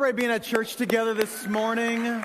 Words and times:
Celebrate 0.00 0.16
being 0.16 0.32
at 0.32 0.42
church 0.42 0.76
together 0.76 1.12
this 1.12 1.46
morning. 1.46 2.24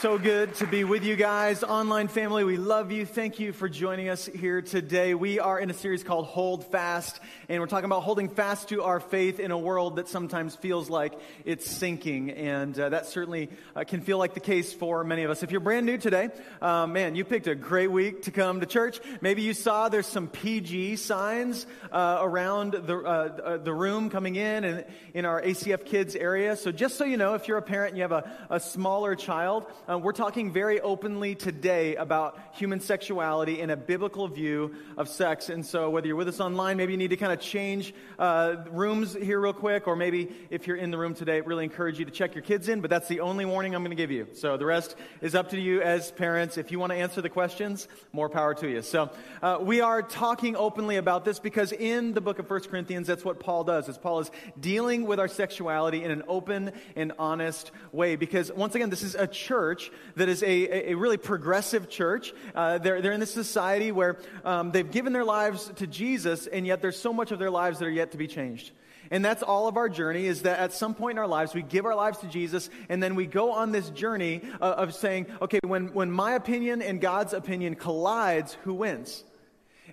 So 0.00 0.16
good 0.16 0.54
to 0.54 0.66
be 0.66 0.84
with 0.84 1.04
you 1.04 1.14
guys. 1.14 1.62
Online 1.62 2.08
family, 2.08 2.42
we 2.42 2.56
love 2.56 2.90
you. 2.90 3.04
Thank 3.04 3.38
you 3.38 3.52
for 3.52 3.68
joining 3.68 4.08
us 4.08 4.24
here 4.24 4.62
today. 4.62 5.12
We 5.12 5.40
are 5.40 5.60
in 5.60 5.68
a 5.68 5.74
series 5.74 6.02
called 6.02 6.24
Hold 6.24 6.64
Fast, 6.64 7.20
and 7.50 7.60
we're 7.60 7.66
talking 7.66 7.84
about 7.84 8.02
holding 8.02 8.30
fast 8.30 8.70
to 8.70 8.82
our 8.82 8.98
faith 8.98 9.38
in 9.38 9.50
a 9.50 9.58
world 9.58 9.96
that 9.96 10.08
sometimes 10.08 10.56
feels 10.56 10.88
like 10.88 11.20
it's 11.44 11.70
sinking. 11.70 12.30
And 12.30 12.80
uh, 12.80 12.88
that 12.88 13.08
certainly 13.08 13.50
uh, 13.76 13.84
can 13.84 14.00
feel 14.00 14.16
like 14.16 14.32
the 14.32 14.40
case 14.40 14.72
for 14.72 15.04
many 15.04 15.24
of 15.24 15.30
us. 15.30 15.42
If 15.42 15.50
you're 15.50 15.60
brand 15.60 15.84
new 15.84 15.98
today, 15.98 16.30
uh, 16.62 16.86
man, 16.86 17.14
you 17.14 17.26
picked 17.26 17.46
a 17.46 17.54
great 17.54 17.90
week 17.90 18.22
to 18.22 18.30
come 18.30 18.60
to 18.60 18.66
church. 18.66 19.00
Maybe 19.20 19.42
you 19.42 19.52
saw 19.52 19.90
there's 19.90 20.06
some 20.06 20.28
PG 20.28 20.96
signs 20.96 21.66
uh, 21.92 22.20
around 22.22 22.72
the, 22.72 22.96
uh, 22.96 23.02
uh, 23.04 23.56
the 23.58 23.74
room 23.74 24.08
coming 24.08 24.36
in 24.36 24.64
and 24.64 24.86
in 25.12 25.26
our 25.26 25.42
ACF 25.42 25.84
kids 25.84 26.16
area. 26.16 26.56
So 26.56 26.72
just 26.72 26.96
so 26.96 27.04
you 27.04 27.18
know, 27.18 27.34
if 27.34 27.48
you're 27.48 27.58
a 27.58 27.62
parent 27.62 27.90
and 27.90 27.98
you 27.98 28.04
have 28.04 28.12
a, 28.12 28.30
a 28.48 28.60
smaller 28.60 29.14
child, 29.14 29.66
uh, 29.90 29.98
we're 29.98 30.12
talking 30.12 30.52
very 30.52 30.80
openly 30.80 31.34
today 31.34 31.96
about 31.96 32.38
human 32.52 32.78
sexuality 32.78 33.60
and 33.60 33.72
a 33.72 33.76
biblical 33.76 34.28
view 34.28 34.72
of 34.96 35.08
sex. 35.08 35.48
And 35.48 35.66
so, 35.66 35.90
whether 35.90 36.06
you're 36.06 36.14
with 36.14 36.28
us 36.28 36.38
online, 36.38 36.76
maybe 36.76 36.92
you 36.92 36.98
need 36.98 37.10
to 37.10 37.16
kind 37.16 37.32
of 37.32 37.40
change 37.40 37.92
uh, 38.16 38.56
rooms 38.70 39.14
here 39.14 39.40
real 39.40 39.52
quick, 39.52 39.88
or 39.88 39.96
maybe 39.96 40.30
if 40.48 40.68
you're 40.68 40.76
in 40.76 40.92
the 40.92 40.98
room 40.98 41.14
today, 41.14 41.40
really 41.40 41.64
encourage 41.64 41.98
you 41.98 42.04
to 42.04 42.10
check 42.12 42.36
your 42.36 42.42
kids 42.42 42.68
in. 42.68 42.80
But 42.80 42.90
that's 42.90 43.08
the 43.08 43.18
only 43.20 43.44
warning 43.44 43.74
I'm 43.74 43.82
going 43.82 43.90
to 43.90 44.00
give 44.00 44.12
you. 44.12 44.28
So, 44.34 44.56
the 44.56 44.66
rest 44.66 44.94
is 45.22 45.34
up 45.34 45.50
to 45.50 45.60
you 45.60 45.82
as 45.82 46.12
parents. 46.12 46.56
If 46.56 46.70
you 46.70 46.78
want 46.78 46.92
to 46.92 46.98
answer 46.98 47.20
the 47.20 47.28
questions, 47.28 47.88
more 48.12 48.28
power 48.28 48.54
to 48.54 48.68
you. 48.68 48.82
So, 48.82 49.10
uh, 49.42 49.58
we 49.60 49.80
are 49.80 50.02
talking 50.02 50.54
openly 50.54 50.98
about 50.98 51.24
this 51.24 51.40
because 51.40 51.72
in 51.72 52.14
the 52.14 52.20
book 52.20 52.38
of 52.38 52.48
1 52.48 52.60
Corinthians, 52.60 53.08
that's 53.08 53.24
what 53.24 53.40
Paul 53.40 53.64
does, 53.64 53.88
is 53.88 53.98
Paul 53.98 54.20
is 54.20 54.30
dealing 54.60 55.04
with 55.04 55.18
our 55.18 55.28
sexuality 55.28 56.04
in 56.04 56.12
an 56.12 56.22
open 56.28 56.70
and 56.94 57.12
honest 57.18 57.72
way. 57.90 58.14
Because, 58.14 58.52
once 58.52 58.76
again, 58.76 58.90
this 58.90 59.02
is 59.02 59.16
a 59.16 59.26
church 59.26 59.79
that 60.16 60.28
is 60.28 60.42
a, 60.42 60.90
a 60.90 60.94
really 60.94 61.16
progressive 61.16 61.88
church. 61.88 62.34
Uh, 62.54 62.78
they're, 62.78 63.00
they're 63.00 63.12
in 63.12 63.20
this 63.20 63.32
society 63.32 63.92
where 63.92 64.18
um, 64.44 64.72
they've 64.72 64.90
given 64.90 65.12
their 65.12 65.24
lives 65.24 65.70
to 65.76 65.86
Jesus, 65.86 66.46
and 66.46 66.66
yet 66.66 66.82
there's 66.82 66.98
so 66.98 67.12
much 67.12 67.30
of 67.32 67.38
their 67.38 67.50
lives 67.50 67.78
that 67.78 67.86
are 67.86 67.90
yet 67.90 68.12
to 68.12 68.18
be 68.18 68.26
changed. 68.26 68.72
And 69.10 69.24
that's 69.24 69.42
all 69.42 69.66
of 69.66 69.76
our 69.76 69.88
journey 69.88 70.26
is 70.26 70.42
that 70.42 70.60
at 70.60 70.72
some 70.72 70.94
point 70.94 71.16
in 71.16 71.18
our 71.18 71.26
lives, 71.26 71.52
we 71.52 71.62
give 71.62 71.84
our 71.84 71.96
lives 71.96 72.18
to 72.18 72.28
Jesus, 72.28 72.70
and 72.88 73.02
then 73.02 73.14
we 73.16 73.26
go 73.26 73.52
on 73.52 73.72
this 73.72 73.90
journey 73.90 74.42
of, 74.60 74.62
uh, 74.62 74.82
of 74.82 74.94
saying, 74.94 75.26
okay, 75.42 75.58
when, 75.64 75.92
when 75.92 76.10
my 76.10 76.32
opinion 76.32 76.80
and 76.80 77.00
God's 77.00 77.32
opinion 77.32 77.74
collides, 77.74 78.56
who 78.62 78.74
wins? 78.74 79.24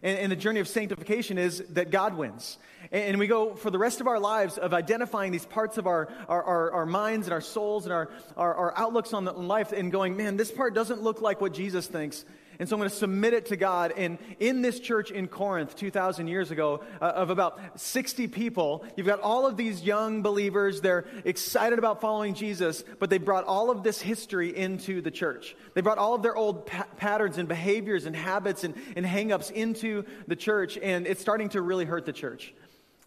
And, 0.03 0.19
and, 0.19 0.31
the 0.31 0.35
journey 0.35 0.59
of 0.59 0.67
sanctification 0.67 1.37
is 1.37 1.63
that 1.69 1.91
God 1.91 2.15
wins. 2.15 2.57
And, 2.91 3.03
and, 3.03 3.19
we 3.19 3.27
go 3.27 3.55
for 3.55 3.71
the 3.71 3.79
rest 3.79 4.01
of 4.01 4.07
our 4.07 4.19
lives 4.19 4.57
of 4.57 4.73
identifying 4.73 5.31
these 5.31 5.45
parts 5.45 5.77
of 5.77 5.87
our, 5.87 6.09
our, 6.27 6.43
our, 6.43 6.71
our 6.71 6.85
minds 6.85 7.27
and 7.27 7.33
our 7.33 7.41
souls 7.41 7.85
and 7.85 7.93
our, 7.93 8.09
our, 8.35 8.53
our 8.53 8.77
outlooks 8.77 9.13
on, 9.13 9.25
life 9.25 9.71
and 9.71 9.91
going, 9.91 10.15
man, 10.15 10.37
this 10.37 10.51
part 10.51 10.73
doesn't 10.73 11.01
look 11.01 11.21
like 11.21 11.41
what 11.41 11.53
Jesus 11.53 11.87
thinks. 11.87 12.25
And 12.59 12.67
so 12.67 12.75
I'm 12.75 12.79
going 12.79 12.89
to 12.89 12.95
submit 12.95 13.33
it 13.33 13.47
to 13.47 13.55
God. 13.55 13.93
And 13.95 14.17
in 14.39 14.61
this 14.61 14.79
church 14.79 15.11
in 15.11 15.27
Corinth, 15.27 15.75
2,000 15.75 16.27
years 16.27 16.49
ago, 16.49 16.83
uh, 16.99 17.05
of 17.05 17.29
about 17.29 17.79
60 17.79 18.27
people, 18.27 18.83
you've 18.95 19.07
got 19.07 19.19
all 19.19 19.45
of 19.45 19.57
these 19.57 19.83
young 19.83 20.23
believers. 20.23 20.81
They're 20.81 21.05
excited 21.23 21.77
about 21.77 22.01
following 22.01 22.33
Jesus, 22.33 22.83
but 22.99 23.09
they 23.09 23.19
brought 23.19 23.45
all 23.45 23.69
of 23.69 23.83
this 23.83 24.01
history 24.01 24.55
into 24.55 25.01
the 25.01 25.11
church. 25.11 25.55
They 25.75 25.81
brought 25.81 25.99
all 25.99 26.15
of 26.15 26.23
their 26.23 26.35
old 26.35 26.65
pa- 26.65 26.87
patterns 26.97 27.37
and 27.37 27.47
behaviors 27.47 28.05
and 28.05 28.15
habits 28.15 28.63
and, 28.63 28.73
and 28.95 29.05
hangups 29.05 29.51
into 29.51 30.05
the 30.27 30.35
church, 30.35 30.77
and 30.81 31.05
it's 31.05 31.21
starting 31.21 31.49
to 31.49 31.61
really 31.61 31.85
hurt 31.85 32.05
the 32.05 32.13
church. 32.13 32.53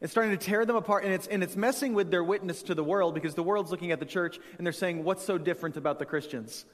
It's 0.00 0.12
starting 0.12 0.36
to 0.36 0.42
tear 0.42 0.64
them 0.64 0.76
apart, 0.76 1.04
and 1.04 1.12
it's, 1.12 1.26
and 1.26 1.42
it's 1.42 1.56
messing 1.56 1.92
with 1.92 2.10
their 2.10 2.24
witness 2.24 2.62
to 2.64 2.74
the 2.74 2.84
world 2.84 3.14
because 3.14 3.34
the 3.34 3.42
world's 3.42 3.70
looking 3.70 3.90
at 3.90 4.00
the 4.00 4.06
church 4.06 4.38
and 4.56 4.66
they're 4.66 4.72
saying, 4.72 5.04
What's 5.04 5.24
so 5.24 5.36
different 5.36 5.76
about 5.76 5.98
the 5.98 6.06
Christians? 6.06 6.64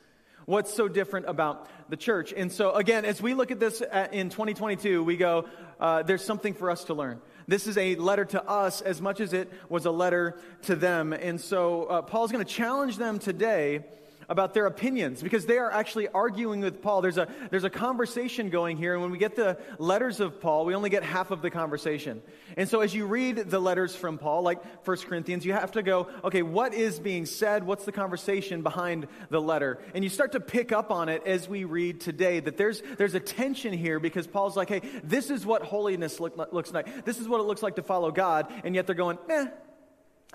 What's 0.47 0.73
so 0.73 0.87
different 0.87 1.27
about 1.29 1.69
the 1.91 1.97
church? 1.97 2.33
And 2.33 2.53
so, 2.53 2.73
again, 2.73 3.05
as 3.05 3.21
we 3.21 3.35
look 3.35 3.51
at 3.51 3.59
this 3.59 3.83
in 4.13 4.31
2022, 4.31 5.03
we 5.03 5.17
go, 5.17 5.47
uh, 5.81 6.05
there's 6.05 6.25
something 6.25 6.55
for 6.55 6.71
us 6.71 6.85
to 6.85 6.95
learn. 6.95 7.21
This 7.49 7.67
is 7.67 7.77
a 7.77 7.97
letter 7.97 8.25
to 8.27 8.49
us 8.49 8.81
as 8.81 9.03
much 9.03 9.19
as 9.19 9.33
it 9.33 9.53
was 9.69 9.87
a 9.87 9.91
letter 9.91 10.39
to 10.63 10.77
them. 10.77 11.13
And 11.13 11.41
so, 11.41 11.87
uh, 11.87 12.03
Paul's 12.03 12.31
going 12.31 12.45
to 12.45 12.51
challenge 12.51 12.97
them 12.97 13.19
today 13.19 13.87
about 14.29 14.55
their 14.55 14.67
opinions 14.67 15.23
because 15.23 15.47
they 15.47 15.59
are 15.59 15.71
actually 15.71 16.09
arguing 16.09 16.61
with 16.61 16.83
Paul. 16.83 17.03
There's 17.03 17.19
a, 17.19 17.29
there's 17.51 17.65
a 17.65 17.71
conversation 17.71 18.51
going 18.51 18.77
here, 18.77 18.93
and 18.93 19.03
when 19.03 19.11
we 19.11 19.19
get 19.19 19.37
the 19.37 19.59
letters 19.79 20.21
of 20.21 20.41
Paul, 20.41 20.65
we 20.65 20.75
only 20.75 20.91
get 20.91 21.03
half 21.03 21.31
of 21.31 21.43
the 21.43 21.51
conversation. 21.51 22.23
And 22.57 22.69
so 22.69 22.81
as 22.81 22.95
you 22.95 23.07
read 23.07 23.37
the 23.37 23.61
letters 23.61 23.95
from 23.95 24.19
Paul, 24.19 24.43
like 24.43 24.63
1 24.87 24.97
Corinthians, 24.99 25.45
you 25.45 25.53
have 25.53 25.73
to 25.73 25.83
go, 25.83 26.09
okay, 26.25 26.43
what 26.43 26.75
is 26.75 26.99
being 26.99 27.27
said? 27.27 27.65
What's 27.65 27.85
the 27.85 27.93
conversation 27.93 28.63
behind 28.63 29.07
the 29.31 29.41
letter? 29.41 29.79
And 29.95 30.03
you 30.03 30.11
start 30.11 30.33
to 30.33 30.41
pick 30.41 30.73
up 30.73 30.91
on 30.91 31.09
it 31.09 31.23
as 31.27 31.49
we 31.49 31.65
read 31.65 32.01
today 32.01 32.41
that 32.41 32.57
there's, 32.57 32.83
there's 32.99 33.15
a 33.15 33.21
tension 33.21 33.73
here 33.73 34.01
because 34.01 34.27
Paul's 34.27 34.57
like, 34.57 34.69
hey, 34.69 34.83
this 35.05 35.31
is 35.31 35.47
what 35.47 35.63
holiness 35.63 36.21
look, 36.21 36.53
looks 36.53 36.73
like. 36.73 37.05
This 37.05 37.19
is 37.19 37.29
what 37.29 37.41
it 37.41 37.45
looks 37.45 37.63
like 37.63 37.77
to 37.77 37.83
follow 37.83 38.11
God. 38.11 38.53
And 38.65 38.75
yet 38.75 38.87
they're 38.87 38.95
going, 38.95 39.19
eh, 39.29 39.47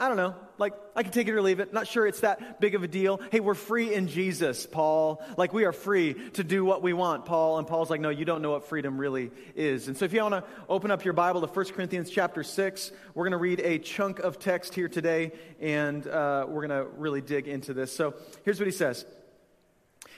I 0.01 0.07
don't 0.07 0.17
know. 0.17 0.33
Like, 0.57 0.73
I 0.95 1.03
can 1.03 1.11
take 1.11 1.27
it 1.27 1.31
or 1.31 1.43
leave 1.43 1.59
it. 1.59 1.73
Not 1.73 1.85
sure 1.85 2.07
it's 2.07 2.21
that 2.21 2.59
big 2.59 2.73
of 2.73 2.81
a 2.81 2.87
deal. 2.87 3.21
Hey, 3.31 3.39
we're 3.39 3.53
free 3.53 3.93
in 3.93 4.07
Jesus, 4.07 4.65
Paul. 4.65 5.23
Like, 5.37 5.53
we 5.53 5.63
are 5.63 5.71
free 5.71 6.15
to 6.31 6.43
do 6.43 6.65
what 6.65 6.81
we 6.81 6.91
want, 6.91 7.27
Paul. 7.27 7.59
And 7.59 7.67
Paul's 7.67 7.91
like, 7.91 8.01
no, 8.01 8.09
you 8.09 8.25
don't 8.25 8.41
know 8.41 8.49
what 8.49 8.67
freedom 8.67 8.97
really 8.97 9.29
is. 9.55 9.87
And 9.87 9.95
so, 9.95 10.05
if 10.05 10.11
you 10.11 10.23
want 10.23 10.33
to 10.33 10.43
open 10.67 10.89
up 10.89 11.05
your 11.05 11.13
Bible 11.13 11.41
to 11.41 11.47
1 11.47 11.65
Corinthians 11.67 12.09
chapter 12.09 12.41
6, 12.41 12.91
we're 13.13 13.25
going 13.25 13.31
to 13.33 13.37
read 13.37 13.59
a 13.59 13.77
chunk 13.77 14.17
of 14.17 14.39
text 14.39 14.73
here 14.73 14.89
today, 14.89 15.33
and 15.59 16.07
uh, 16.07 16.47
we're 16.49 16.65
going 16.65 16.83
to 16.83 16.89
really 16.97 17.21
dig 17.21 17.47
into 17.47 17.71
this. 17.75 17.95
So, 17.95 18.15
here's 18.43 18.59
what 18.59 18.65
he 18.65 18.71
says 18.71 19.05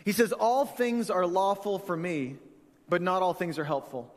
He 0.06 0.13
says, 0.13 0.31
All 0.31 0.65
things 0.65 1.09
are 1.09 1.27
lawful 1.27 1.77
for 1.77 1.97
me, 1.97 2.38
but 2.88 3.01
not 3.01 3.21
all 3.21 3.33
things 3.33 3.59
are 3.59 3.65
helpful. 3.65 4.15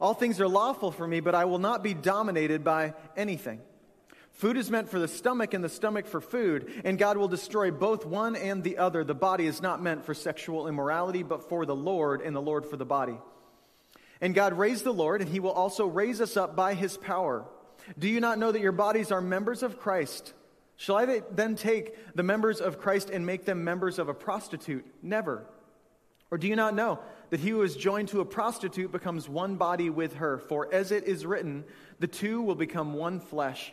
All 0.00 0.14
things 0.14 0.40
are 0.40 0.48
lawful 0.48 0.92
for 0.92 1.06
me, 1.06 1.20
but 1.20 1.34
I 1.34 1.44
will 1.44 1.58
not 1.58 1.82
be 1.82 1.92
dominated 1.92 2.64
by 2.64 2.94
anything. 3.14 3.60
Food 4.38 4.56
is 4.56 4.70
meant 4.70 4.88
for 4.88 5.00
the 5.00 5.08
stomach 5.08 5.52
and 5.52 5.64
the 5.64 5.68
stomach 5.68 6.06
for 6.06 6.20
food, 6.20 6.70
and 6.84 6.96
God 6.96 7.16
will 7.16 7.26
destroy 7.26 7.72
both 7.72 8.06
one 8.06 8.36
and 8.36 8.62
the 8.62 8.78
other. 8.78 9.02
The 9.02 9.12
body 9.12 9.46
is 9.48 9.60
not 9.60 9.82
meant 9.82 10.04
for 10.04 10.14
sexual 10.14 10.68
immorality, 10.68 11.24
but 11.24 11.48
for 11.48 11.66
the 11.66 11.74
Lord, 11.74 12.20
and 12.20 12.36
the 12.36 12.40
Lord 12.40 12.64
for 12.64 12.76
the 12.76 12.84
body. 12.84 13.18
And 14.20 14.36
God 14.36 14.52
raised 14.52 14.84
the 14.84 14.92
Lord, 14.92 15.22
and 15.22 15.28
he 15.28 15.40
will 15.40 15.50
also 15.50 15.86
raise 15.86 16.20
us 16.20 16.36
up 16.36 16.54
by 16.54 16.74
his 16.74 16.96
power. 16.96 17.46
Do 17.98 18.08
you 18.08 18.20
not 18.20 18.38
know 18.38 18.52
that 18.52 18.60
your 18.60 18.70
bodies 18.70 19.10
are 19.10 19.20
members 19.20 19.64
of 19.64 19.80
Christ? 19.80 20.32
Shall 20.76 20.98
I 20.98 21.22
then 21.32 21.56
take 21.56 22.14
the 22.14 22.22
members 22.22 22.60
of 22.60 22.78
Christ 22.78 23.10
and 23.10 23.26
make 23.26 23.44
them 23.44 23.64
members 23.64 23.98
of 23.98 24.08
a 24.08 24.14
prostitute? 24.14 24.86
Never. 25.02 25.44
Or 26.30 26.38
do 26.38 26.46
you 26.46 26.54
not 26.54 26.76
know 26.76 27.00
that 27.30 27.40
he 27.40 27.50
who 27.50 27.62
is 27.62 27.74
joined 27.74 28.10
to 28.10 28.20
a 28.20 28.24
prostitute 28.24 28.92
becomes 28.92 29.28
one 29.28 29.56
body 29.56 29.90
with 29.90 30.14
her. 30.14 30.38
For 30.38 30.72
as 30.72 30.92
it 30.92 31.08
is 31.08 31.26
written, 31.26 31.64
the 31.98 32.06
two 32.06 32.40
will 32.40 32.54
become 32.54 32.94
one 32.94 33.18
flesh. 33.18 33.72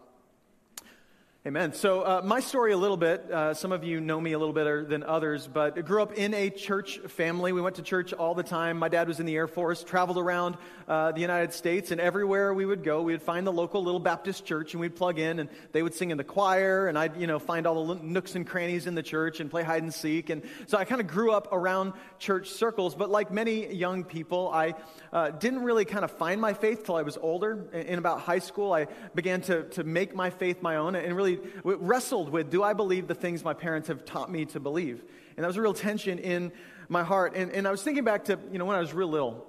Amen. 1.43 1.73
So, 1.73 2.01
uh, 2.01 2.21
my 2.23 2.39
story 2.39 2.71
a 2.71 2.77
little 2.77 2.97
bit. 2.97 3.31
Uh, 3.31 3.55
some 3.55 3.71
of 3.71 3.83
you 3.83 3.99
know 3.99 4.21
me 4.21 4.33
a 4.33 4.37
little 4.37 4.53
better 4.53 4.85
than 4.85 5.01
others, 5.01 5.49
but 5.51 5.75
I 5.75 5.81
grew 5.81 6.03
up 6.03 6.13
in 6.13 6.35
a 6.35 6.51
church 6.51 6.99
family. 7.07 7.51
We 7.51 7.61
went 7.61 7.77
to 7.77 7.81
church 7.81 8.13
all 8.13 8.35
the 8.35 8.43
time. 8.43 8.77
My 8.77 8.89
dad 8.89 9.07
was 9.07 9.19
in 9.19 9.25
the 9.25 9.35
Air 9.35 9.47
Force, 9.47 9.83
traveled 9.83 10.19
around 10.19 10.55
uh, 10.87 11.13
the 11.13 11.21
United 11.21 11.51
States, 11.53 11.89
and 11.89 11.99
everywhere 11.99 12.53
we 12.53 12.63
would 12.63 12.83
go, 12.83 13.01
we 13.01 13.13
would 13.13 13.23
find 13.23 13.47
the 13.47 13.51
local 13.51 13.83
little 13.83 13.99
Baptist 13.99 14.45
church, 14.45 14.75
and 14.75 14.81
we'd 14.81 14.95
plug 14.95 15.17
in, 15.17 15.39
and 15.39 15.49
they 15.71 15.81
would 15.81 15.95
sing 15.95 16.11
in 16.11 16.17
the 16.17 16.23
choir, 16.23 16.85
and 16.85 16.95
I'd 16.95 17.19
you 17.19 17.25
know 17.25 17.39
find 17.39 17.65
all 17.65 17.87
the 17.87 17.95
nooks 18.03 18.35
and 18.35 18.45
crannies 18.45 18.85
in 18.85 18.93
the 18.93 19.01
church 19.01 19.39
and 19.39 19.49
play 19.49 19.63
hide 19.63 19.81
and 19.81 19.91
seek. 19.91 20.29
And 20.29 20.43
so, 20.67 20.77
I 20.77 20.85
kind 20.85 21.01
of 21.01 21.07
grew 21.07 21.31
up 21.31 21.47
around 21.51 21.93
church 22.19 22.51
circles. 22.51 22.93
But 22.93 23.09
like 23.09 23.31
many 23.31 23.73
young 23.73 24.03
people, 24.03 24.51
I 24.53 24.75
uh, 25.11 25.31
didn't 25.31 25.63
really 25.63 25.85
kind 25.85 26.05
of 26.05 26.11
find 26.11 26.39
my 26.39 26.53
faith 26.53 26.85
till 26.85 26.97
I 26.97 27.01
was 27.01 27.17
older. 27.19 27.67
In, 27.73 27.81
in 27.81 27.97
about 27.97 28.19
high 28.19 28.37
school, 28.37 28.73
I 28.73 28.85
began 29.15 29.41
to 29.41 29.63
to 29.69 29.83
make 29.83 30.13
my 30.13 30.29
faith 30.29 30.61
my 30.61 30.75
own, 30.75 30.93
and 30.93 31.15
really 31.15 31.30
really 31.63 31.79
wrestled 31.81 32.29
with 32.29 32.49
do 32.49 32.63
I 32.63 32.73
believe 32.73 33.07
the 33.07 33.15
things 33.15 33.43
my 33.43 33.53
parents 33.53 33.87
have 33.87 34.05
taught 34.05 34.31
me 34.31 34.45
to 34.45 34.59
believe? 34.59 35.03
And 35.35 35.43
that 35.43 35.47
was 35.47 35.57
a 35.57 35.61
real 35.61 35.73
tension 35.73 36.19
in 36.19 36.51
my 36.89 37.03
heart. 37.03 37.33
And, 37.35 37.51
and 37.51 37.67
I 37.67 37.71
was 37.71 37.81
thinking 37.81 38.03
back 38.03 38.25
to, 38.25 38.39
you 38.51 38.59
know, 38.59 38.65
when 38.65 38.75
I 38.75 38.79
was 38.79 38.93
real 38.93 39.09
little. 39.09 39.47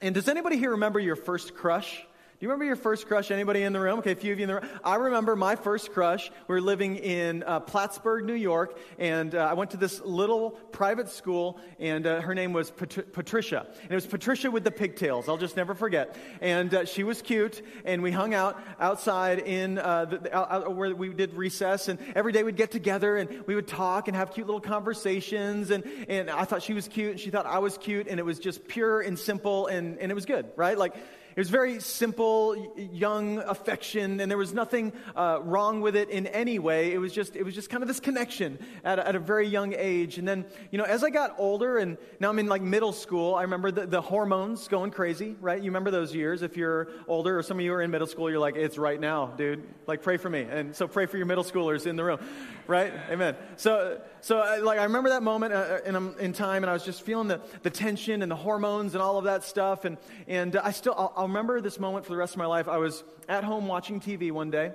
And 0.00 0.14
does 0.14 0.28
anybody 0.28 0.56
here 0.56 0.72
remember 0.72 1.00
your 1.00 1.16
first 1.16 1.54
crush? 1.54 2.04
You 2.44 2.50
remember 2.50 2.66
your 2.66 2.76
first 2.76 3.06
crush? 3.08 3.30
Anybody 3.30 3.62
in 3.62 3.72
the 3.72 3.80
room? 3.80 4.00
Okay, 4.00 4.12
a 4.12 4.16
few 4.16 4.30
of 4.34 4.38
you 4.38 4.42
in 4.42 4.48
the 4.48 4.54
room. 4.56 4.68
I 4.84 4.96
remember 4.96 5.34
my 5.34 5.56
first 5.56 5.92
crush. 5.92 6.30
We 6.46 6.54
were 6.54 6.60
living 6.60 6.96
in 6.96 7.42
uh, 7.42 7.60
Plattsburgh, 7.60 8.26
New 8.26 8.34
York, 8.34 8.78
and 8.98 9.34
uh, 9.34 9.38
I 9.38 9.54
went 9.54 9.70
to 9.70 9.78
this 9.78 10.02
little 10.02 10.50
private 10.50 11.08
school, 11.08 11.58
and 11.78 12.06
uh, 12.06 12.20
her 12.20 12.34
name 12.34 12.52
was 12.52 12.70
Pat- 12.70 13.14
Patricia. 13.14 13.66
And 13.84 13.90
it 13.90 13.94
was 13.94 14.06
Patricia 14.06 14.50
with 14.50 14.62
the 14.62 14.70
pigtails. 14.70 15.26
I'll 15.26 15.38
just 15.38 15.56
never 15.56 15.74
forget. 15.74 16.18
And 16.42 16.74
uh, 16.74 16.84
she 16.84 17.02
was 17.02 17.22
cute, 17.22 17.62
and 17.86 18.02
we 18.02 18.10
hung 18.10 18.34
out 18.34 18.62
outside 18.78 19.38
in 19.38 19.78
uh, 19.78 20.04
the, 20.04 20.36
out, 20.36 20.76
where 20.76 20.94
we 20.94 21.14
did 21.14 21.32
recess, 21.32 21.88
and 21.88 21.98
every 22.14 22.32
day 22.32 22.42
we'd 22.42 22.56
get 22.56 22.72
together 22.72 23.16
and 23.16 23.46
we 23.46 23.54
would 23.54 23.68
talk 23.68 24.06
and 24.06 24.14
have 24.14 24.34
cute 24.34 24.46
little 24.46 24.60
conversations. 24.60 25.70
And, 25.70 25.82
and 26.10 26.28
I 26.28 26.44
thought 26.44 26.62
she 26.62 26.74
was 26.74 26.88
cute, 26.88 27.12
and 27.12 27.20
she 27.20 27.30
thought 27.30 27.46
I 27.46 27.60
was 27.60 27.78
cute, 27.78 28.06
and 28.06 28.20
it 28.20 28.24
was 28.26 28.38
just 28.38 28.68
pure 28.68 29.00
and 29.00 29.18
simple, 29.18 29.66
and, 29.66 29.98
and 29.98 30.12
it 30.12 30.14
was 30.14 30.26
good, 30.26 30.50
right? 30.56 30.76
Like, 30.76 30.94
it 31.36 31.40
was 31.40 31.50
very 31.50 31.80
simple, 31.80 32.72
young 32.76 33.38
affection, 33.38 34.20
and 34.20 34.30
there 34.30 34.38
was 34.38 34.54
nothing 34.54 34.92
uh, 35.16 35.40
wrong 35.42 35.80
with 35.80 35.96
it 35.96 36.08
in 36.08 36.28
any 36.28 36.60
way. 36.60 36.92
It 36.92 36.98
was 36.98 37.12
just, 37.12 37.34
it 37.34 37.42
was 37.42 37.56
just 37.56 37.70
kind 37.70 37.82
of 37.82 37.88
this 37.88 37.98
connection 37.98 38.56
at 38.84 39.00
a, 39.00 39.08
at 39.08 39.16
a 39.16 39.18
very 39.18 39.48
young 39.48 39.74
age. 39.76 40.16
And 40.18 40.28
then, 40.28 40.44
you 40.70 40.78
know, 40.78 40.84
as 40.84 41.02
I 41.02 41.10
got 41.10 41.34
older, 41.36 41.78
and 41.78 41.98
now 42.20 42.28
I'm 42.28 42.38
in 42.38 42.46
like 42.46 42.62
middle 42.62 42.92
school, 42.92 43.34
I 43.34 43.42
remember 43.42 43.72
the, 43.72 43.84
the 43.84 44.00
hormones 44.00 44.68
going 44.68 44.92
crazy, 44.92 45.34
right? 45.40 45.58
You 45.58 45.70
remember 45.70 45.90
those 45.90 46.14
years. 46.14 46.42
If 46.42 46.56
you're 46.56 46.86
older, 47.08 47.36
or 47.36 47.42
some 47.42 47.58
of 47.58 47.64
you 47.64 47.74
are 47.74 47.82
in 47.82 47.90
middle 47.90 48.06
school, 48.06 48.30
you're 48.30 48.38
like, 48.38 48.54
it's 48.54 48.78
right 48.78 49.00
now, 49.00 49.26
dude. 49.26 49.64
Like, 49.88 50.02
pray 50.02 50.18
for 50.18 50.30
me. 50.30 50.42
And 50.48 50.76
so 50.76 50.86
pray 50.86 51.06
for 51.06 51.16
your 51.16 51.26
middle 51.26 51.44
schoolers 51.44 51.86
in 51.86 51.96
the 51.96 52.04
room, 52.04 52.20
right? 52.68 52.92
Amen. 53.10 53.34
So, 53.56 54.00
so 54.20 54.38
uh, 54.38 54.60
like, 54.62 54.78
I 54.78 54.84
remember 54.84 55.08
that 55.08 55.24
moment 55.24 55.52
uh, 55.52 55.56
uh 55.56 55.78
in, 55.84 55.96
um, 55.96 56.14
in 56.20 56.32
time, 56.32 56.62
and 56.62 56.70
I 56.70 56.72
was 56.74 56.84
just 56.84 57.02
feeling 57.02 57.26
the, 57.26 57.40
the 57.62 57.70
tension 57.70 58.22
and 58.22 58.30
the 58.30 58.36
hormones 58.36 58.94
and 58.94 59.02
all 59.02 59.18
of 59.18 59.24
that 59.24 59.42
stuff. 59.42 59.84
And, 59.84 59.98
and 60.28 60.56
I 60.56 60.70
still, 60.70 60.94
I'll, 60.96 61.12
I'll 61.16 61.23
remember 61.28 61.60
this 61.60 61.78
moment 61.78 62.04
for 62.04 62.12
the 62.12 62.16
rest 62.16 62.34
of 62.34 62.38
my 62.38 62.46
life. 62.46 62.68
I 62.68 62.78
was 62.78 63.02
at 63.28 63.44
home 63.44 63.66
watching 63.66 64.00
TV 64.00 64.30
one 64.30 64.50
day, 64.50 64.72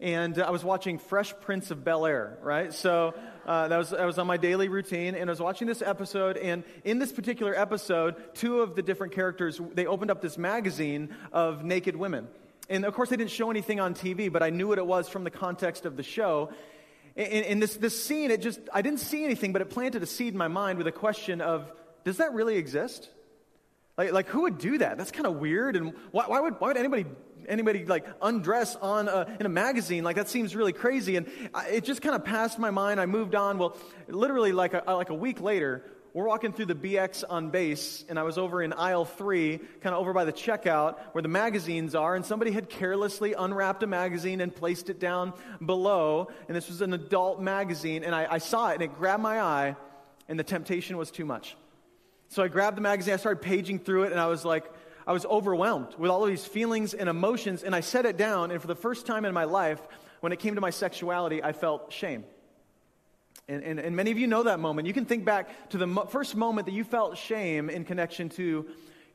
and 0.00 0.38
I 0.38 0.50
was 0.50 0.62
watching 0.62 0.98
Fresh 0.98 1.34
Prince 1.40 1.70
of 1.70 1.84
Bel 1.84 2.06
Air, 2.06 2.38
right? 2.42 2.72
So 2.72 3.14
uh, 3.46 3.68
that, 3.68 3.76
was, 3.76 3.90
that 3.90 4.04
was 4.04 4.18
on 4.18 4.26
my 4.26 4.36
daily 4.36 4.68
routine, 4.68 5.14
and 5.14 5.30
I 5.30 5.32
was 5.32 5.40
watching 5.40 5.66
this 5.66 5.82
episode, 5.82 6.36
and 6.36 6.64
in 6.84 6.98
this 6.98 7.12
particular 7.12 7.58
episode, 7.58 8.16
two 8.34 8.60
of 8.60 8.76
the 8.76 8.82
different 8.82 9.14
characters, 9.14 9.60
they 9.74 9.86
opened 9.86 10.10
up 10.10 10.20
this 10.20 10.36
magazine 10.36 11.14
of 11.32 11.64
naked 11.64 11.96
women. 11.96 12.28
And 12.68 12.84
of 12.84 12.94
course, 12.94 13.08
they 13.08 13.16
didn't 13.16 13.30
show 13.30 13.50
anything 13.50 13.80
on 13.80 13.94
TV, 13.94 14.30
but 14.30 14.42
I 14.42 14.50
knew 14.50 14.68
what 14.68 14.78
it 14.78 14.86
was 14.86 15.08
from 15.08 15.24
the 15.24 15.30
context 15.30 15.86
of 15.86 15.96
the 15.96 16.02
show. 16.02 16.52
In, 17.16 17.44
in 17.44 17.60
this, 17.60 17.76
this 17.76 18.04
scene, 18.04 18.30
it 18.30 18.42
just, 18.42 18.60
I 18.72 18.82
didn't 18.82 19.00
see 19.00 19.24
anything, 19.24 19.52
but 19.52 19.62
it 19.62 19.70
planted 19.70 20.02
a 20.02 20.06
seed 20.06 20.34
in 20.34 20.38
my 20.38 20.48
mind 20.48 20.76
with 20.76 20.86
a 20.86 20.92
question 20.92 21.40
of, 21.40 21.72
does 22.04 22.18
that 22.18 22.34
really 22.34 22.56
exist? 22.56 23.08
Like, 23.98 24.12
like 24.12 24.28
who 24.28 24.42
would 24.42 24.58
do 24.58 24.78
that? 24.78 24.96
That's 24.96 25.10
kind 25.10 25.26
of 25.26 25.34
weird. 25.34 25.76
And 25.76 25.92
why, 26.12 26.24
why, 26.26 26.40
would, 26.40 26.60
why 26.60 26.68
would 26.68 26.76
anybody, 26.76 27.04
anybody 27.48 27.84
like 27.84 28.06
undress 28.22 28.76
on 28.76 29.08
a, 29.08 29.36
in 29.40 29.44
a 29.44 29.50
magazine? 29.50 30.04
Like 30.04 30.16
that 30.16 30.28
seems 30.28 30.54
really 30.54 30.72
crazy. 30.72 31.16
And 31.16 31.28
I, 31.52 31.66
it 31.70 31.84
just 31.84 32.00
kind 32.00 32.14
of 32.14 32.24
passed 32.24 32.60
my 32.60 32.70
mind. 32.70 33.00
I 33.00 33.06
moved 33.06 33.34
on. 33.34 33.58
Well, 33.58 33.76
literally 34.06 34.52
like 34.52 34.72
a, 34.72 34.84
like 34.86 35.10
a 35.10 35.14
week 35.14 35.40
later, 35.40 35.84
we're 36.14 36.26
walking 36.26 36.52
through 36.52 36.66
the 36.66 36.74
BX 36.74 37.22
on 37.28 37.50
base, 37.50 38.04
and 38.08 38.18
I 38.18 38.22
was 38.22 38.38
over 38.38 38.62
in 38.62 38.72
aisle 38.72 39.04
three, 39.04 39.58
kind 39.58 39.94
of 39.94 40.00
over 40.00 40.12
by 40.14 40.24
the 40.24 40.32
checkout 40.32 40.98
where 41.12 41.20
the 41.20 41.28
magazines 41.28 41.94
are, 41.94 42.16
and 42.16 42.24
somebody 42.24 42.50
had 42.50 42.70
carelessly 42.70 43.34
unwrapped 43.34 43.82
a 43.82 43.86
magazine 43.86 44.40
and 44.40 44.52
placed 44.52 44.88
it 44.88 44.98
down 44.98 45.34
below. 45.64 46.28
And 46.48 46.56
this 46.56 46.68
was 46.68 46.80
an 46.80 46.94
adult 46.94 47.42
magazine, 47.42 48.04
and 48.04 48.14
I, 48.14 48.26
I 48.30 48.38
saw 48.38 48.70
it, 48.70 48.74
and 48.74 48.82
it 48.82 48.96
grabbed 48.96 49.22
my 49.22 49.40
eye, 49.40 49.76
and 50.28 50.38
the 50.38 50.44
temptation 50.44 50.96
was 50.96 51.10
too 51.10 51.26
much. 51.26 51.56
So 52.28 52.42
I 52.42 52.48
grabbed 52.48 52.76
the 52.76 52.82
magazine, 52.82 53.14
I 53.14 53.16
started 53.16 53.40
paging 53.40 53.78
through 53.78 54.04
it, 54.04 54.12
and 54.12 54.20
I 54.20 54.26
was 54.26 54.44
like, 54.44 54.70
I 55.06 55.12
was 55.12 55.24
overwhelmed 55.24 55.94
with 55.96 56.10
all 56.10 56.22
of 56.22 56.28
these 56.28 56.44
feelings 56.44 56.92
and 56.92 57.08
emotions, 57.08 57.62
and 57.62 57.74
I 57.74 57.80
set 57.80 58.04
it 58.04 58.18
down, 58.18 58.50
and 58.50 58.60
for 58.60 58.66
the 58.66 58.74
first 58.74 59.06
time 59.06 59.24
in 59.24 59.32
my 59.32 59.44
life, 59.44 59.80
when 60.20 60.32
it 60.32 60.38
came 60.38 60.54
to 60.54 60.60
my 60.60 60.70
sexuality, 60.70 61.42
I 61.42 61.52
felt 61.52 61.92
shame. 61.92 62.24
And, 63.48 63.62
and, 63.64 63.80
and 63.80 63.96
many 63.96 64.10
of 64.10 64.18
you 64.18 64.26
know 64.26 64.42
that 64.42 64.60
moment. 64.60 64.86
You 64.86 64.92
can 64.92 65.06
think 65.06 65.24
back 65.24 65.70
to 65.70 65.78
the 65.78 65.86
mo- 65.86 66.04
first 66.04 66.36
moment 66.36 66.66
that 66.66 66.72
you 66.72 66.84
felt 66.84 67.16
shame 67.16 67.70
in 67.70 67.86
connection 67.86 68.28
to 68.30 68.66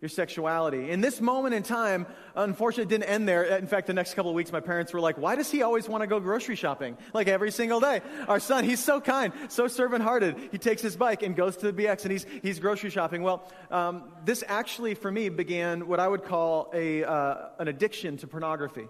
your 0.03 0.09
sexuality. 0.09 0.91
In 0.91 0.99
this 0.99 1.21
moment 1.21 1.55
in 1.55 1.63
time, 1.63 2.05
unfortunately, 2.35 2.89
didn't 2.89 3.09
end 3.09 3.25
there. 3.25 3.43
In 3.43 3.67
fact, 3.67 3.87
the 3.87 3.93
next 3.93 4.15
couple 4.15 4.29
of 4.29 4.35
weeks, 4.35 4.51
my 4.51 4.59
parents 4.59 4.91
were 4.91 4.99
like, 4.99 5.17
Why 5.17 5.35
does 5.35 5.49
he 5.49 5.61
always 5.61 5.87
want 5.87 6.01
to 6.01 6.07
go 6.07 6.19
grocery 6.19 6.57
shopping? 6.57 6.97
Like 7.13 7.29
every 7.29 7.51
single 7.51 7.79
day. 7.79 8.01
Our 8.27 8.41
son, 8.41 8.65
he's 8.65 8.83
so 8.83 8.99
kind, 8.99 9.31
so 9.47 9.69
servant 9.69 10.03
hearted. 10.03 10.35
He 10.51 10.57
takes 10.57 10.81
his 10.81 10.97
bike 10.97 11.23
and 11.23 11.37
goes 11.37 11.55
to 11.55 11.71
the 11.71 11.83
BX 11.83 12.03
and 12.03 12.11
he's, 12.11 12.25
he's 12.41 12.59
grocery 12.59 12.89
shopping. 12.89 13.23
Well, 13.23 13.49
um, 13.71 14.03
this 14.25 14.43
actually, 14.45 14.93
for 14.95 15.09
me, 15.09 15.29
began 15.29 15.87
what 15.87 16.01
I 16.01 16.07
would 16.09 16.25
call 16.25 16.69
a, 16.73 17.05
uh, 17.05 17.35
an 17.59 17.69
addiction 17.69 18.17
to 18.17 18.27
pornography 18.27 18.89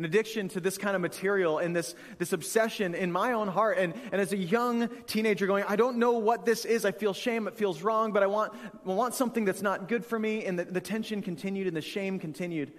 an 0.00 0.06
addiction 0.06 0.48
to 0.48 0.60
this 0.60 0.78
kind 0.78 0.96
of 0.96 1.02
material 1.02 1.58
and 1.58 1.76
this, 1.76 1.94
this 2.16 2.32
obsession 2.32 2.94
in 2.94 3.12
my 3.12 3.32
own 3.32 3.48
heart. 3.48 3.76
And, 3.76 3.92
and 4.10 4.18
as 4.18 4.32
a 4.32 4.36
young 4.38 4.88
teenager 5.06 5.46
going, 5.46 5.62
I 5.68 5.76
don't 5.76 5.98
know 5.98 6.12
what 6.12 6.46
this 6.46 6.64
is. 6.64 6.86
I 6.86 6.90
feel 6.90 7.12
shame. 7.12 7.46
It 7.46 7.54
feels 7.54 7.82
wrong, 7.82 8.10
but 8.10 8.22
I 8.22 8.26
want, 8.26 8.54
I 8.54 8.94
want 8.94 9.14
something 9.14 9.44
that's 9.44 9.60
not 9.60 9.88
good 9.88 10.02
for 10.02 10.18
me. 10.18 10.46
And 10.46 10.58
the, 10.58 10.64
the 10.64 10.80
tension 10.80 11.20
continued 11.20 11.66
and 11.66 11.76
the 11.76 11.82
shame 11.82 12.18
continued. 12.18 12.72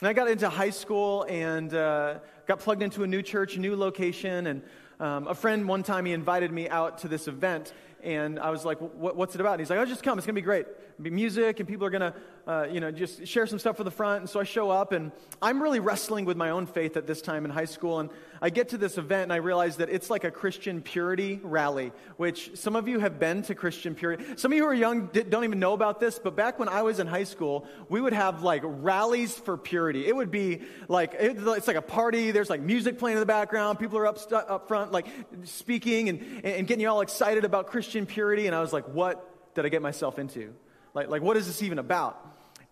And 0.00 0.08
I 0.08 0.14
got 0.14 0.26
into 0.26 0.48
high 0.48 0.70
school 0.70 1.24
and 1.28 1.72
uh, 1.72 2.18
got 2.48 2.58
plugged 2.58 2.82
into 2.82 3.04
a 3.04 3.06
new 3.06 3.22
church, 3.22 3.56
new 3.56 3.76
location. 3.76 4.48
And 4.48 4.62
um, 4.98 5.28
a 5.28 5.36
friend 5.36 5.68
one 5.68 5.84
time, 5.84 6.06
he 6.06 6.12
invited 6.12 6.50
me 6.50 6.68
out 6.68 6.98
to 6.98 7.08
this 7.08 7.28
event. 7.28 7.72
And 8.02 8.40
I 8.40 8.50
was 8.50 8.64
like, 8.64 8.78
what's 8.78 9.36
it 9.36 9.40
about? 9.40 9.52
And 9.52 9.60
he's 9.60 9.70
like, 9.70 9.78
oh, 9.78 9.84
just 9.84 10.02
come. 10.02 10.18
It's 10.18 10.26
going 10.26 10.34
to 10.34 10.40
be 10.40 10.44
great. 10.44 10.66
Music, 10.98 11.60
and 11.60 11.68
people 11.68 11.86
are 11.86 11.90
going 11.90 12.12
to, 12.12 12.14
uh, 12.46 12.66
you 12.70 12.80
know, 12.80 12.90
just 12.90 13.26
share 13.26 13.46
some 13.46 13.58
stuff 13.58 13.76
for 13.76 13.84
the 13.84 13.90
front. 13.90 14.20
And 14.20 14.30
so 14.30 14.40
I 14.40 14.44
show 14.44 14.70
up, 14.70 14.92
and 14.92 15.12
I'm 15.40 15.62
really 15.62 15.80
wrestling 15.80 16.24
with 16.24 16.36
my 16.36 16.50
own 16.50 16.66
faith 16.66 16.96
at 16.96 17.06
this 17.06 17.22
time 17.22 17.44
in 17.44 17.50
high 17.50 17.66
school. 17.66 18.00
And 18.00 18.10
I 18.40 18.50
get 18.50 18.70
to 18.70 18.78
this 18.78 18.98
event, 18.98 19.24
and 19.24 19.32
I 19.32 19.36
realize 19.36 19.76
that 19.76 19.88
it's 19.88 20.10
like 20.10 20.24
a 20.24 20.30
Christian 20.30 20.82
purity 20.82 21.40
rally, 21.42 21.92
which 22.16 22.56
some 22.56 22.76
of 22.76 22.88
you 22.88 22.98
have 22.98 23.18
been 23.18 23.42
to 23.42 23.54
Christian 23.54 23.94
purity. 23.94 24.24
Some 24.36 24.52
of 24.52 24.56
you 24.56 24.64
who 24.64 24.68
are 24.68 24.74
young 24.74 25.06
don't 25.06 25.44
even 25.44 25.60
know 25.60 25.72
about 25.72 26.00
this, 26.00 26.18
but 26.18 26.36
back 26.36 26.58
when 26.58 26.68
I 26.68 26.82
was 26.82 26.98
in 26.98 27.06
high 27.06 27.24
school, 27.24 27.66
we 27.88 28.00
would 28.00 28.12
have 28.12 28.42
like 28.42 28.62
rallies 28.64 29.34
for 29.34 29.56
purity. 29.56 30.06
It 30.06 30.14
would 30.16 30.30
be 30.30 30.62
like, 30.88 31.14
it's 31.18 31.66
like 31.66 31.76
a 31.76 31.82
party. 31.82 32.30
There's 32.30 32.50
like 32.50 32.60
music 32.60 32.98
playing 32.98 33.16
in 33.16 33.20
the 33.20 33.26
background. 33.26 33.78
People 33.78 33.98
are 33.98 34.06
up, 34.06 34.18
up 34.32 34.68
front, 34.68 34.92
like 34.92 35.06
speaking 35.44 36.08
and, 36.08 36.44
and 36.44 36.66
getting 36.66 36.80
you 36.80 36.88
all 36.88 37.00
excited 37.00 37.44
about 37.44 37.68
Christian 37.68 38.06
purity, 38.06 38.46
and 38.46 38.56
I 38.56 38.60
was 38.60 38.72
like, 38.72 38.88
what 38.88 39.54
did 39.54 39.64
I 39.66 39.68
get 39.68 39.82
myself 39.82 40.18
into? 40.18 40.54
Like, 40.94 41.08
like 41.08 41.22
what 41.22 41.36
is 41.36 41.46
this 41.46 41.62
even 41.62 41.78
about? 41.78 42.18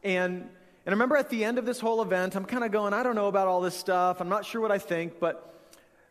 And, 0.03 0.43
and 0.43 0.49
I 0.87 0.91
remember 0.91 1.17
at 1.17 1.31
the 1.31 1.45
end 1.45 1.59
of 1.59 1.67
this 1.67 1.81
whole 1.81 2.03
event, 2.03 2.37
I'm 2.37 2.45
kind 2.45 2.65
of 2.65 2.71
going, 2.71 2.93
I 2.93 3.03
don't 3.03 3.15
know 3.15 3.29
about 3.29 3.49
all 3.49 3.61
this 3.61 3.75
stuff. 3.75 4.21
I'm 4.21 4.29
not 4.29 4.45
sure 4.45 4.61
what 4.61 4.73
I 4.73 4.79
think, 4.79 5.21
but 5.21 5.47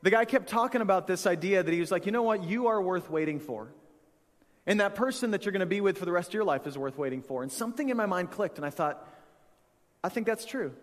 the 0.01 0.09
guy 0.09 0.25
kept 0.25 0.47
talking 0.47 0.81
about 0.81 1.07
this 1.07 1.27
idea 1.27 1.61
that 1.61 1.73
he 1.73 1.79
was 1.79 1.91
like, 1.91 2.05
you 2.05 2.11
know 2.11 2.23
what? 2.23 2.43
You 2.43 2.67
are 2.67 2.81
worth 2.81 3.09
waiting 3.09 3.39
for. 3.39 3.67
And 4.65 4.79
that 4.79 4.95
person 4.95 5.31
that 5.31 5.45
you're 5.45 5.51
going 5.51 5.61
to 5.61 5.65
be 5.65 5.81
with 5.81 5.97
for 5.97 6.05
the 6.05 6.11
rest 6.11 6.29
of 6.29 6.33
your 6.35 6.43
life 6.43 6.67
is 6.67 6.77
worth 6.77 6.97
waiting 6.97 7.21
for. 7.21 7.41
And 7.43 7.51
something 7.51 7.89
in 7.89 7.97
my 7.97 8.05
mind 8.05 8.31
clicked, 8.31 8.57
and 8.57 8.65
I 8.65 8.69
thought, 8.69 9.05
I 10.03 10.09
think 10.09 10.27
that's 10.27 10.45
true. 10.45 10.73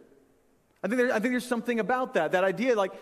I 0.83 0.89
think, 0.89 0.99
there, 0.99 1.11
I 1.11 1.21
think 1.21 1.33
there's 1.33 1.47
something 1.47 1.81
about 1.81 2.15
that, 2.15 2.33
that 2.33 2.45
idea 2.45 2.75
like 2.75 2.93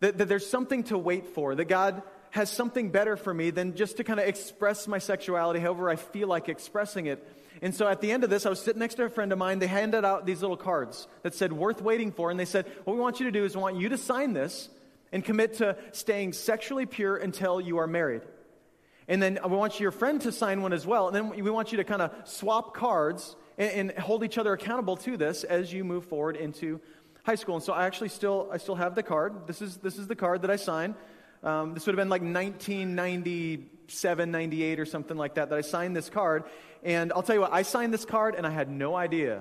that, 0.00 0.18
that 0.18 0.28
there's 0.28 0.48
something 0.48 0.84
to 0.84 0.96
wait 0.96 1.28
for, 1.28 1.54
that 1.54 1.66
God 1.66 2.02
has 2.30 2.50
something 2.50 2.90
better 2.90 3.16
for 3.16 3.34
me 3.34 3.50
than 3.50 3.74
just 3.74 3.96
to 3.96 4.04
kind 4.04 4.20
of 4.20 4.26
express 4.26 4.86
my 4.86 4.98
sexuality 4.98 5.60
however 5.60 5.90
I 5.90 5.96
feel 5.96 6.28
like 6.28 6.48
expressing 6.48 7.06
it. 7.06 7.26
And 7.62 7.74
so 7.74 7.86
at 7.86 8.00
the 8.00 8.10
end 8.12 8.24
of 8.24 8.30
this, 8.30 8.46
I 8.46 8.48
was 8.50 8.60
sitting 8.60 8.80
next 8.80 8.94
to 8.94 9.04
a 9.04 9.10
friend 9.10 9.32
of 9.32 9.38
mine. 9.38 9.58
They 9.58 9.66
handed 9.66 10.04
out 10.04 10.24
these 10.24 10.40
little 10.40 10.56
cards 10.56 11.08
that 11.22 11.34
said, 11.34 11.52
worth 11.52 11.82
waiting 11.82 12.12
for. 12.12 12.30
And 12.30 12.40
they 12.40 12.44
said, 12.44 12.66
what 12.84 12.94
we 12.94 13.00
want 13.00 13.20
you 13.20 13.26
to 13.26 13.32
do 13.32 13.44
is 13.44 13.54
we 13.54 13.62
want 13.62 13.76
you 13.76 13.90
to 13.90 13.98
sign 13.98 14.32
this 14.32 14.68
and 15.12 15.24
commit 15.24 15.54
to 15.54 15.76
staying 15.92 16.32
sexually 16.32 16.86
pure 16.86 17.16
until 17.16 17.60
you 17.60 17.78
are 17.78 17.86
married. 17.86 18.22
And 19.08 19.20
then 19.20 19.38
we 19.44 19.56
want 19.56 19.80
your 19.80 19.90
friend 19.90 20.20
to 20.22 20.32
sign 20.32 20.62
one 20.62 20.72
as 20.72 20.86
well. 20.86 21.08
And 21.08 21.16
then 21.16 21.28
we 21.30 21.50
want 21.50 21.72
you 21.72 21.78
to 21.78 21.84
kind 21.84 22.00
of 22.00 22.12
swap 22.24 22.74
cards 22.74 23.34
and, 23.58 23.90
and 23.90 23.98
hold 23.98 24.24
each 24.24 24.38
other 24.38 24.52
accountable 24.52 24.96
to 24.98 25.16
this 25.16 25.42
as 25.42 25.72
you 25.72 25.84
move 25.84 26.04
forward 26.04 26.36
into 26.36 26.80
high 27.24 27.34
school. 27.34 27.56
And 27.56 27.64
so 27.64 27.72
I 27.72 27.86
actually 27.86 28.08
still, 28.08 28.48
I 28.52 28.58
still 28.58 28.76
have 28.76 28.94
the 28.94 29.02
card. 29.02 29.48
This 29.48 29.60
is, 29.60 29.78
this 29.78 29.98
is 29.98 30.06
the 30.06 30.16
card 30.16 30.42
that 30.42 30.50
I 30.50 30.56
signed. 30.56 30.94
Um, 31.42 31.74
this 31.74 31.86
would 31.86 31.94
have 31.94 32.00
been 32.00 32.10
like 32.10 32.22
1997, 32.22 34.30
98 34.30 34.80
or 34.80 34.84
something 34.84 35.16
like 35.16 35.34
that, 35.34 35.50
that 35.50 35.56
I 35.56 35.62
signed 35.62 35.96
this 35.96 36.10
card. 36.10 36.44
And 36.82 37.12
I'll 37.12 37.22
tell 37.22 37.34
you 37.34 37.42
what, 37.42 37.52
I 37.52 37.62
signed 37.62 37.94
this 37.94 38.04
card 38.04 38.34
and 38.34 38.46
I 38.46 38.50
had 38.50 38.68
no 38.68 38.94
idea 38.94 39.40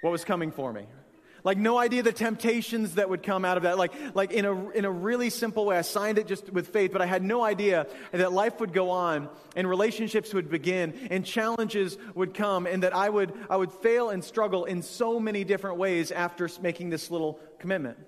what 0.00 0.10
was 0.10 0.24
coming 0.24 0.50
for 0.50 0.72
me. 0.72 0.86
Like, 1.44 1.58
no 1.58 1.76
idea 1.76 2.02
the 2.02 2.10
temptations 2.10 2.94
that 2.94 3.10
would 3.10 3.22
come 3.22 3.44
out 3.44 3.58
of 3.58 3.64
that. 3.64 3.76
Like, 3.76 3.92
like 4.14 4.32
in, 4.32 4.46
a, 4.46 4.70
in 4.70 4.86
a 4.86 4.90
really 4.90 5.28
simple 5.28 5.66
way, 5.66 5.76
I 5.76 5.82
signed 5.82 6.16
it 6.16 6.26
just 6.26 6.50
with 6.50 6.68
faith, 6.68 6.90
but 6.90 7.02
I 7.02 7.06
had 7.06 7.22
no 7.22 7.44
idea 7.44 7.86
that 8.12 8.32
life 8.32 8.60
would 8.60 8.72
go 8.72 8.88
on 8.88 9.28
and 9.54 9.68
relationships 9.68 10.32
would 10.32 10.48
begin 10.48 11.08
and 11.10 11.22
challenges 11.22 11.98
would 12.14 12.32
come 12.32 12.66
and 12.66 12.82
that 12.82 12.96
I 12.96 13.10
would, 13.10 13.34
I 13.50 13.58
would 13.58 13.72
fail 13.72 14.08
and 14.08 14.24
struggle 14.24 14.64
in 14.64 14.80
so 14.80 15.20
many 15.20 15.44
different 15.44 15.76
ways 15.76 16.10
after 16.10 16.48
making 16.62 16.88
this 16.88 17.10
little 17.10 17.38
commitment. 17.58 17.98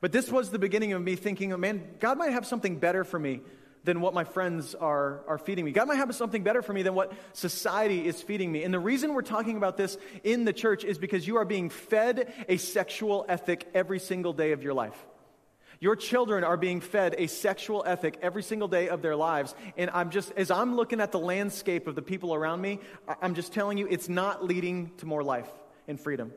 But 0.00 0.12
this 0.12 0.30
was 0.30 0.50
the 0.50 0.58
beginning 0.58 0.92
of 0.92 1.02
me 1.02 1.16
thinking, 1.16 1.58
man, 1.58 1.82
God 1.98 2.18
might 2.18 2.32
have 2.32 2.46
something 2.46 2.78
better 2.78 3.04
for 3.04 3.18
me 3.18 3.40
than 3.84 4.00
what 4.00 4.14
my 4.14 4.24
friends 4.24 4.74
are, 4.74 5.22
are 5.28 5.38
feeding 5.38 5.64
me. 5.64 5.70
God 5.70 5.88
might 5.88 5.96
have 5.96 6.14
something 6.14 6.42
better 6.42 6.62
for 6.62 6.72
me 6.72 6.82
than 6.82 6.94
what 6.94 7.12
society 7.34 8.06
is 8.06 8.20
feeding 8.20 8.50
me. 8.50 8.64
And 8.64 8.72
the 8.72 8.78
reason 8.78 9.14
we're 9.14 9.22
talking 9.22 9.56
about 9.56 9.76
this 9.76 9.98
in 10.24 10.44
the 10.44 10.52
church 10.52 10.84
is 10.84 10.98
because 10.98 11.26
you 11.26 11.36
are 11.36 11.44
being 11.44 11.68
fed 11.68 12.32
a 12.48 12.56
sexual 12.56 13.26
ethic 13.28 13.68
every 13.74 13.98
single 13.98 14.32
day 14.32 14.52
of 14.52 14.62
your 14.62 14.74
life. 14.74 14.96
Your 15.80 15.96
children 15.96 16.44
are 16.44 16.56
being 16.56 16.80
fed 16.80 17.14
a 17.18 17.26
sexual 17.26 17.84
ethic 17.86 18.18
every 18.22 18.42
single 18.42 18.68
day 18.68 18.88
of 18.88 19.02
their 19.02 19.16
lives. 19.16 19.54
And 19.76 19.90
I'm 19.90 20.10
just, 20.10 20.32
as 20.32 20.50
I'm 20.50 20.76
looking 20.76 21.00
at 21.00 21.12
the 21.12 21.18
landscape 21.18 21.86
of 21.86 21.94
the 21.94 22.02
people 22.02 22.34
around 22.34 22.62
me, 22.62 22.80
I'm 23.20 23.34
just 23.34 23.52
telling 23.52 23.76
you, 23.76 23.86
it's 23.90 24.08
not 24.08 24.42
leading 24.42 24.92
to 24.98 25.06
more 25.06 25.22
life 25.22 25.50
and 25.86 26.00
freedom. 26.00 26.32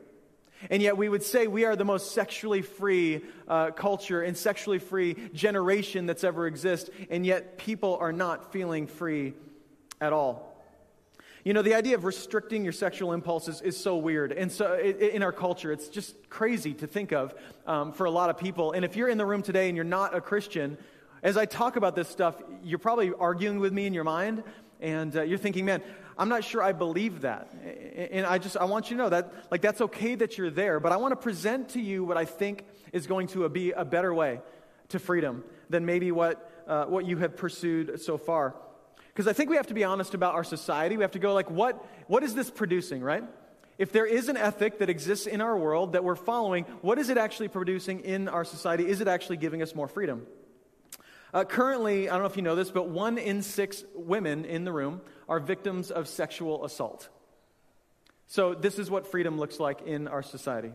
And 0.70 0.82
yet, 0.82 0.96
we 0.96 1.08
would 1.08 1.22
say 1.22 1.46
we 1.46 1.64
are 1.64 1.76
the 1.76 1.84
most 1.84 2.12
sexually 2.12 2.62
free 2.62 3.22
uh, 3.46 3.70
culture 3.70 4.22
and 4.22 4.36
sexually 4.36 4.78
free 4.78 5.16
generation 5.32 6.06
that's 6.06 6.24
ever 6.24 6.46
existed, 6.46 6.94
and 7.10 7.24
yet 7.24 7.58
people 7.58 7.96
are 8.00 8.12
not 8.12 8.52
feeling 8.52 8.86
free 8.86 9.34
at 10.00 10.12
all. 10.12 10.48
You 11.44 11.54
know, 11.54 11.62
the 11.62 11.74
idea 11.74 11.94
of 11.94 12.04
restricting 12.04 12.64
your 12.64 12.72
sexual 12.72 13.12
impulses 13.12 13.62
is 13.62 13.76
so 13.76 13.96
weird. 13.96 14.32
And 14.32 14.50
so, 14.50 14.76
in 14.78 15.22
our 15.22 15.32
culture, 15.32 15.72
it's 15.72 15.88
just 15.88 16.28
crazy 16.28 16.74
to 16.74 16.86
think 16.86 17.12
of 17.12 17.34
um, 17.66 17.92
for 17.92 18.04
a 18.04 18.10
lot 18.10 18.28
of 18.28 18.38
people. 18.38 18.72
And 18.72 18.84
if 18.84 18.96
you're 18.96 19.08
in 19.08 19.18
the 19.18 19.26
room 19.26 19.42
today 19.42 19.68
and 19.68 19.76
you're 19.76 19.84
not 19.84 20.14
a 20.14 20.20
Christian, 20.20 20.76
as 21.22 21.36
I 21.36 21.46
talk 21.46 21.76
about 21.76 21.94
this 21.94 22.08
stuff, 22.08 22.40
you're 22.62 22.78
probably 22.78 23.12
arguing 23.12 23.60
with 23.60 23.72
me 23.72 23.86
in 23.86 23.94
your 23.94 24.04
mind, 24.04 24.42
and 24.80 25.16
uh, 25.16 25.22
you're 25.22 25.38
thinking, 25.38 25.64
man, 25.64 25.82
I'm 26.16 26.28
not 26.28 26.44
sure 26.44 26.62
I 26.62 26.72
believe 26.72 27.20
that. 27.22 27.50
And 28.12 28.26
I 28.26 28.38
just, 28.38 28.56
I 28.56 28.64
want 28.64 28.90
you 28.90 28.96
to 28.96 29.02
know 29.02 29.08
that, 29.08 29.32
like, 29.50 29.60
that's 29.60 29.80
okay 29.80 30.16
that 30.16 30.36
you're 30.36 30.50
there, 30.50 30.80
but 30.80 30.92
I 30.92 30.96
want 30.96 31.12
to 31.12 31.16
present 31.16 31.70
to 31.70 31.80
you 31.80 32.04
what 32.04 32.16
I 32.16 32.24
think 32.24 32.64
is 32.92 33.06
going 33.06 33.28
to 33.28 33.48
be 33.48 33.70
a 33.70 33.84
better 33.84 34.12
way 34.12 34.40
to 34.88 34.98
freedom 34.98 35.44
than 35.70 35.86
maybe 35.86 36.10
what, 36.10 36.64
uh, 36.66 36.86
what 36.86 37.06
you 37.06 37.18
have 37.18 37.36
pursued 37.36 38.00
so 38.00 38.18
far. 38.18 38.54
Because 39.08 39.28
I 39.28 39.32
think 39.32 39.50
we 39.50 39.56
have 39.56 39.66
to 39.68 39.74
be 39.74 39.84
honest 39.84 40.14
about 40.14 40.34
our 40.34 40.44
society. 40.44 40.96
We 40.96 41.02
have 41.02 41.12
to 41.12 41.18
go, 41.18 41.34
like, 41.34 41.50
what, 41.50 41.84
what 42.06 42.22
is 42.22 42.34
this 42.34 42.50
producing, 42.50 43.02
right? 43.02 43.24
If 43.76 43.92
there 43.92 44.06
is 44.06 44.28
an 44.28 44.36
ethic 44.36 44.78
that 44.80 44.90
exists 44.90 45.26
in 45.26 45.40
our 45.40 45.56
world 45.56 45.92
that 45.92 46.02
we're 46.02 46.16
following, 46.16 46.64
what 46.82 46.98
is 46.98 47.10
it 47.10 47.18
actually 47.18 47.48
producing 47.48 48.00
in 48.00 48.28
our 48.28 48.44
society? 48.44 48.88
Is 48.88 49.00
it 49.00 49.06
actually 49.06 49.36
giving 49.36 49.62
us 49.62 49.74
more 49.74 49.86
freedom? 49.86 50.26
Uh, 51.32 51.44
currently, 51.44 52.08
I 52.08 52.12
don't 52.14 52.22
know 52.22 52.28
if 52.28 52.36
you 52.36 52.42
know 52.42 52.54
this, 52.54 52.70
but 52.70 52.88
one 52.88 53.18
in 53.18 53.42
six 53.42 53.84
women 53.94 54.44
in 54.44 54.64
the 54.64 54.72
room 54.72 55.00
are 55.28 55.40
victims 55.40 55.90
of 55.90 56.08
sexual 56.08 56.64
assault. 56.64 57.08
So, 58.26 58.54
this 58.54 58.78
is 58.78 58.90
what 58.90 59.10
freedom 59.10 59.38
looks 59.38 59.60
like 59.60 59.82
in 59.82 60.08
our 60.08 60.22
society. 60.22 60.72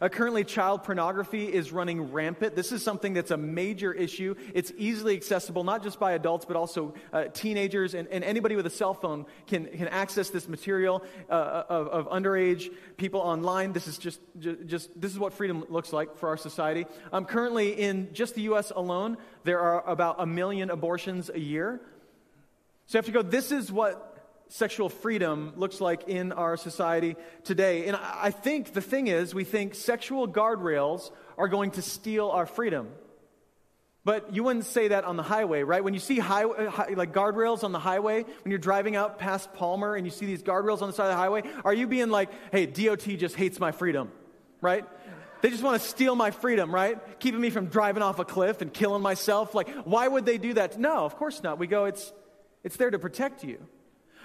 Uh, 0.00 0.08
currently, 0.08 0.44
child 0.44 0.84
pornography 0.84 1.52
is 1.52 1.72
running 1.72 2.12
rampant. 2.12 2.54
This 2.54 2.72
is 2.72 2.82
something 2.82 3.14
that's 3.14 3.30
a 3.30 3.36
major 3.36 3.92
issue. 3.92 4.34
It's 4.54 4.72
easily 4.76 5.16
accessible, 5.16 5.64
not 5.64 5.82
just 5.82 5.98
by 5.98 6.12
adults, 6.12 6.44
but 6.44 6.56
also 6.56 6.94
uh, 7.12 7.24
teenagers, 7.32 7.94
and, 7.94 8.08
and, 8.08 8.24
anybody 8.24 8.56
with 8.56 8.66
a 8.66 8.70
cell 8.70 8.92
phone 8.92 9.24
can, 9.46 9.66
can 9.66 9.88
access 9.88 10.30
this 10.30 10.48
material 10.48 11.02
uh, 11.30 11.62
of, 11.68 11.88
of, 11.88 12.08
underage 12.10 12.72
people 12.96 13.20
online. 13.20 13.72
This 13.72 13.86
is 13.86 13.98
just, 13.98 14.20
just, 14.38 14.66
just, 14.66 15.00
this 15.00 15.12
is 15.12 15.18
what 15.18 15.32
freedom 15.32 15.64
looks 15.68 15.92
like 15.92 16.16
for 16.16 16.28
our 16.28 16.36
society. 16.36 16.86
Um, 17.12 17.24
currently, 17.24 17.72
in 17.72 18.12
just 18.12 18.34
the 18.34 18.42
U.S. 18.42 18.72
alone, 18.74 19.16
there 19.44 19.60
are 19.60 19.88
about 19.88 20.16
a 20.18 20.26
million 20.26 20.70
abortions 20.70 21.30
a 21.32 21.38
year. 21.38 21.80
So 22.86 22.96
you 22.96 22.98
have 22.98 23.06
to 23.06 23.12
go, 23.12 23.22
this 23.22 23.52
is 23.52 23.70
what 23.70 24.15
sexual 24.48 24.88
freedom 24.88 25.52
looks 25.56 25.80
like 25.80 26.08
in 26.08 26.32
our 26.32 26.56
society 26.56 27.16
today. 27.44 27.86
And 27.86 27.96
I 27.96 28.30
think 28.30 28.72
the 28.72 28.80
thing 28.80 29.08
is, 29.08 29.34
we 29.34 29.44
think 29.44 29.74
sexual 29.74 30.28
guardrails 30.28 31.10
are 31.36 31.48
going 31.48 31.72
to 31.72 31.82
steal 31.82 32.30
our 32.30 32.46
freedom. 32.46 32.88
But 34.04 34.32
you 34.32 34.44
wouldn't 34.44 34.66
say 34.66 34.88
that 34.88 35.02
on 35.02 35.16
the 35.16 35.24
highway, 35.24 35.64
right? 35.64 35.82
When 35.82 35.92
you 35.92 35.98
see 35.98 36.20
highway, 36.20 36.68
like 36.94 37.12
guardrails 37.12 37.64
on 37.64 37.72
the 37.72 37.80
highway, 37.80 38.22
when 38.22 38.50
you're 38.50 38.58
driving 38.58 38.94
out 38.94 39.18
past 39.18 39.52
Palmer 39.54 39.96
and 39.96 40.06
you 40.06 40.12
see 40.12 40.26
these 40.26 40.44
guardrails 40.44 40.80
on 40.80 40.88
the 40.88 40.94
side 40.94 41.06
of 41.06 41.10
the 41.10 41.16
highway, 41.16 41.42
are 41.64 41.74
you 41.74 41.88
being 41.88 42.10
like, 42.10 42.30
hey, 42.52 42.66
DOT 42.66 43.00
just 43.00 43.34
hates 43.34 43.58
my 43.58 43.72
freedom, 43.72 44.12
right? 44.60 44.84
They 45.42 45.50
just 45.50 45.64
want 45.64 45.82
to 45.82 45.88
steal 45.88 46.14
my 46.14 46.30
freedom, 46.30 46.72
right? 46.72 46.98
Keeping 47.18 47.40
me 47.40 47.50
from 47.50 47.66
driving 47.66 48.02
off 48.02 48.20
a 48.20 48.24
cliff 48.24 48.62
and 48.62 48.72
killing 48.72 49.02
myself. 49.02 49.56
Like, 49.56 49.68
why 49.84 50.06
would 50.06 50.24
they 50.24 50.38
do 50.38 50.54
that? 50.54 50.78
No, 50.78 51.04
of 51.04 51.16
course 51.16 51.42
not. 51.42 51.58
We 51.58 51.66
go, 51.66 51.86
it's, 51.86 52.12
it's 52.62 52.76
there 52.76 52.90
to 52.90 53.00
protect 53.00 53.42
you. 53.42 53.58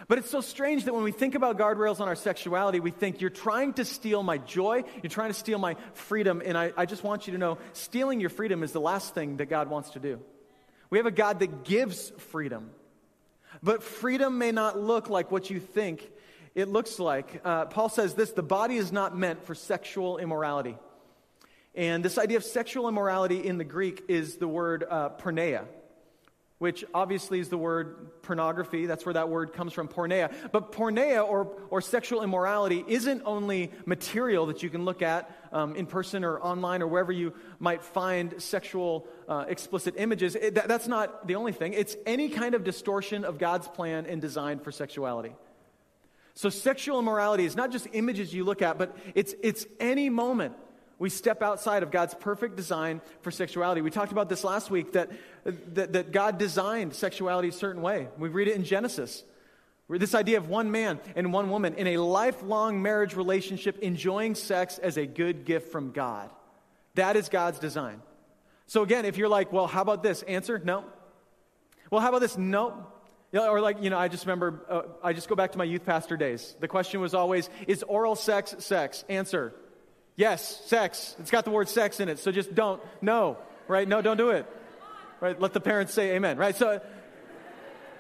But 0.08 0.18
it's 0.18 0.30
so 0.30 0.42
strange 0.42 0.86
that 0.86 0.94
when 0.94 1.04
we 1.04 1.12
think 1.12 1.36
about 1.36 1.58
guardrails 1.58 2.00
on 2.00 2.08
our 2.08 2.16
sexuality, 2.16 2.80
we 2.80 2.92
think, 2.92 3.22
you're 3.22 3.30
trying 3.30 3.74
to 3.74 3.86
steal 3.86 4.24
my 4.24 4.38
joy, 4.38 4.84
you're 5.02 5.10
trying 5.10 5.30
to 5.30 5.38
steal 5.38 5.60
my 5.60 5.76
freedom. 5.94 6.42
And 6.44 6.58
I, 6.58 6.74
I 6.76 6.86
just 6.86 7.04
want 7.04 7.28
you 7.28 7.34
to 7.34 7.40
know 7.40 7.58
stealing 7.74 8.20
your 8.20 8.30
freedom 8.30 8.64
is 8.64 8.72
the 8.72 8.82
last 8.82 9.14
thing 9.14 9.38
that 9.38 9.48
God 9.48 9.70
wants 9.70 9.92
to 9.92 10.00
do. 10.00 10.20
We 10.90 10.98
have 10.98 11.08
a 11.08 11.12
God 11.12 11.40
that 11.40 11.64
gives 11.64 12.10
freedom. 12.18 12.72
But 13.64 13.84
freedom 13.84 14.38
may 14.38 14.52
not 14.52 14.80
look 14.80 15.10
like 15.10 15.32
what 15.32 15.50
you 15.50 15.60
think 15.60 16.10
it 16.56 16.68
looks 16.68 17.00
like. 17.00 17.42
Uh, 17.44 17.66
Paul 17.66 17.90
says 17.90 18.14
this 18.14 18.32
the 18.32 18.44
body 18.44 18.78
is 18.78 18.92
not 18.92 19.18
meant 19.18 19.46
for 19.46 19.56
sexual 19.56 20.18
immorality. 20.18 20.78
And 21.74 22.04
this 22.04 22.18
idea 22.18 22.38
of 22.38 22.44
sexual 22.44 22.90
immorality 22.90 23.46
in 23.46 23.58
the 23.58 23.64
Greek 23.64 24.04
is 24.10 24.36
the 24.36 24.48
word 24.48 24.84
uh, 24.90 25.10
which 26.62 26.86
obviously 26.94 27.40
is 27.40 27.50
the 27.50 27.58
word 27.58 28.22
pornography. 28.22 28.86
That's 28.86 29.04
where 29.04 29.16
that 29.16 29.30
word 29.30 29.52
comes 29.52 29.74
from, 29.74 29.88
porneia. 29.88 30.32
But 30.52 30.72
porneia, 30.72 31.28
or, 31.28 31.58
or 31.72 31.82
sexual 31.82 32.22
immorality, 32.22 32.86
isn't 32.88 33.24
only 33.26 33.72
material 33.88 34.46
that 34.46 34.62
you 34.62 34.70
can 34.70 34.86
look 34.86 35.02
at 35.02 35.28
um, 35.52 35.76
in 35.76 35.88
person 35.88 36.24
or 36.24 36.40
online 36.40 36.84
or 36.84 36.88
wherever 36.88 37.12
you 37.12 37.34
might 37.58 37.82
find 37.82 38.40
sexual 38.40 39.08
uh, 39.28 39.46
explicit 39.48 39.96
images. 39.98 40.36
It, 40.36 40.54
that, 40.54 40.68
that's 40.68 40.88
not 40.88 41.26
the 41.26 41.34
only 41.34 41.52
thing. 41.52 41.74
It's 41.74 41.98
any 42.06 42.30
kind 42.30 42.54
of 42.54 42.64
distortion 42.64 43.26
of 43.26 43.40
God's 43.40 43.68
plan 43.68 44.06
and 44.06 44.22
design 44.22 44.60
for 44.60 44.72
sexuality. 44.72 45.34
So 46.36 46.52
sexual 46.52 47.00
immorality 47.00 47.46
is 47.46 47.56
not 47.56 47.72
just 47.72 47.88
images 47.92 48.36
you 48.36 48.44
look 48.44 48.62
at, 48.62 48.78
but 48.78 48.96
it's, 49.16 49.34
it's 49.42 49.66
any 49.80 50.12
moment 50.12 50.54
we 51.02 51.10
step 51.10 51.42
outside 51.42 51.82
of 51.82 51.90
God's 51.90 52.14
perfect 52.14 52.56
design 52.56 53.02
for 53.22 53.32
sexuality. 53.32 53.82
We 53.82 53.90
talked 53.90 54.12
about 54.12 54.30
this 54.30 54.44
last 54.44 54.70
week 54.70 54.92
that, 54.92 55.10
that, 55.74 55.94
that 55.94 56.12
God 56.12 56.38
designed 56.38 56.94
sexuality 56.94 57.48
a 57.48 57.52
certain 57.52 57.82
way. 57.82 58.08
We 58.20 58.30
read 58.30 58.48
it 58.48 58.56
in 58.56 58.64
Genesis. 58.64 59.24
This 59.90 60.14
idea 60.14 60.38
of 60.38 60.48
one 60.48 60.70
man 60.70 61.00
and 61.16 61.34
one 61.34 61.50
woman 61.50 61.74
in 61.74 61.88
a 61.88 61.98
lifelong 61.98 62.84
marriage 62.84 63.16
relationship 63.16 63.80
enjoying 63.80 64.36
sex 64.36 64.78
as 64.78 64.96
a 64.98 65.08
good 65.08 65.44
gift 65.44 65.72
from 65.72 65.92
God. 65.92 66.30
That 66.94 67.16
is 67.16 67.30
God's 67.30 67.58
design. 67.58 68.04
So, 68.68 68.84
again, 68.84 69.06
if 69.06 69.18
you're 69.18 69.28
like, 69.28 69.52
well, 69.52 69.66
how 69.66 69.82
about 69.82 70.04
this? 70.04 70.22
Answer, 70.22 70.62
no. 70.64 70.86
Well, 71.90 72.02
how 72.02 72.10
about 72.10 72.22
this? 72.22 72.38
No. 72.38 72.86
Or 73.34 73.60
like, 73.60 73.82
you 73.82 73.90
know, 73.90 73.98
I 73.98 74.08
just 74.08 74.26
remember, 74.26 74.62
uh, 74.70 74.82
I 75.04 75.14
just 75.14 75.28
go 75.30 75.36
back 75.36 75.54
to 75.54 75.58
my 75.58 75.64
youth 75.64 75.84
pastor 75.84 76.16
days. 76.16 76.56
The 76.60 76.68
question 76.68 77.02
was 77.02 77.16
always, 77.16 77.50
is 77.66 77.82
oral 77.82 78.16
sex 78.16 78.54
sex? 78.60 79.04
Answer, 79.10 79.56
Yes, 80.22 80.62
sex. 80.68 81.16
It's 81.18 81.32
got 81.32 81.46
the 81.46 81.50
word 81.50 81.68
sex 81.68 82.00
in 82.00 82.08
it, 82.08 82.20
so 82.20 82.32
just 82.32 82.54
don't. 82.54 82.80
No, 83.02 83.40
right? 83.68 83.88
No, 83.88 84.04
don't 84.04 84.18
do 84.18 84.30
it. 84.30 84.46
Right? 85.20 85.42
Let 85.42 85.52
the 85.54 85.60
parents 85.60 85.96
say 85.96 86.12
amen, 86.16 86.38
right? 86.38 86.56
So, 86.56 86.80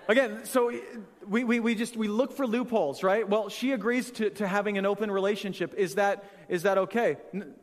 again, 0.07 0.45
so 0.45 0.71
we, 1.27 1.43
we, 1.43 1.59
we 1.59 1.73
just 1.73 1.97
we 1.97 2.07
look 2.07 2.37
for 2.37 2.45
loopholes, 2.45 3.01
right? 3.01 3.27
Well, 3.27 3.49
she 3.49 3.71
agrees 3.71 4.11
to, 4.11 4.29
to 4.29 4.47
having 4.47 4.77
an 4.77 4.85
open 4.85 5.09
relationship. 5.09 5.73
Is 5.73 5.95
that 5.95 6.23
is 6.47 6.61
that 6.61 6.77
okay? 6.77 7.17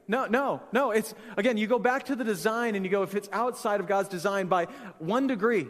No, 0.09 0.27
no, 0.27 0.61
no. 0.73 0.91
It's 0.91 1.15
again, 1.37 1.57
you 1.57 1.69
go 1.69 1.79
back 1.79 2.07
to 2.07 2.17
the 2.17 2.25
design 2.25 2.75
and 2.75 2.85
you 2.85 2.91
go, 2.91 3.05
if 3.05 3.15
it's 3.15 3.29
outside 3.31 3.79
of 3.79 3.87
God's 3.87 4.09
design 4.09 4.49
by 4.49 4.65
one 4.99 5.29
degree, 5.29 5.69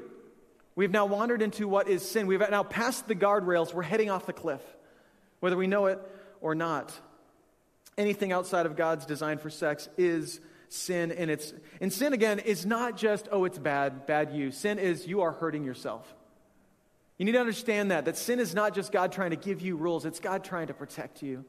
we've 0.77 0.91
now 0.91 1.05
wandered 1.05 1.43
into 1.43 1.69
what 1.69 1.89
is 1.89 2.09
sin. 2.11 2.27
We've 2.27 2.41
now 2.41 2.63
passed 2.63 3.07
the 3.07 3.15
guardrails. 3.15 3.75
We're 3.75 3.83
heading 3.83 4.09
off 4.09 4.25
the 4.25 4.33
cliff, 4.33 4.63
whether 5.41 5.59
we 5.59 5.67
know 5.67 5.85
it 5.89 6.01
or 6.41 6.55
not. 6.55 6.99
Anything 7.99 8.33
outside 8.33 8.65
of 8.65 8.77
God's 8.77 9.05
design 9.05 9.37
for 9.37 9.51
sex 9.51 9.91
is 9.99 10.41
sin 10.71 11.13
and 11.13 11.31
it's 11.31 11.53
and 11.81 11.93
sin 11.93 12.13
again 12.13 12.39
is 12.39 12.67
not 12.67 12.97
just 12.97 13.27
oh 13.33 13.47
it's 13.47 13.59
bad 13.59 14.05
bad 14.05 14.35
you 14.35 14.51
sin 14.51 14.79
is 14.79 15.07
you 15.07 15.23
are 15.23 15.33
hurting 15.33 15.65
yourself 15.65 16.15
you 17.19 17.25
need 17.25 17.33
to 17.33 17.41
understand 17.41 17.91
that, 17.91 18.05
that 18.05 18.17
sin 18.17 18.39
is 18.39 18.55
not 18.55 18.75
just 18.75 18.93
God 18.93 19.11
trying 19.11 19.31
to 19.31 19.37
give 19.37 19.61
you 19.61 19.77
rules, 19.77 20.05
it's 20.05 20.21
God 20.21 20.45
trying 20.45 20.69
to 20.69 20.75
protect 20.75 21.21
you. 21.21 21.45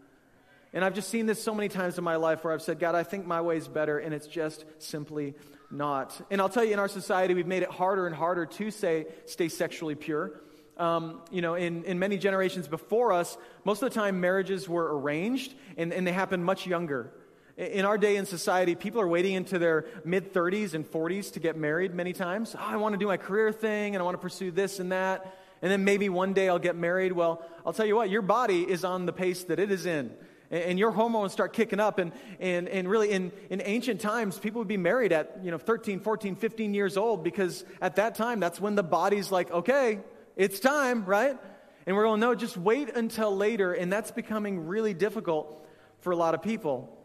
And 0.74 0.84
I've 0.84 0.94
just 0.94 1.10
seen 1.10 1.28
this 1.28 1.42
so 1.42 1.54
many 1.54 1.70
times 1.70 1.98
in 1.98 2.04
my 2.04 2.16
life 2.16 2.44
where 2.44 2.54
I've 2.54 2.62
said, 2.62 2.80
God, 2.80 2.96
I 2.96 3.04
think 3.04 3.26
my 3.26 3.42
way 3.42 3.58
is 3.58 3.68
better, 3.68 3.98
and 3.98 4.14
it's 4.14 4.28
just 4.28 4.66
simply 4.80 5.36
not. 5.72 6.20
And 6.30 6.42
I'll 6.42 6.50
tell 6.50 6.64
you, 6.64 6.74
in 6.74 6.80
our 6.80 6.88
society, 6.88 7.34
we've 7.34 7.48
made 7.48 7.64
it 7.64 7.70
harder 7.70 8.06
and 8.06 8.16
harder 8.16 8.46
to 8.46 8.72
say, 8.72 9.08
stay 9.26 9.48
sexually 9.48 9.96
pure. 9.96 10.42
Um, 10.80 11.22
you 11.30 11.42
know, 11.42 11.56
in, 11.56 11.84
in 11.84 12.00
many 12.00 12.18
generations 12.18 12.68
before 12.68 13.12
us, 13.12 13.38
most 13.66 13.84
of 13.84 13.94
the 13.94 14.00
time 14.00 14.22
marriages 14.22 14.70
were 14.70 14.98
arranged 14.98 15.54
and, 15.78 15.92
and 15.92 16.08
they 16.08 16.14
happened 16.14 16.46
much 16.46 16.66
younger. 16.66 17.12
In 17.58 17.84
our 17.84 17.98
day 17.98 18.16
in 18.16 18.26
society, 18.26 18.76
people 18.76 19.02
are 19.02 19.08
waiting 19.08 19.34
into 19.34 19.60
their 19.60 19.86
mid 20.06 20.34
30s 20.34 20.74
and 20.74 20.90
40s 20.90 21.34
to 21.34 21.42
get 21.42 21.58
married 21.58 21.94
many 21.94 22.14
times. 22.14 22.56
Oh, 22.58 22.64
I 22.64 22.78
want 22.78 22.94
to 22.94 22.98
do 22.98 23.08
my 23.08 23.18
career 23.18 23.52
thing 23.52 23.96
and 23.96 24.02
I 24.02 24.06
want 24.06 24.16
to 24.16 24.22
pursue 24.22 24.52
this 24.52 24.80
and 24.80 24.94
that 24.94 25.36
and 25.62 25.72
then 25.72 25.84
maybe 25.84 26.10
one 26.10 26.34
day 26.34 26.50
I'll 26.50 26.60
get 26.60 26.76
married. 26.76 27.12
Well, 27.12 27.44
I'll 27.66 27.74
tell 27.74 27.86
you 27.86 27.96
what, 27.96 28.10
your 28.10 28.22
body 28.22 28.62
is 28.64 28.84
on 28.84 29.06
the 29.06 29.14
pace 29.14 29.44
that 29.46 29.60
it 29.60 29.72
is 29.72 29.86
in. 29.86 30.12
And 30.52 30.80
your 30.80 30.90
hormones 30.90 31.32
start 31.32 31.54
kicking 31.54 31.80
up. 31.80 32.00
And, 32.00 32.12
and, 32.40 32.68
and 32.68 32.90
really, 32.90 33.12
in, 33.12 33.32
in 33.52 33.62
ancient 33.64 34.02
times, 34.02 34.40
people 34.40 34.60
would 34.60 34.68
be 34.68 34.78
married 34.78 35.12
at 35.12 35.40
you 35.44 35.52
know, 35.52 35.60
13, 35.60 36.00
14, 36.00 36.36
15 36.36 36.74
years 36.74 36.98
old 36.98 37.24
because 37.24 37.64
at 37.82 37.98
that 37.98 38.16
time, 38.16 38.40
that's 38.40 38.60
when 38.60 38.74
the 38.74 38.84
body's 38.84 39.32
like, 39.32 39.52
okay, 39.52 40.00
it's 40.40 40.62
time, 40.62 41.04
right? 41.04 41.38
And 41.86 41.96
we're 41.98 42.06
going, 42.06 42.22
no, 42.22 42.34
just 42.34 42.56
wait 42.56 42.96
until 42.96 43.36
later. 43.36 43.74
And 43.74 43.92
that's 43.92 44.10
becoming 44.10 44.68
really 44.68 44.94
difficult 44.94 45.68
for 46.00 46.12
a 46.12 46.16
lot 46.16 46.34
of 46.34 46.42
people. 46.42 46.98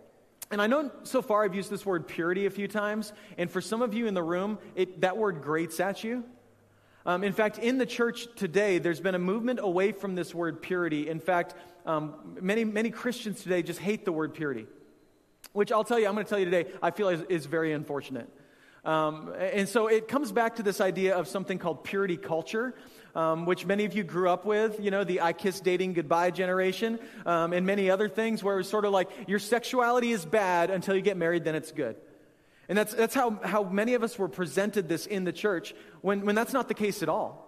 And 0.53 0.63
I 0.63 0.69
know 0.69 0.93
so 1.03 1.21
far 1.21 1.43
I've 1.43 1.55
used 1.55 1.69
this 1.69 1.85
word 1.85 2.07
purity 2.07 2.47
a 2.47 2.51
few 2.51 2.69
times. 2.69 3.13
And 3.37 3.51
for 3.51 3.61
some 3.61 3.83
of 3.83 3.93
you 3.93 4.07
in 4.07 4.15
the 4.15 4.23
room, 4.23 4.59
it, 4.77 5.01
that 5.01 5.17
word 5.17 5.43
grates 5.43 5.81
at 5.81 6.05
you. 6.05 6.23
Um, 7.05 7.25
in 7.25 7.33
fact, 7.33 7.59
in 7.59 7.77
the 7.77 7.87
church 7.87 8.29
today, 8.37 8.79
there's 8.79 9.01
been 9.01 9.17
a 9.17 9.19
movement 9.19 9.59
away 9.61 9.91
from 9.91 10.15
this 10.15 10.33
word 10.33 10.63
purity. 10.63 11.09
In 11.09 11.19
fact, 11.19 11.57
um, 11.87 12.37
many, 12.41 12.65
many 12.65 12.91
Christians 12.91 13.43
today 13.43 13.65
just 13.65 13.81
hate 13.81 14.05
the 14.05 14.13
word 14.13 14.33
purity, 14.33 14.69
which 15.53 15.73
I'll 15.73 15.83
tell 15.83 15.99
you, 15.99 16.07
I'm 16.07 16.15
going 16.15 16.25
to 16.25 16.31
tell 16.31 16.39
you 16.39 16.45
today, 16.45 16.71
I 16.81 16.93
feel 16.93 17.09
is, 17.09 17.23
is 17.29 17.47
very 17.47 17.73
unfortunate. 17.73 18.31
Um, 18.85 19.33
and 19.39 19.69
so 19.69 19.87
it 19.87 20.09
comes 20.09 20.31
back 20.31 20.57
to 20.57 20.63
this 20.63 20.81
idea 20.81 21.17
of 21.17 21.27
something 21.27 21.59
called 21.59 21.85
purity 21.85 22.17
culture. 22.17 22.75
Um, 23.15 23.47
which 23.47 23.65
many 23.65 23.85
of 23.85 23.95
you 23.95 24.03
grew 24.03 24.29
up 24.29 24.45
with, 24.45 24.81
you 24.81 24.91
know, 24.91 25.05
the 25.05 25.21
I 25.21 25.33
kiss 25.33 25.61
dating 25.61 25.93
goodbye 25.93 26.33
generation, 26.33 26.99
um, 27.25 27.53
and 27.53 27.65
many 27.65 27.89
other 27.89 28.09
things 28.09 28.43
where 28.43 28.55
it 28.55 28.59
was 28.59 28.69
sort 28.69 28.85
of 28.85 28.91
like 28.91 29.09
your 29.29 29.39
sexuality 29.39 30.11
is 30.11 30.25
bad 30.25 30.69
until 30.69 30.97
you 30.97 31.01
get 31.01 31.17
married, 31.17 31.45
then 31.45 31.55
it's 31.55 31.71
good. 31.71 31.95
And 32.69 32.77
that's, 32.77 32.93
that's 32.93 33.15
how, 33.15 33.39
how 33.45 33.63
many 33.63 33.95
of 33.95 34.03
us 34.03 34.19
were 34.19 34.29
presented 34.29 34.89
this 34.89 35.07
in 35.07 35.23
the 35.23 35.33
church 35.33 35.75
when, 36.01 36.27
when 36.27 36.35
that's 36.35 36.53
not 36.53 36.67
the 36.67 36.75
case 36.75 37.03
at 37.05 37.09
all. 37.09 37.45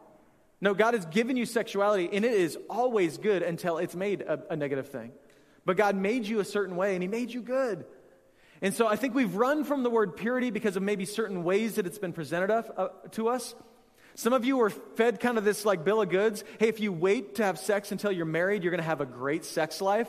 No, 0.60 0.72
God 0.72 0.94
has 0.94 1.04
given 1.06 1.36
you 1.36 1.46
sexuality, 1.46 2.08
and 2.12 2.24
it 2.24 2.32
is 2.32 2.56
always 2.70 3.18
good 3.18 3.42
until 3.42 3.78
it's 3.78 3.94
made 3.94 4.22
a, 4.22 4.42
a 4.50 4.56
negative 4.56 4.88
thing. 4.88 5.12
But 5.64 5.76
God 5.76 5.96
made 5.96 6.26
you 6.26 6.40
a 6.40 6.44
certain 6.44 6.76
way, 6.76 6.94
and 6.94 7.02
He 7.02 7.08
made 7.08 7.32
you 7.32 7.42
good. 7.42 7.86
And 8.62 8.72
so 8.72 8.86
I 8.86 8.96
think 8.96 9.14
we've 9.14 9.34
run 9.34 9.64
from 9.64 9.82
the 9.82 9.90
word 9.90 10.16
purity 10.16 10.50
because 10.50 10.76
of 10.76 10.82
maybe 10.82 11.04
certain 11.04 11.44
ways 11.44 11.74
that 11.74 11.86
it's 11.86 11.98
been 11.98 12.12
presented 12.12 12.50
of, 12.50 12.70
uh, 12.76 12.88
to 13.12 13.28
us. 13.28 13.54
Some 14.16 14.32
of 14.32 14.46
you 14.46 14.56
were 14.56 14.70
fed 14.70 15.20
kind 15.20 15.36
of 15.36 15.44
this 15.44 15.66
like 15.66 15.84
bill 15.84 16.00
of 16.00 16.08
goods. 16.08 16.42
Hey, 16.58 16.68
if 16.68 16.80
you 16.80 16.90
wait 16.90 17.34
to 17.34 17.44
have 17.44 17.58
sex 17.58 17.92
until 17.92 18.10
you're 18.10 18.24
married, 18.24 18.62
you're 18.62 18.70
going 18.70 18.82
to 18.82 18.86
have 18.86 19.02
a 19.02 19.06
great 19.06 19.44
sex 19.44 19.82
life. 19.82 20.08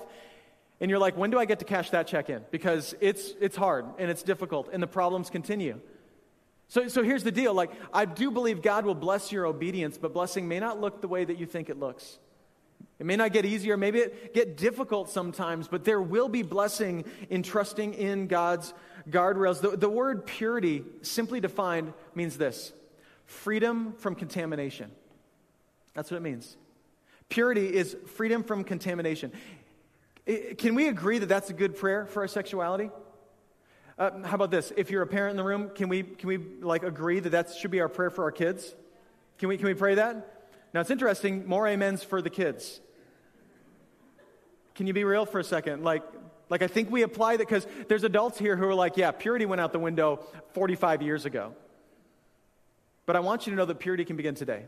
And 0.79 0.89
you're 0.89 0.99
like, 0.99 1.17
when 1.17 1.29
do 1.29 1.37
I 1.37 1.43
get 1.43 1.59
to 1.59 1.65
cash 1.65 1.89
that 1.89 2.07
check 2.07 2.29
in? 2.29 2.41
Because 2.49 2.95
it's, 3.01 3.33
it's 3.41 3.57
hard 3.57 3.85
and 3.97 4.09
it's 4.09 4.23
difficult 4.23 4.69
and 4.71 4.81
the 4.81 4.87
problems 4.87 5.29
continue. 5.29 5.81
So, 6.69 6.87
so 6.87 7.03
here's 7.03 7.23
the 7.23 7.33
deal. 7.33 7.53
Like, 7.53 7.71
I 7.93 8.05
do 8.05 8.31
believe 8.31 8.61
God 8.61 8.85
will 8.85 8.95
bless 8.95 9.31
your 9.31 9.45
obedience, 9.45 9.97
but 9.97 10.13
blessing 10.13 10.47
may 10.47 10.59
not 10.61 10.79
look 10.79 11.01
the 11.01 11.09
way 11.09 11.25
that 11.25 11.37
you 11.37 11.45
think 11.45 11.69
it 11.69 11.77
looks. 11.77 12.17
It 12.99 13.05
may 13.05 13.17
not 13.17 13.33
get 13.33 13.45
easier, 13.45 13.75
maybe 13.75 13.99
it 13.99 14.33
get 14.33 14.55
difficult 14.55 15.09
sometimes, 15.09 15.67
but 15.67 15.83
there 15.83 16.01
will 16.01 16.29
be 16.29 16.43
blessing 16.43 17.03
in 17.29 17.43
trusting 17.43 17.93
in 17.93 18.27
God's 18.27 18.73
guardrails. 19.09 19.61
The, 19.61 19.75
the 19.75 19.89
word 19.89 20.25
purity, 20.25 20.83
simply 21.01 21.39
defined, 21.41 21.93
means 22.15 22.37
this 22.37 22.71
freedom 23.27 23.93
from 23.99 24.15
contamination. 24.15 24.89
That's 25.93 26.09
what 26.09 26.17
it 26.17 26.21
means. 26.21 26.57
Purity 27.29 27.75
is 27.75 27.95
freedom 28.15 28.43
from 28.43 28.63
contamination. 28.63 29.31
Can 30.57 30.75
we 30.75 30.87
agree 30.87 31.19
that 31.19 31.27
that's 31.27 31.49
a 31.49 31.53
good 31.53 31.77
prayer 31.77 32.05
for 32.05 32.21
our 32.21 32.27
sexuality? 32.27 32.89
Uh, 33.99 34.23
how 34.23 34.35
about 34.35 34.51
this? 34.51 34.71
If 34.75 34.91
you're 34.91 35.01
a 35.01 35.07
parent 35.07 35.31
in 35.31 35.37
the 35.37 35.43
room, 35.43 35.69
can 35.73 35.89
we, 35.89 36.03
can 36.03 36.27
we 36.27 36.37
like 36.37 36.83
agree 36.83 37.19
that 37.19 37.29
that 37.29 37.53
should 37.53 37.71
be 37.71 37.81
our 37.81 37.89
prayer 37.89 38.09
for 38.09 38.23
our 38.23 38.31
kids? 38.31 38.73
Can 39.39 39.49
we, 39.49 39.57
can 39.57 39.67
we 39.67 39.73
pray 39.73 39.95
that? 39.95 40.49
Now 40.73 40.81
it's 40.81 40.91
interesting, 40.91 41.47
more 41.47 41.67
amens 41.67 42.03
for 42.03 42.21
the 42.21 42.29
kids. 42.29 42.79
Can 44.75 44.85
you 44.85 44.93
be 44.93 45.03
real 45.03 45.25
for 45.25 45.39
a 45.39 45.43
second? 45.43 45.83
Like, 45.83 46.03
like 46.49 46.61
I 46.61 46.67
think 46.67 46.91
we 46.91 47.01
apply 47.01 47.37
that 47.37 47.47
because 47.47 47.65
there's 47.87 48.03
adults 48.03 48.37
here 48.37 48.55
who 48.55 48.67
are 48.67 48.75
like, 48.75 48.95
yeah, 48.95 49.11
purity 49.11 49.45
went 49.45 49.59
out 49.59 49.71
the 49.71 49.79
window 49.79 50.23
45 50.53 51.01
years 51.01 51.25
ago. 51.25 51.53
But 53.07 53.15
I 53.15 53.21
want 53.21 53.47
you 53.47 53.51
to 53.51 53.57
know 53.57 53.65
that 53.65 53.79
purity 53.79 54.05
can 54.05 54.17
begin 54.17 54.35
today 54.35 54.65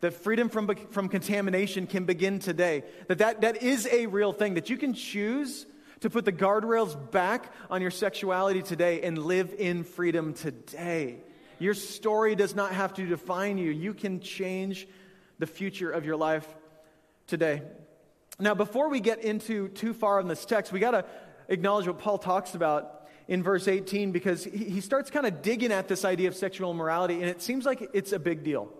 that 0.00 0.12
freedom 0.12 0.48
from, 0.48 0.74
from 0.90 1.08
contamination 1.08 1.86
can 1.86 2.04
begin 2.04 2.38
today. 2.38 2.84
That, 3.08 3.18
that 3.18 3.40
that 3.40 3.62
is 3.62 3.86
a 3.90 4.06
real 4.06 4.32
thing, 4.32 4.54
that 4.54 4.70
you 4.70 4.76
can 4.76 4.94
choose 4.94 5.66
to 6.00 6.10
put 6.10 6.24
the 6.24 6.32
guardrails 6.32 7.10
back 7.10 7.52
on 7.70 7.82
your 7.82 7.90
sexuality 7.90 8.62
today 8.62 9.02
and 9.02 9.18
live 9.18 9.54
in 9.58 9.82
freedom 9.82 10.34
today. 10.34 11.18
Your 11.58 11.74
story 11.74 12.36
does 12.36 12.54
not 12.54 12.72
have 12.72 12.94
to 12.94 13.06
define 13.06 13.58
you. 13.58 13.72
You 13.72 13.92
can 13.92 14.20
change 14.20 14.86
the 15.40 15.46
future 15.46 15.90
of 15.90 16.04
your 16.04 16.16
life 16.16 16.46
today. 17.26 17.62
Now, 18.38 18.54
before 18.54 18.88
we 18.88 19.00
get 19.00 19.24
into 19.24 19.68
too 19.68 19.92
far 19.92 20.20
in 20.20 20.28
this 20.28 20.44
text, 20.44 20.70
we 20.70 20.78
got 20.78 20.92
to 20.92 21.04
acknowledge 21.48 21.88
what 21.88 21.98
Paul 21.98 22.18
talks 22.18 22.54
about 22.54 22.97
in 23.28 23.42
verse 23.42 23.68
18 23.68 24.10
because 24.10 24.44
he 24.44 24.80
starts 24.80 25.10
kind 25.10 25.26
of 25.26 25.42
digging 25.42 25.70
at 25.70 25.86
this 25.86 26.04
idea 26.04 26.28
of 26.28 26.34
sexual 26.34 26.70
immorality, 26.70 27.16
and 27.16 27.26
it 27.26 27.42
seems 27.42 27.66
like 27.66 27.88
it's 27.92 28.12
a 28.12 28.18
big 28.18 28.42
deal 28.42 28.72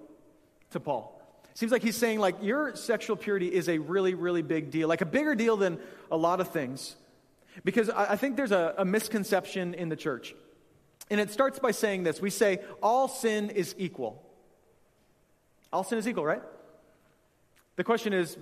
to 0.70 0.80
Paul. 0.80 1.14
It 1.50 1.58
Seems 1.58 1.70
like 1.70 1.82
he's 1.82 1.96
saying, 1.96 2.18
like, 2.18 2.42
your 2.42 2.74
sexual 2.74 3.14
purity 3.14 3.52
is 3.52 3.68
a 3.68 3.78
really, 3.78 4.14
really 4.14 4.42
big 4.42 4.70
deal, 4.70 4.88
like 4.88 5.02
a 5.02 5.06
bigger 5.06 5.34
deal 5.34 5.58
than 5.58 5.78
a 6.10 6.16
lot 6.16 6.40
of 6.40 6.48
things. 6.48 6.96
Because 7.64 7.90
I, 7.90 8.16
think 8.16 8.36
there's 8.36 8.52
a, 8.52 8.74
a 8.78 8.84
misconception 8.84 9.74
in 9.74 9.88
the 9.88 9.96
church. 9.96 10.34
And 11.10 11.20
it 11.20 11.30
starts 11.30 11.58
by 11.58 11.72
saying 11.72 12.04
this 12.04 12.20
we 12.20 12.30
say, 12.30 12.60
all 12.82 13.08
sin 13.08 13.50
is 13.50 13.74
equal. 13.78 14.24
All 15.72 15.84
sin 15.84 15.98
is 15.98 16.08
equal, 16.08 16.24
right? 16.24 16.42
The 17.76 17.84
question 17.84 18.12
is, 18.12 18.36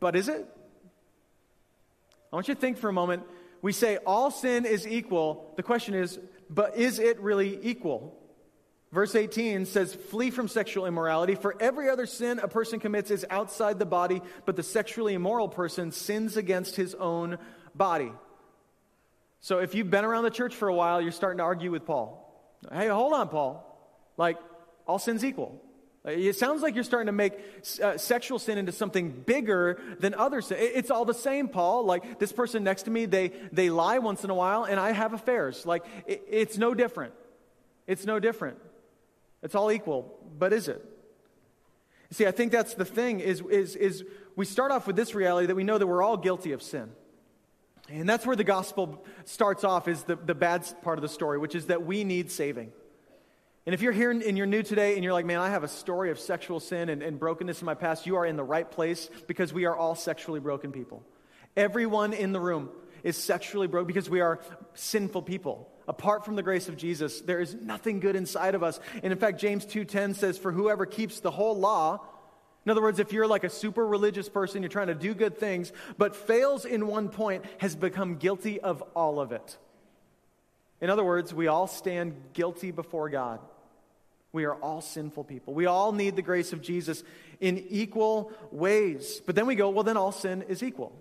but 0.00 0.16
is 0.16 0.28
it? 0.28 0.46
I 2.32 2.36
want 2.36 2.48
you 2.48 2.54
to 2.54 2.60
think 2.60 2.76
for 2.76 2.88
a 2.88 2.92
moment. 2.92 3.22
We 3.66 3.72
say 3.72 3.96
all 4.06 4.30
sin 4.30 4.64
is 4.64 4.86
equal. 4.86 5.52
The 5.56 5.62
question 5.64 5.94
is, 5.94 6.20
but 6.48 6.76
is 6.76 7.00
it 7.00 7.18
really 7.18 7.58
equal? 7.64 8.16
Verse 8.92 9.16
18 9.16 9.66
says, 9.66 9.92
Flee 9.92 10.30
from 10.30 10.46
sexual 10.46 10.86
immorality, 10.86 11.34
for 11.34 11.56
every 11.58 11.90
other 11.90 12.06
sin 12.06 12.38
a 12.38 12.46
person 12.46 12.78
commits 12.78 13.10
is 13.10 13.26
outside 13.28 13.80
the 13.80 13.84
body, 13.84 14.22
but 14.44 14.54
the 14.54 14.62
sexually 14.62 15.14
immoral 15.14 15.48
person 15.48 15.90
sins 15.90 16.36
against 16.36 16.76
his 16.76 16.94
own 16.94 17.38
body. 17.74 18.12
So 19.40 19.58
if 19.58 19.74
you've 19.74 19.90
been 19.90 20.04
around 20.04 20.22
the 20.22 20.30
church 20.30 20.54
for 20.54 20.68
a 20.68 20.74
while, 20.74 21.00
you're 21.00 21.10
starting 21.10 21.38
to 21.38 21.44
argue 21.44 21.72
with 21.72 21.84
Paul. 21.84 22.56
Hey, 22.72 22.86
hold 22.86 23.14
on, 23.14 23.28
Paul. 23.30 23.66
Like, 24.16 24.36
all 24.86 25.00
sin's 25.00 25.24
equal. 25.24 25.60
It 26.06 26.36
sounds 26.36 26.62
like 26.62 26.76
you're 26.76 26.84
starting 26.84 27.06
to 27.06 27.12
make 27.12 27.32
uh, 27.82 27.98
sexual 27.98 28.38
sin 28.38 28.58
into 28.58 28.70
something 28.70 29.10
bigger 29.10 29.80
than 29.98 30.14
other 30.14 30.40
sin. 30.40 30.56
It's 30.60 30.90
all 30.90 31.04
the 31.04 31.14
same, 31.14 31.48
Paul. 31.48 31.84
Like 31.84 32.20
this 32.20 32.32
person 32.32 32.62
next 32.62 32.84
to 32.84 32.90
me, 32.90 33.06
they, 33.06 33.32
they 33.50 33.70
lie 33.70 33.98
once 33.98 34.22
in 34.22 34.30
a 34.30 34.34
while, 34.34 34.64
and 34.64 34.78
I 34.78 34.92
have 34.92 35.14
affairs. 35.14 35.66
Like 35.66 35.84
it, 36.06 36.22
it's 36.30 36.58
no 36.58 36.74
different. 36.74 37.12
It's 37.88 38.06
no 38.06 38.20
different. 38.20 38.58
It's 39.42 39.56
all 39.56 39.72
equal, 39.72 40.16
but 40.38 40.52
is 40.52 40.68
it? 40.68 40.84
See, 42.12 42.26
I 42.26 42.30
think 42.30 42.52
that's 42.52 42.74
the 42.74 42.84
thing 42.84 43.18
is, 43.18 43.40
is, 43.40 43.74
is 43.74 44.04
we 44.36 44.44
start 44.44 44.70
off 44.70 44.86
with 44.86 44.94
this 44.94 45.14
reality 45.14 45.48
that 45.48 45.56
we 45.56 45.64
know 45.64 45.76
that 45.76 45.86
we're 45.86 46.02
all 46.02 46.16
guilty 46.16 46.52
of 46.52 46.62
sin. 46.62 46.92
And 47.88 48.08
that's 48.08 48.24
where 48.24 48.36
the 48.36 48.44
gospel 48.44 49.04
starts 49.24 49.64
off 49.64 49.88
is 49.88 50.04
the, 50.04 50.16
the 50.16 50.34
bad 50.34 50.64
part 50.82 50.98
of 50.98 51.02
the 51.02 51.08
story, 51.08 51.38
which 51.38 51.54
is 51.54 51.66
that 51.66 51.84
we 51.84 52.04
need 52.04 52.30
saving. 52.30 52.72
And 53.66 53.74
if 53.74 53.82
you're 53.82 53.92
here 53.92 54.12
and 54.12 54.38
you're 54.38 54.46
new 54.46 54.62
today 54.62 54.94
and 54.94 55.02
you're 55.02 55.12
like, 55.12 55.26
man, 55.26 55.40
I 55.40 55.50
have 55.50 55.64
a 55.64 55.68
story 55.68 56.10
of 56.12 56.20
sexual 56.20 56.60
sin 56.60 56.88
and, 56.88 57.02
and 57.02 57.18
brokenness 57.18 57.60
in 57.60 57.66
my 57.66 57.74
past, 57.74 58.06
you 58.06 58.14
are 58.14 58.24
in 58.24 58.36
the 58.36 58.44
right 58.44 58.70
place 58.70 59.10
because 59.26 59.52
we 59.52 59.64
are 59.64 59.76
all 59.76 59.96
sexually 59.96 60.38
broken 60.38 60.70
people. 60.70 61.02
Everyone 61.56 62.12
in 62.12 62.32
the 62.32 62.38
room 62.38 62.70
is 63.02 63.16
sexually 63.16 63.66
broken 63.66 63.88
because 63.88 64.08
we 64.08 64.20
are 64.20 64.40
sinful 64.74 65.22
people. 65.22 65.68
Apart 65.88 66.24
from 66.24 66.36
the 66.36 66.44
grace 66.44 66.68
of 66.68 66.76
Jesus, 66.76 67.20
there 67.20 67.40
is 67.40 67.54
nothing 67.54 67.98
good 67.98 68.14
inside 68.14 68.54
of 68.54 68.62
us. 68.62 68.78
And 69.02 69.12
in 69.12 69.18
fact, 69.18 69.40
James 69.40 69.66
2:10 69.66 70.14
says, 70.14 70.38
"For 70.38 70.52
whoever 70.52 70.86
keeps 70.86 71.20
the 71.20 71.30
whole 71.30 71.56
law, 71.56 72.04
in 72.64 72.70
other 72.70 72.82
words, 72.82 72.98
if 72.98 73.12
you're 73.12 73.28
like 73.28 73.44
a 73.44 73.50
super 73.50 73.86
religious 73.86 74.28
person, 74.28 74.62
you're 74.62 74.68
trying 74.68 74.88
to 74.88 74.94
do 74.94 75.14
good 75.14 75.38
things, 75.38 75.72
but 75.98 76.16
fails 76.16 76.64
in 76.64 76.88
one 76.88 77.08
point, 77.08 77.44
has 77.58 77.76
become 77.76 78.16
guilty 78.16 78.60
of 78.60 78.82
all 78.94 79.20
of 79.20 79.30
it. 79.30 79.56
In 80.80 80.90
other 80.90 81.04
words, 81.04 81.32
we 81.32 81.46
all 81.46 81.68
stand 81.68 82.14
guilty 82.32 82.72
before 82.72 83.08
God. 83.08 83.40
We 84.36 84.44
are 84.44 84.54
all 84.56 84.82
sinful 84.82 85.24
people. 85.24 85.54
We 85.54 85.64
all 85.64 85.92
need 85.92 86.14
the 86.14 86.20
grace 86.20 86.52
of 86.52 86.60
Jesus 86.60 87.02
in 87.40 87.56
equal 87.70 88.34
ways. 88.50 89.22
But 89.24 89.34
then 89.34 89.46
we 89.46 89.54
go, 89.54 89.70
well, 89.70 89.82
then 89.82 89.96
all 89.96 90.12
sin 90.12 90.42
is 90.42 90.62
equal. 90.62 90.92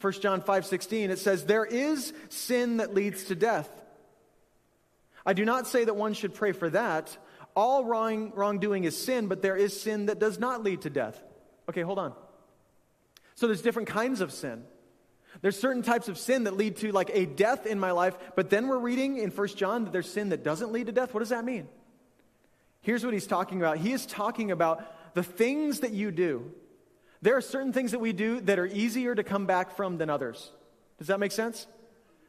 1 0.00 0.12
John 0.12 0.40
5 0.40 0.64
16, 0.64 1.10
it 1.10 1.18
says, 1.18 1.46
There 1.46 1.64
is 1.64 2.12
sin 2.28 2.76
that 2.76 2.94
leads 2.94 3.24
to 3.24 3.34
death. 3.34 3.68
I 5.26 5.32
do 5.32 5.44
not 5.44 5.66
say 5.66 5.82
that 5.82 5.96
one 5.96 6.14
should 6.14 6.32
pray 6.32 6.52
for 6.52 6.70
that. 6.70 7.18
All 7.56 7.84
wrong, 7.84 8.30
wrongdoing 8.36 8.84
is 8.84 8.96
sin, 8.96 9.26
but 9.26 9.42
there 9.42 9.56
is 9.56 9.78
sin 9.80 10.06
that 10.06 10.20
does 10.20 10.38
not 10.38 10.62
lead 10.62 10.82
to 10.82 10.90
death. 10.90 11.20
Okay, 11.68 11.82
hold 11.82 11.98
on. 11.98 12.12
So 13.34 13.48
there's 13.48 13.62
different 13.62 13.88
kinds 13.88 14.20
of 14.20 14.30
sin. 14.30 14.62
There's 15.42 15.58
certain 15.58 15.82
types 15.82 16.08
of 16.08 16.16
sin 16.18 16.44
that 16.44 16.56
lead 16.56 16.76
to 16.76 16.92
like 16.92 17.10
a 17.12 17.26
death 17.26 17.66
in 17.66 17.80
my 17.80 17.90
life, 17.90 18.16
but 18.36 18.48
then 18.48 18.68
we're 18.68 18.78
reading 18.78 19.18
in 19.18 19.32
1 19.32 19.48
John 19.56 19.86
that 19.86 19.92
there's 19.92 20.08
sin 20.08 20.28
that 20.28 20.44
doesn't 20.44 20.70
lead 20.70 20.86
to 20.86 20.92
death. 20.92 21.12
What 21.12 21.18
does 21.18 21.30
that 21.30 21.44
mean? 21.44 21.66
Here's 22.88 23.04
what 23.04 23.12
he's 23.12 23.26
talking 23.26 23.60
about. 23.60 23.76
He 23.76 23.92
is 23.92 24.06
talking 24.06 24.50
about 24.50 25.14
the 25.14 25.22
things 25.22 25.80
that 25.80 25.92
you 25.92 26.10
do. 26.10 26.50
There 27.20 27.36
are 27.36 27.42
certain 27.42 27.70
things 27.70 27.90
that 27.90 27.98
we 27.98 28.14
do 28.14 28.40
that 28.40 28.58
are 28.58 28.64
easier 28.64 29.14
to 29.14 29.22
come 29.22 29.44
back 29.44 29.76
from 29.76 29.98
than 29.98 30.08
others. 30.08 30.50
Does 30.96 31.08
that 31.08 31.20
make 31.20 31.32
sense? 31.32 31.66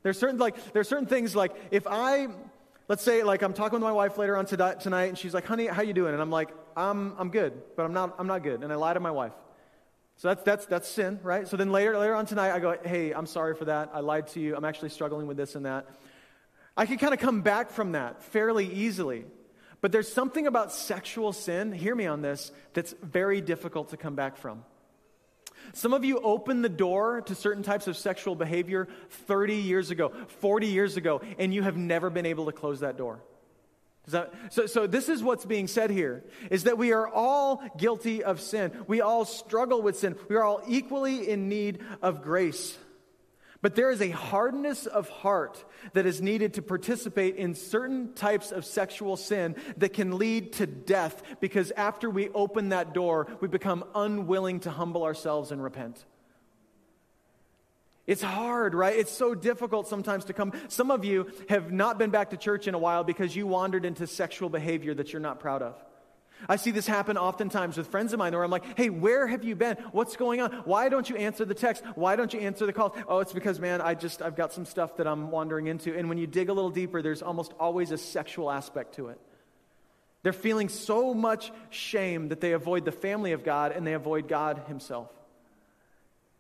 There's 0.04 0.20
certain 0.20 0.38
like 0.38 0.74
there's 0.74 0.90
certain 0.90 1.06
things 1.06 1.34
like 1.34 1.56
if 1.72 1.88
I 1.88 2.28
let's 2.90 3.04
say 3.04 3.24
like 3.24 3.42
I'm 3.42 3.54
talking 3.54 3.80
with 3.80 3.84
my 3.84 3.94
wife 3.94 4.18
later 4.18 4.36
on 4.36 4.46
tonight 4.46 5.06
and 5.08 5.18
she's 5.18 5.34
like, 5.34 5.46
"Honey, 5.46 5.68
how 5.68 5.82
you 5.82 5.94
doing?" 5.94 6.12
And 6.12 6.22
I'm 6.22 6.30
like, 6.30 6.50
"I'm 6.76 7.14
I'm 7.18 7.30
good, 7.30 7.54
but 7.78 7.86
I'm 7.86 7.94
not 7.94 8.16
I'm 8.20 8.28
not 8.28 8.44
good." 8.44 8.62
And 8.62 8.70
I 8.74 8.76
lie 8.76 8.94
to 8.94 9.00
my 9.00 9.12
wife. 9.12 9.32
So 10.18 10.28
that's 10.28 10.44
that's 10.44 10.66
that's 10.66 10.90
sin, 10.90 11.22
right? 11.24 11.48
So 11.48 11.56
then 11.56 11.72
later 11.72 11.98
later 11.98 12.16
on 12.16 12.26
tonight 12.26 12.52
I 12.52 12.60
go, 12.60 12.78
"Hey, 12.84 13.14
I'm 13.14 13.28
sorry 13.28 13.56
for 13.56 13.64
that. 13.64 13.92
I 13.94 14.02
lied 14.02 14.28
to 14.34 14.42
you. 14.42 14.58
I'm 14.58 14.66
actually 14.66 14.90
struggling 14.90 15.26
with 15.26 15.38
this 15.38 15.56
and 15.56 15.66
that." 15.66 15.88
I 16.76 16.86
can 16.86 16.98
kind 16.98 17.14
of 17.14 17.22
come 17.22 17.44
back 17.44 17.72
from 17.72 17.94
that 17.94 18.24
fairly 18.24 18.66
easily. 18.66 19.24
But 19.82 19.92
there's 19.92 20.12
something 20.12 20.48
about 20.48 20.72
sexual 20.72 21.32
sin, 21.34 21.72
hear 21.72 21.96
me 21.96 22.06
on 22.06 22.22
this, 22.22 22.52
that's 22.74 22.94
very 23.02 23.42
difficult 23.42 23.90
to 23.90 23.98
come 23.98 24.16
back 24.16 24.38
from. 24.38 24.64
Some 25.74 25.94
of 25.94 26.04
you 26.04 26.20
opened 26.20 26.64
the 26.64 26.70
door 26.70 27.22
to 27.22 27.36
certain 27.36 27.64
types 27.64 27.88
of 27.88 27.98
sexual 27.98 28.36
behavior 28.36 28.88
30 29.10 29.56
years 29.56 29.92
ago, 29.92 30.12
40 30.40 30.68
years 30.68 30.98
ago, 30.98 31.22
and 31.38 31.54
you 31.54 31.64
have 31.64 31.78
never 31.78 32.10
been 32.10 32.26
able 32.26 32.46
to 32.48 32.52
close 32.52 32.82
that 32.82 32.98
door. 32.98 33.20
That, 34.08 34.34
so, 34.50 34.66
so 34.66 34.88
this 34.88 35.08
is 35.08 35.22
what's 35.22 35.46
being 35.46 35.68
said 35.68 35.92
here 35.92 36.24
is 36.50 36.64
that 36.64 36.80
we 36.80 36.94
are 36.94 37.08
all 37.08 37.64
guilty 37.78 38.24
of 38.24 38.42
sin. 38.42 38.72
We 38.88 39.02
all 39.02 39.24
struggle 39.24 39.84
with 39.84 40.00
sin. 40.00 40.16
We 40.28 40.36
are 40.36 40.44
all 40.44 40.64
equally 40.68 41.30
in 41.30 41.48
need 41.48 41.80
of 42.02 42.24
grace. 42.24 42.76
But 43.62 43.76
there 43.76 43.92
is 43.92 44.02
a 44.02 44.10
hardness 44.10 44.86
of 44.86 45.10
heart 45.10 45.64
that 45.94 46.06
is 46.06 46.22
needed 46.22 46.54
to 46.54 46.62
participate 46.62 47.36
in 47.36 47.56
certain 47.56 48.14
types 48.14 48.52
of 48.52 48.64
sexual 48.64 49.18
sin 49.18 49.56
that 49.78 49.94
can 49.94 50.18
lead 50.18 50.54
to 50.54 50.66
death 50.66 51.22
because 51.42 51.72
after 51.72 52.10
we 52.10 52.30
open 52.30 52.70
that 52.70 52.94
door, 52.94 53.28
we 53.42 53.50
become 53.50 53.84
unwilling 53.94 54.62
to 54.62 54.72
humble 54.72 55.04
ourselves 55.04 55.52
and 55.52 55.62
repent. 55.62 56.06
It's 58.08 58.24
hard, 58.24 58.74
right? 58.74 58.98
It's 58.98 59.12
so 59.12 59.36
difficult 59.36 59.88
sometimes 59.88 60.26
to 60.26 60.34
come. 60.34 60.54
Some 60.70 60.90
of 60.90 61.04
you 61.06 61.30
have 61.50 61.72
not 61.72 62.00
been 62.00 62.10
back 62.10 62.30
to 62.32 62.38
church 62.38 62.68
in 62.68 62.74
a 62.74 62.80
while 62.80 63.04
because 63.04 63.36
you 63.36 63.46
wandered 63.46 63.86
into 63.86 64.08
sexual 64.08 64.50
behavior 64.50 64.96
that 64.96 65.14
you're 65.14 65.20
not 65.20 65.40
proud 65.40 65.62
of. 65.62 65.76
I 66.48 66.56
see 66.56 66.72
this 66.72 66.88
happen 66.88 67.18
oftentimes 67.18 67.78
with 67.78 67.88
friends 67.88 68.14
of 68.14 68.20
mine 68.20 68.34
where 68.34 68.44
I'm 68.44 68.52
like, 68.52 68.78
hey, 68.78 68.90
where 68.90 69.28
have 69.28 69.44
you 69.44 69.56
been? 69.56 69.76
What's 69.92 70.16
going 70.16 70.40
on? 70.42 70.52
Why 70.66 70.88
don't 70.88 71.10
you 71.10 71.18
answer 71.18 71.44
the 71.44 71.54
text? 71.54 71.84
Why 71.96 72.16
don't 72.16 72.34
you 72.34 72.40
answer 72.40 72.66
the 72.66 72.74
calls? 72.74 72.94
Oh, 73.08 73.20
it's 73.20 73.34
because, 73.34 73.60
man, 73.60 73.82
I 73.82 73.94
just, 73.94 74.22
I've 74.22 74.36
got 74.36 74.54
some 74.54 74.66
stuff 74.66 74.98
that 74.98 75.08
I'm 75.08 75.32
wandering 75.32 75.68
into. 75.68 75.98
And 75.98 76.08
when 76.08 76.18
you 76.18 76.28
dig 76.28 76.50
a 76.50 76.54
little 76.54 76.70
deeper, 76.70 77.02
there's 77.02 77.22
almost 77.22 77.54
always 77.60 77.92
a 77.92 77.98
sexual 77.98 78.50
aspect 78.50 78.96
to 78.96 79.10
it. 79.10 79.20
They're 80.24 80.34
feeling 80.34 80.70
so 80.70 81.14
much 81.14 81.52
shame 81.70 82.30
that 82.30 82.42
they 82.42 82.54
avoid 82.54 82.86
the 82.86 82.92
family 82.92 83.32
of 83.32 83.44
God 83.44 83.72
and 83.72 83.86
they 83.86 83.94
avoid 83.94 84.28
God 84.28 84.64
Himself. 84.68 85.10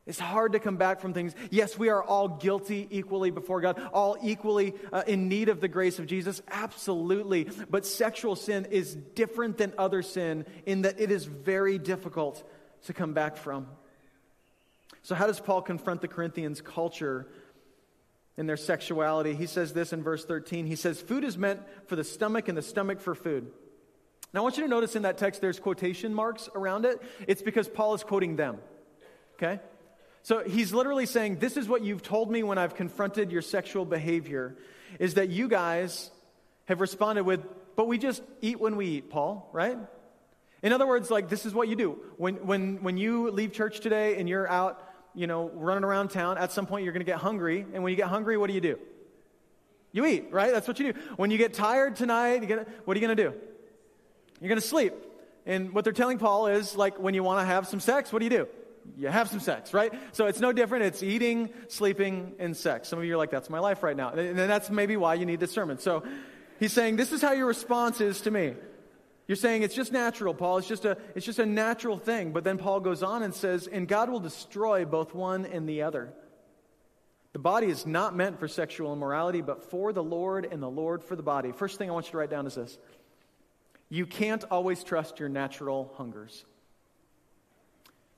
It's 0.09 0.17
hard 0.17 0.53
to 0.53 0.59
come 0.59 0.77
back 0.77 1.01
from 1.01 1.13
things. 1.13 1.35
Yes, 1.51 1.77
we 1.77 1.89
are 1.89 2.01
all 2.01 2.27
guilty 2.27 2.87
equally 2.89 3.29
before 3.29 3.61
God, 3.61 3.79
all 3.93 4.17
equally 4.23 4.73
uh, 4.91 5.03
in 5.05 5.29
need 5.29 5.49
of 5.49 5.61
the 5.61 5.67
grace 5.67 5.99
of 5.99 6.07
Jesus. 6.07 6.41
Absolutely. 6.49 7.47
But 7.69 7.85
sexual 7.85 8.35
sin 8.35 8.65
is 8.71 8.95
different 8.95 9.59
than 9.59 9.71
other 9.77 10.01
sin 10.01 10.47
in 10.65 10.81
that 10.81 10.99
it 10.99 11.11
is 11.11 11.25
very 11.25 11.77
difficult 11.77 12.43
to 12.85 12.93
come 12.93 13.13
back 13.13 13.37
from. 13.37 13.67
So, 15.03 15.13
how 15.13 15.27
does 15.27 15.39
Paul 15.39 15.61
confront 15.61 16.01
the 16.01 16.07
Corinthians' 16.07 16.59
culture 16.59 17.27
in 18.35 18.47
their 18.47 18.57
sexuality? 18.57 19.35
He 19.35 19.45
says 19.45 19.73
this 19.73 19.93
in 19.93 20.01
verse 20.01 20.25
13. 20.25 20.65
He 20.65 20.75
says, 20.75 20.99
Food 20.99 21.23
is 21.23 21.37
meant 21.37 21.61
for 21.85 21.95
the 21.95 22.03
stomach 22.03 22.47
and 22.47 22.57
the 22.57 22.63
stomach 22.63 22.99
for 22.99 23.13
food. 23.13 23.51
Now, 24.33 24.39
I 24.39 24.43
want 24.43 24.57
you 24.57 24.63
to 24.63 24.69
notice 24.69 24.95
in 24.95 25.03
that 25.03 25.19
text 25.19 25.39
there's 25.39 25.59
quotation 25.59 26.15
marks 26.15 26.49
around 26.55 26.85
it. 26.85 26.99
It's 27.27 27.43
because 27.43 27.67
Paul 27.67 27.93
is 27.93 28.03
quoting 28.03 28.37
them. 28.37 28.57
Okay? 29.35 29.59
So 30.23 30.43
he's 30.43 30.73
literally 30.73 31.05
saying, 31.05 31.37
This 31.39 31.57
is 31.57 31.67
what 31.67 31.83
you've 31.83 32.03
told 32.03 32.31
me 32.31 32.43
when 32.43 32.57
I've 32.57 32.75
confronted 32.75 33.31
your 33.31 33.41
sexual 33.41 33.85
behavior, 33.85 34.55
is 34.99 35.15
that 35.15 35.29
you 35.29 35.47
guys 35.47 36.11
have 36.65 36.81
responded 36.81 37.23
with, 37.23 37.45
But 37.75 37.87
we 37.87 37.97
just 37.97 38.21
eat 38.41 38.59
when 38.59 38.75
we 38.75 38.85
eat, 38.87 39.09
Paul, 39.09 39.49
right? 39.53 39.77
In 40.61 40.73
other 40.73 40.85
words, 40.85 41.09
like, 41.09 41.29
this 41.29 41.45
is 41.45 41.53
what 41.53 41.67
you 41.67 41.75
do. 41.75 41.99
When, 42.17 42.35
when, 42.45 42.83
when 42.83 42.97
you 42.97 43.31
leave 43.31 43.53
church 43.53 43.79
today 43.79 44.17
and 44.17 44.27
you're 44.27 44.49
out, 44.49 44.83
you 45.15 45.25
know, 45.25 45.49
running 45.53 45.83
around 45.83 46.09
town, 46.09 46.37
at 46.37 46.51
some 46.51 46.65
point 46.65 46.83
you're 46.83 46.93
going 46.93 47.05
to 47.05 47.09
get 47.09 47.19
hungry. 47.19 47.65
And 47.73 47.81
when 47.81 47.91
you 47.91 47.97
get 47.97 48.07
hungry, 48.07 48.37
what 48.37 48.47
do 48.47 48.53
you 48.53 48.61
do? 48.61 48.77
You 49.91 50.05
eat, 50.05 50.27
right? 50.31 50.51
That's 50.51 50.67
what 50.67 50.79
you 50.79 50.93
do. 50.93 50.99
When 51.15 51.31
you 51.31 51.37
get 51.37 51.53
tired 51.53 51.95
tonight, 51.95 52.47
you 52.47 52.65
what 52.85 52.95
are 52.95 52.99
you 52.99 53.07
going 53.07 53.17
to 53.17 53.23
do? 53.23 53.33
You're 54.41 54.49
going 54.49 54.61
to 54.61 54.67
sleep. 54.67 54.93
And 55.45 55.73
what 55.73 55.83
they're 55.83 55.93
telling 55.93 56.19
Paul 56.19 56.47
is, 56.47 56.75
like, 56.75 56.99
when 56.99 57.13
you 57.13 57.23
want 57.23 57.39
to 57.39 57.45
have 57.45 57.67
some 57.67 57.79
sex, 57.79 58.13
what 58.13 58.19
do 58.19 58.25
you 58.25 58.29
do? 58.29 58.47
You 58.97 59.07
have 59.07 59.29
some 59.29 59.39
sex, 59.39 59.73
right? 59.73 59.93
So 60.11 60.27
it's 60.27 60.39
no 60.39 60.51
different. 60.51 60.85
It's 60.85 61.03
eating, 61.03 61.49
sleeping, 61.67 62.33
and 62.39 62.55
sex. 62.55 62.87
Some 62.87 62.99
of 62.99 63.05
you 63.05 63.13
are 63.13 63.17
like, 63.17 63.31
that's 63.31 63.49
my 63.49 63.59
life 63.59 63.83
right 63.83 63.95
now. 63.95 64.09
And 64.09 64.37
that's 64.37 64.69
maybe 64.69 64.97
why 64.97 65.15
you 65.15 65.25
need 65.25 65.39
this 65.39 65.51
sermon. 65.51 65.79
So 65.79 66.03
he's 66.59 66.73
saying, 66.73 66.95
this 66.95 67.11
is 67.11 67.21
how 67.21 67.33
your 67.33 67.47
response 67.47 68.01
is 68.01 68.21
to 68.21 68.31
me. 68.31 68.55
You're 69.27 69.35
saying 69.35 69.61
it's 69.61 69.75
just 69.75 69.91
natural, 69.91 70.33
Paul. 70.33 70.57
It's 70.57 70.67
just 70.67 70.85
a, 70.85 70.97
it's 71.15 71.25
just 71.25 71.39
a 71.39 71.45
natural 71.45 71.97
thing. 71.97 72.31
But 72.31 72.43
then 72.43 72.57
Paul 72.57 72.79
goes 72.79 73.03
on 73.03 73.21
and 73.21 73.33
says, 73.33 73.67
and 73.67 73.87
God 73.87 74.09
will 74.09 74.19
destroy 74.19 74.85
both 74.85 75.13
one 75.13 75.45
and 75.45 75.69
the 75.69 75.83
other. 75.83 76.13
The 77.33 77.39
body 77.39 77.67
is 77.67 77.85
not 77.85 78.15
meant 78.15 78.39
for 78.39 78.47
sexual 78.47 78.91
immorality, 78.91 79.41
but 79.41 79.69
for 79.69 79.93
the 79.93 80.01
Lord 80.01 80.47
and 80.51 80.63
the 80.63 80.69
Lord 80.69 81.03
for 81.03 81.15
the 81.15 81.21
body. 81.21 81.51
First 81.51 81.77
thing 81.77 81.89
I 81.89 81.93
want 81.93 82.07
you 82.07 82.11
to 82.13 82.17
write 82.17 82.31
down 82.31 82.47
is 82.47 82.55
this 82.55 82.79
you 83.89 84.05
can't 84.05 84.43
always 84.51 84.83
trust 84.83 85.19
your 85.19 85.29
natural 85.29 85.93
hungers. 85.97 86.45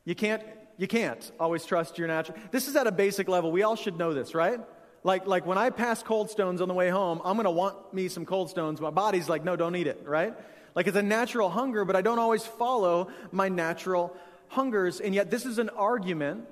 You 0.04 0.16
can't, 0.16 0.44
you 0.82 0.88
can't 0.88 1.32
always 1.40 1.64
trust 1.64 2.00
your 2.00 2.08
natural. 2.08 2.36
This 2.50 2.68
is 2.68 2.76
at 2.76 2.88
a 2.88 2.92
basic 2.92 3.28
level. 3.28 3.52
We 3.52 3.62
all 3.62 3.76
should 3.76 4.00
know 4.00 4.16
this, 4.16 4.34
right? 4.34 4.60
Like, 5.04 5.28
like 5.28 5.46
when 5.46 5.60
I 5.60 5.70
pass 5.70 6.02
Cold 6.02 6.32
Stones 6.32 6.60
on 6.60 6.68
the 6.68 6.74
way 6.74 6.90
home, 6.90 7.22
I'm 7.24 7.36
going 7.36 7.46
to 7.46 7.52
want 7.52 7.94
me 7.94 8.08
some 8.08 8.26
Cold 8.26 8.50
Stones. 8.50 8.82
My 8.82 8.90
body's 8.90 9.30
like, 9.30 9.44
no, 9.44 9.56
don't 9.56 9.76
eat 9.76 9.86
it, 9.86 10.02
right? 10.08 10.34
Like 10.74 10.88
it's 10.88 10.98
a 10.98 11.04
natural 11.04 11.52
hunger, 11.52 11.86
but 11.86 11.96
I 11.96 12.02
don't 12.02 12.18
always 12.18 12.44
follow 12.44 13.10
my 13.32 13.48
natural 13.48 14.18
hungers. 14.48 15.00
And 15.00 15.14
yet, 15.14 15.30
this 15.30 15.46
is 15.46 15.60
an 15.60 15.70
argument 15.70 16.48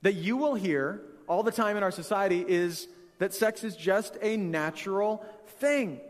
that 0.00 0.14
you 0.14 0.38
will 0.38 0.54
hear 0.54 1.02
all 1.28 1.42
the 1.42 1.52
time 1.52 1.76
in 1.76 1.82
our 1.82 1.90
society 1.90 2.42
is 2.48 2.88
that 3.18 3.34
sex 3.34 3.62
is 3.62 3.76
just 3.76 4.16
a 4.22 4.38
natural 4.38 5.22
thing. 5.60 6.00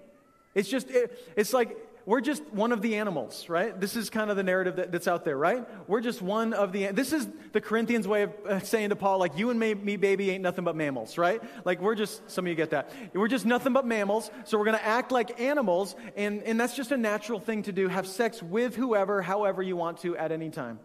It's 0.55 0.69
just, 0.69 0.89
it, 0.89 1.19
it's 1.37 1.53
like 1.53 1.77
we're 2.07 2.21
just 2.21 2.45
one 2.53 2.71
of 2.71 2.83
the 2.83 2.95
animals, 2.95 3.49
right? 3.49 3.79
This 3.79 3.97
is 3.97 4.11
kind 4.11 4.31
of 4.31 4.37
the 4.37 4.45
narrative 4.45 4.77
that, 4.77 4.93
that's 4.93 5.09
out 5.09 5.25
there, 5.25 5.37
right? 5.37 5.67
We're 5.89 6.01
just 6.01 6.23
one 6.23 6.53
of 6.53 6.71
the. 6.71 6.87
This 6.93 7.13
is 7.13 7.27
the 7.53 7.61
Corinthians' 7.61 8.07
way 8.07 8.23
of 8.23 8.33
uh, 8.49 8.61
saying 8.61 8.91
to 8.91 8.97
Paul, 8.97 9.19
like, 9.19 9.37
you 9.37 9.51
and 9.51 9.59
me, 9.59 9.75
me, 9.75 9.97
baby, 9.97 10.31
ain't 10.31 10.43
nothing 10.43 10.65
but 10.65 10.77
mammals, 10.77 11.19
right? 11.19 11.43
Like, 11.65 11.81
we're 11.81 11.97
just, 11.97 12.31
some 12.31 12.47
of 12.47 12.49
you 12.49 12.55
get 12.55 12.71
that. 12.71 12.93
We're 13.13 13.27
just 13.27 13.45
nothing 13.45 13.73
but 13.73 13.85
mammals, 13.85 14.31
so 14.45 14.57
we're 14.57 14.67
going 14.67 14.79
to 14.79 14.87
act 14.87 15.11
like 15.11 15.41
animals, 15.41 15.97
and, 16.15 16.45
and 16.45 16.61
that's 16.61 16.77
just 16.77 16.93
a 16.93 16.97
natural 16.97 17.41
thing 17.41 17.65
to 17.65 17.73
do. 17.73 17.89
Have 17.89 18.07
sex 18.07 18.41
with 18.41 18.77
whoever, 18.77 19.21
however 19.21 19.61
you 19.61 19.75
want 19.75 19.99
to 20.03 20.17
at 20.17 20.31
any 20.31 20.51
time. 20.51 20.79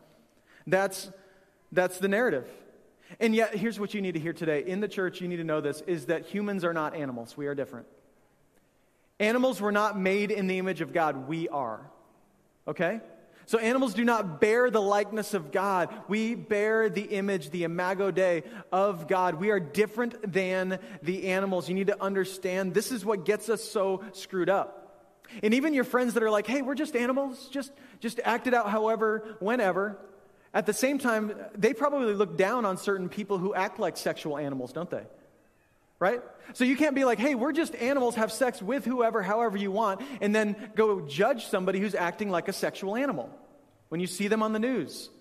That's, 0.66 1.12
that's 1.72 2.00
the 2.00 2.08
narrative. 2.08 2.50
And 3.20 3.36
yet, 3.36 3.56
here's 3.56 3.80
what 3.80 3.94
you 3.94 4.02
need 4.02 4.14
to 4.14 4.20
hear 4.20 4.34
today. 4.34 4.64
In 4.66 4.80
the 4.80 4.88
church, 4.88 5.22
you 5.22 5.28
need 5.28 5.38
to 5.38 5.44
know 5.44 5.62
this 5.62 5.82
is 5.82 6.08
that 6.08 6.26
humans 6.26 6.64
are 6.64 6.74
not 6.74 6.96
animals, 6.96 7.38
we 7.38 7.46
are 7.46 7.54
different. 7.54 7.86
Animals 9.22 9.62
were 9.62 9.72
not 9.72 10.00
made 10.00 10.32
in 10.32 10.48
the 10.48 10.58
image 10.58 10.82
of 10.82 10.94
God. 10.94 11.28
We 11.28 11.48
are. 11.48 11.80
Okay? 12.68 13.02
So 13.46 13.60
animals 13.60 13.94
do 13.94 14.04
not 14.04 14.42
bear 14.42 14.72
the 14.72 14.82
likeness 14.82 15.36
of 15.36 15.52
God. 15.52 15.94
We 16.08 16.34
bear 16.34 16.90
the 16.90 17.04
image, 17.04 17.52
the 17.52 17.64
imago 17.64 18.10
Dei 18.10 18.42
of 18.72 19.08
God. 19.08 19.36
We 19.36 19.52
are 19.52 19.60
different 19.60 20.34
than 20.34 20.80
the 21.04 21.28
animals. 21.28 21.70
You 21.70 21.76
need 21.76 21.88
to 21.88 22.02
understand 22.02 22.74
this 22.74 22.92
is 22.92 23.06
what 23.06 23.24
gets 23.24 23.48
us 23.48 23.64
so 23.64 24.04
screwed 24.14 24.50
up. 24.50 25.06
And 25.44 25.54
even 25.54 25.76
your 25.76 25.84
friends 25.84 26.16
that 26.16 26.24
are 26.24 26.32
like, 26.32 26.48
hey, 26.48 26.64
we're 26.64 26.74
just 26.74 26.96
animals, 26.96 27.48
just, 27.52 27.72
just 28.00 28.20
act 28.24 28.48
it 28.48 28.56
out 28.56 28.72
however, 28.72 29.36
whenever. 29.40 30.00
At 30.52 30.66
the 30.66 30.74
same 30.74 30.98
time, 30.98 31.36
they 31.56 31.76
probably 31.76 32.16
look 32.16 32.38
down 32.38 32.66
on 32.66 32.76
certain 32.76 33.08
people 33.08 33.38
who 33.38 33.54
act 33.54 33.80
like 33.80 33.98
sexual 33.98 34.38
animals, 34.38 34.74
don't 34.74 34.90
they? 34.90 35.04
Right? 36.02 36.20
So 36.54 36.64
you 36.64 36.76
can't 36.76 36.96
be 36.96 37.06
like, 37.06 37.20
hey, 37.20 37.36
we're 37.36 37.52
just 37.52 37.76
animals, 37.76 38.16
have 38.16 38.32
sex 38.32 38.60
with 38.60 38.86
whoever, 38.86 39.22
however 39.22 39.56
you 39.56 39.72
want, 39.72 40.02
and 40.20 40.34
then 40.36 40.72
go 40.76 41.02
judge 41.02 41.46
somebody 41.46 41.80
who's 41.80 41.94
acting 41.94 42.32
like 42.32 42.48
a 42.48 42.54
sexual 42.54 42.96
animal 42.96 43.30
when 43.90 44.02
you 44.02 44.08
see 44.08 44.28
them 44.28 44.42
on 44.42 44.52
the 44.52 44.58
news. 44.58 45.12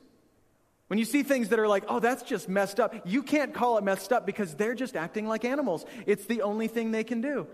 When 0.87 0.99
you 0.99 1.05
see 1.05 1.23
things 1.23 1.51
that 1.51 1.59
are 1.59 1.69
like, 1.69 1.85
oh, 1.87 2.01
that's 2.01 2.23
just 2.23 2.49
messed 2.49 2.81
up, 2.81 2.95
you 3.05 3.23
can't 3.23 3.53
call 3.53 3.77
it 3.77 3.85
messed 3.85 4.11
up 4.11 4.25
because 4.25 4.55
they're 4.55 4.75
just 4.75 4.97
acting 4.97 5.29
like 5.29 5.45
animals. 5.45 5.85
It's 6.07 6.25
the 6.25 6.41
only 6.41 6.67
thing 6.67 6.93
they 6.93 7.05
can 7.05 7.21
do. 7.21 7.47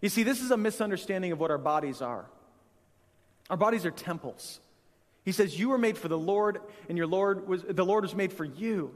You 0.00 0.08
see, 0.08 0.24
this 0.24 0.40
is 0.40 0.50
a 0.50 0.56
misunderstanding 0.56 1.30
of 1.30 1.38
what 1.38 1.52
our 1.52 1.56
bodies 1.56 2.02
are. 2.02 2.26
Our 3.48 3.56
bodies 3.56 3.86
are 3.86 3.92
temples. 3.92 4.58
He 5.24 5.30
says, 5.30 5.56
You 5.56 5.68
were 5.68 5.78
made 5.78 5.96
for 5.96 6.08
the 6.08 6.18
Lord, 6.18 6.58
and 6.88 6.98
your 6.98 7.06
Lord 7.06 7.46
was 7.46 7.62
the 7.62 7.84
Lord 7.84 8.02
was 8.02 8.14
made 8.14 8.32
for 8.32 8.44
you. 8.44 8.92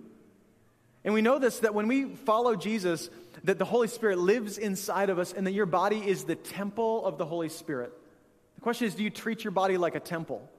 And 1.06 1.14
we 1.14 1.22
know 1.22 1.38
this 1.38 1.60
that 1.60 1.72
when 1.72 1.86
we 1.86 2.04
follow 2.04 2.56
Jesus, 2.56 3.08
that 3.44 3.58
the 3.58 3.64
Holy 3.64 3.86
Spirit 3.86 4.18
lives 4.18 4.58
inside 4.58 5.08
of 5.08 5.20
us, 5.20 5.32
and 5.32 5.46
that 5.46 5.52
your 5.52 5.64
body 5.64 5.98
is 5.98 6.24
the 6.24 6.34
temple 6.34 7.06
of 7.06 7.16
the 7.16 7.24
Holy 7.24 7.48
Spirit. 7.48 7.92
The 8.56 8.60
question 8.60 8.88
is, 8.88 8.96
do 8.96 9.04
you 9.04 9.10
treat 9.10 9.44
your 9.44 9.52
body 9.52 9.78
like 9.78 9.94
a 9.94 10.00
temple? 10.00 10.50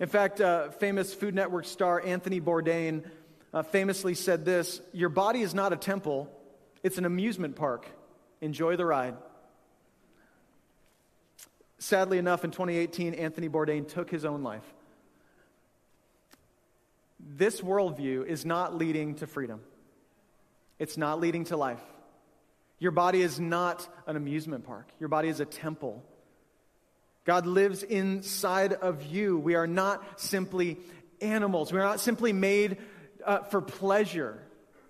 In 0.00 0.08
fact, 0.08 0.40
uh, 0.40 0.70
famous 0.70 1.12
Food 1.12 1.34
Network 1.34 1.66
star 1.66 2.00
Anthony 2.04 2.40
Bourdain 2.40 3.04
uh, 3.52 3.62
famously 3.62 4.14
said 4.14 4.46
this 4.46 4.80
Your 4.94 5.10
body 5.10 5.42
is 5.42 5.54
not 5.54 5.74
a 5.74 5.76
temple, 5.76 6.30
it's 6.82 6.96
an 6.96 7.04
amusement 7.04 7.54
park. 7.54 7.86
Enjoy 8.40 8.76
the 8.76 8.86
ride. 8.86 9.16
Sadly 11.78 12.16
enough, 12.16 12.44
in 12.44 12.50
2018, 12.50 13.12
Anthony 13.12 13.50
Bourdain 13.50 13.86
took 13.86 14.10
his 14.10 14.24
own 14.24 14.42
life. 14.42 14.64
This 17.26 17.60
worldview 17.60 18.26
is 18.26 18.44
not 18.44 18.76
leading 18.76 19.14
to 19.16 19.26
freedom, 19.26 19.60
it's 20.78 20.96
not 20.96 21.20
leading 21.20 21.44
to 21.46 21.56
life. 21.56 21.82
Your 22.80 22.90
body 22.90 23.22
is 23.22 23.40
not 23.40 23.88
an 24.06 24.16
amusement 24.16 24.64
park, 24.64 24.88
your 25.00 25.08
body 25.08 25.28
is 25.28 25.40
a 25.40 25.46
temple. 25.46 26.04
God 27.24 27.46
lives 27.46 27.82
inside 27.82 28.74
of 28.74 29.02
you. 29.02 29.38
We 29.38 29.54
are 29.54 29.66
not 29.66 30.20
simply 30.20 30.78
animals. 31.22 31.72
We 31.72 31.78
are 31.78 31.84
not 31.84 31.98
simply 31.98 32.34
made 32.34 32.76
uh, 33.24 33.44
for 33.44 33.62
pleasure 33.62 34.44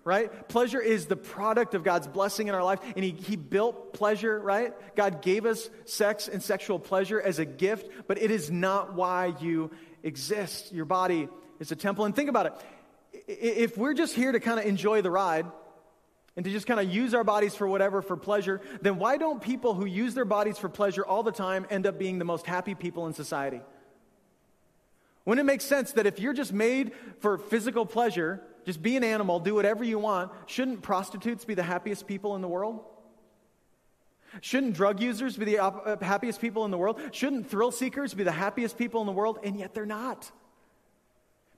right? 0.05 0.47
Pleasure 0.47 0.79
is 0.79 1.07
the 1.07 1.15
product 1.15 1.73
of 1.73 1.83
God's 1.83 2.07
blessing 2.07 2.47
in 2.47 2.53
our 2.53 2.63
life, 2.63 2.79
and 2.95 3.03
he, 3.03 3.11
he 3.11 3.35
built 3.35 3.91
pleasure, 3.93 4.39
right? 4.39 4.71
God 4.95 5.23
gave 5.23 5.47
us 5.47 5.67
sex 5.85 6.27
and 6.27 6.41
sexual 6.41 6.79
pleasure 6.79 7.19
as 7.19 7.39
a 7.39 7.45
gift, 7.45 7.89
but 8.07 8.21
it 8.21 8.29
is 8.29 8.51
not 8.51 8.93
why 8.93 9.33
you 9.41 9.71
exist. 10.03 10.71
Your 10.71 10.85
body 10.85 11.27
is 11.59 11.71
a 11.71 11.75
temple. 11.75 12.05
And 12.05 12.15
think 12.15 12.29
about 12.29 12.45
it 12.47 12.53
if 13.27 13.77
we're 13.77 13.93
just 13.93 14.13
here 14.13 14.31
to 14.31 14.39
kind 14.39 14.59
of 14.59 14.65
enjoy 14.65 15.01
the 15.01 15.11
ride, 15.11 15.45
and 16.35 16.43
to 16.43 16.51
just 16.51 16.67
kind 16.67 16.79
of 16.79 16.93
use 16.93 17.13
our 17.13 17.23
bodies 17.23 17.55
for 17.55 17.65
whatever, 17.65 18.01
for 18.01 18.17
pleasure, 18.17 18.59
then 18.81 18.97
why 18.97 19.17
don't 19.17 19.41
people 19.41 19.73
who 19.73 19.85
use 19.85 20.13
their 20.13 20.25
bodies 20.25 20.57
for 20.57 20.67
pleasure 20.67 21.05
all 21.05 21.23
the 21.23 21.31
time 21.31 21.65
end 21.69 21.87
up 21.87 21.97
being 21.97 22.19
the 22.19 22.25
most 22.25 22.45
happy 22.45 22.75
people 22.75 23.07
in 23.07 23.13
society? 23.13 23.61
Wouldn't 25.23 25.43
it 25.43 25.49
make 25.49 25.61
sense 25.61 25.93
that 25.93 26.05
if 26.05 26.19
you're 26.19 26.33
just 26.33 26.51
made 26.51 26.91
for 27.19 27.37
physical 27.37 27.85
pleasure, 27.85 28.41
just 28.65 28.81
be 28.81 28.97
an 28.97 29.03
animal, 29.03 29.39
do 29.39 29.55
whatever 29.55 29.83
you 29.83 29.97
want, 29.97 30.31
shouldn't 30.45 30.81
prostitutes 30.81 31.45
be 31.45 31.53
the 31.53 31.63
happiest 31.63 32.05
people 32.05 32.35
in 32.35 32.41
the 32.41 32.49
world? 32.49 32.81
Shouldn't 34.41 34.73
drug 34.73 34.99
users 34.99 35.37
be 35.37 35.45
the 35.45 35.59
uh, 35.59 35.97
happiest 36.01 36.41
people 36.41 36.65
in 36.65 36.71
the 36.71 36.77
world? 36.77 36.99
Shouldn't 37.11 37.49
thrill 37.49 37.71
seekers 37.71 38.13
be 38.13 38.25
the 38.25 38.33
happiest 38.33 38.77
people 38.77 38.99
in 38.99 39.07
the 39.07 39.13
world? 39.13 39.39
And 39.41 39.57
yet 39.57 39.73
they're 39.73 39.85
not. 39.85 40.29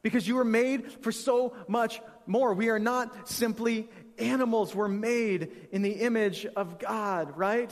Because 0.07 0.25
you 0.25 0.35
were 0.35 0.45
made 0.45 0.89
for 1.03 1.11
so 1.11 1.53
much 1.67 1.99
more. 2.25 2.53
We 2.53 2.69
are 2.69 2.79
not 2.79 3.27
simply 3.27 3.89
animals, 4.17 4.73
we're 4.73 4.87
made 4.87 5.51
in 5.73 5.81
the 5.81 5.91
image 5.91 6.45
of 6.55 6.79
God, 6.79 7.37
right? 7.37 7.71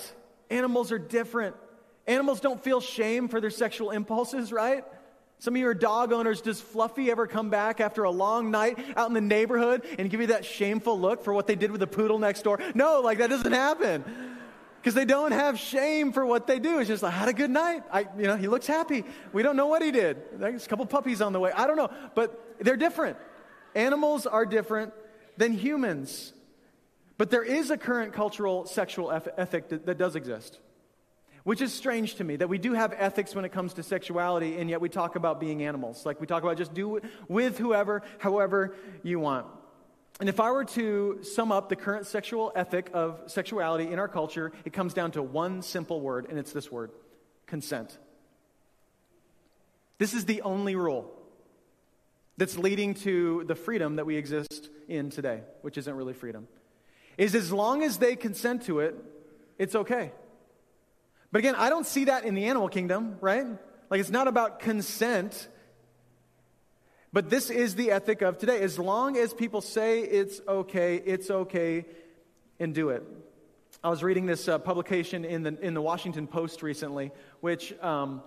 Animals 0.50 0.92
are 0.92 1.00
different. 1.00 1.56
Animals 2.08 2.42
don't 2.42 2.62
feel 2.62 2.82
shame 2.82 3.30
for 3.30 3.40
their 3.40 3.50
sexual 3.50 3.92
impulses, 3.92 4.52
right? 4.52 4.84
Some 5.40 5.56
of 5.56 5.62
you 5.62 5.68
are 5.68 5.74
dog 5.74 6.12
owners, 6.12 6.42
does 6.42 6.60
Fluffy 6.60 7.10
ever 7.10 7.26
come 7.26 7.50
back 7.50 7.80
after 7.80 8.04
a 8.04 8.12
long 8.12 8.52
night 8.52 8.78
out 8.98 9.08
in 9.08 9.14
the 9.14 9.22
neighborhood 9.22 9.86
and 9.98 10.10
give 10.10 10.20
you 10.20 10.28
that 10.28 10.44
shameful 10.44 11.00
look 11.00 11.24
for 11.24 11.34
what 11.34 11.48
they 11.48 11.56
did 11.56 11.72
with 11.72 11.80
the 11.80 11.88
poodle 11.88 12.20
next 12.20 12.42
door? 12.42 12.60
No, 12.74 13.00
like 13.00 13.20
that 13.20 13.30
doesn't 13.30 13.54
happen. 13.54 14.04
Because 14.86 14.94
they 14.94 15.06
don't 15.06 15.32
have 15.32 15.58
shame 15.58 16.12
for 16.12 16.24
what 16.24 16.46
they 16.46 16.60
do. 16.60 16.78
It's 16.78 16.88
just 16.88 17.02
like, 17.02 17.12
I 17.12 17.18
had 17.18 17.28
a 17.28 17.34
good 17.34 17.50
night. 17.50 17.82
I, 17.92 18.02
you 18.20 18.28
know, 18.28 18.36
he 18.38 18.48
looks 18.48 18.68
happy. 18.68 19.04
We 19.34 19.42
don't 19.42 19.56
know 19.56 19.66
what 19.66 19.82
he 19.82 19.90
did. 19.90 20.18
There's 20.34 20.64
a 20.64 20.70
couple 20.70 20.86
puppies 20.86 21.24
on 21.24 21.34
the 21.34 21.40
way. 21.40 21.52
I 21.52 21.66
don't 21.66 21.76
know. 21.76 21.90
But 22.14 22.60
they're 22.60 22.78
different. 22.78 23.18
Animals 23.74 24.28
are 24.28 24.46
different 24.46 24.94
than 25.38 25.54
humans. 25.54 26.34
But 27.18 27.32
there 27.32 27.42
is 27.42 27.72
a 27.72 27.80
current 27.80 28.14
cultural 28.14 28.68
sexual 28.68 29.12
ethic 29.12 29.70
that, 29.70 29.88
that 29.88 29.98
does 29.98 30.16
exist. 30.16 30.60
Which 31.46 31.62
is 31.62 31.74
strange 31.74 32.14
to 32.18 32.24
me 32.24 32.36
that 32.36 32.48
we 32.48 32.60
do 32.60 32.74
have 32.74 32.94
ethics 32.96 33.34
when 33.34 33.44
it 33.44 33.52
comes 33.52 33.74
to 33.74 33.82
sexuality, 33.82 34.60
and 34.60 34.70
yet 34.70 34.82
we 34.82 34.90
talk 34.90 35.16
about 35.16 35.40
being 35.40 35.64
animals. 35.64 36.06
Like 36.06 36.22
we 36.22 36.28
talk 36.28 36.44
about 36.44 36.58
just 36.58 36.76
do 36.76 37.02
with 37.28 37.58
whoever, 37.58 38.04
however 38.20 38.76
you 39.02 39.20
want. 39.20 39.48
And 40.20 40.30
if 40.30 40.40
I 40.40 40.52
were 40.52 40.66
to 40.66 41.20
sum 41.24 41.52
up 41.52 41.68
the 41.68 41.76
current 41.76 42.08
sexual 42.08 42.52
ethic 42.56 42.90
of 42.94 43.24
sexuality 43.28 43.92
in 43.92 44.00
our 44.00 44.08
culture, 44.08 44.54
it 44.64 44.72
comes 44.72 44.94
down 44.94 45.12
to 45.12 45.22
one 45.22 45.62
simple 45.62 46.00
word, 46.00 46.28
and 46.30 46.40
it's 46.40 46.54
this 46.54 46.72
word 46.72 46.92
consent. 47.48 47.98
This 49.98 50.14
is 50.14 50.26
the 50.26 50.42
only 50.42 50.76
rule 50.76 51.12
that's 52.38 52.58
leading 52.58 52.94
to 52.94 53.44
the 53.48 53.56
freedom 53.56 53.98
that 53.98 54.06
we 54.06 54.16
exist 54.16 54.70
in 54.88 55.10
today, 55.10 55.42
which 55.62 55.78
isn't 55.78 55.96
really 55.96 56.14
freedom. 56.14 56.48
Is 57.18 57.36
as 57.36 57.52
long 57.52 57.84
as 57.84 57.98
they 57.98 58.16
consent 58.16 58.64
to 58.64 58.80
it, 58.80 58.96
it's 59.58 59.76
okay. 59.76 60.12
But 61.32 61.40
again, 61.40 61.56
I 61.56 61.70
don't 61.70 61.86
see 61.86 62.06
that 62.06 62.26
in 62.26 62.36
the 62.36 62.46
animal 62.46 62.70
kingdom, 62.70 63.18
right? 63.22 63.46
Like 63.90 64.00
it's 64.00 64.10
not 64.10 64.28
about 64.28 64.60
consent. 64.60 65.48
But 67.16 67.30
this 67.30 67.50
is 67.50 67.76
the 67.76 67.92
ethic 67.92 68.22
of 68.22 68.40
today. 68.40 68.60
As 68.60 68.78
long 68.78 69.16
as 69.16 69.34
people 69.34 69.62
say 69.62 70.02
it's 70.02 70.42
okay, 70.46 70.98
it's 70.98 71.32
okay, 71.32 71.86
and 72.60 72.76
do 72.76 72.90
it. 72.90 73.04
I 73.82 73.88
was 73.88 74.04
reading 74.04 74.26
this 74.26 74.50
uh, 74.50 74.60
publication 74.60 75.24
in 75.24 75.42
the, 75.42 75.58
in 75.62 75.76
the 75.76 75.82
Washington 75.82 76.28
Post 76.28 76.62
recently, 76.62 77.14
which 77.40 77.72
um, 77.82 78.22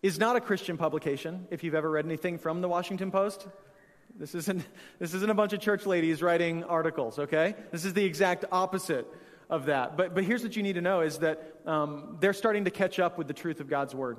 is 0.00 0.20
not 0.20 0.36
a 0.36 0.40
Christian 0.40 0.76
publication. 0.76 1.48
If 1.50 1.64
you've 1.64 1.74
ever 1.74 1.90
read 1.90 2.04
anything 2.04 2.38
from 2.38 2.60
the 2.60 2.68
Washington 2.68 3.10
Post, 3.10 3.48
this 4.16 4.36
isn't, 4.36 4.64
this 5.00 5.12
isn't 5.12 5.28
a 5.28 5.34
bunch 5.34 5.52
of 5.52 5.58
church 5.58 5.84
ladies 5.84 6.22
writing 6.22 6.62
articles, 6.62 7.18
okay? 7.18 7.56
This 7.72 7.84
is 7.84 7.94
the 7.94 8.04
exact 8.04 8.44
opposite 8.52 9.08
of 9.48 9.66
that. 9.66 9.96
But, 9.96 10.14
but 10.14 10.22
here's 10.22 10.44
what 10.44 10.54
you 10.54 10.62
need 10.62 10.74
to 10.74 10.82
know 10.82 11.00
is 11.00 11.18
that 11.18 11.56
um, 11.66 12.18
they're 12.20 12.32
starting 12.32 12.66
to 12.66 12.70
catch 12.70 13.00
up 13.00 13.18
with 13.18 13.26
the 13.26 13.34
truth 13.34 13.58
of 13.58 13.68
God's 13.68 13.92
word. 13.92 14.18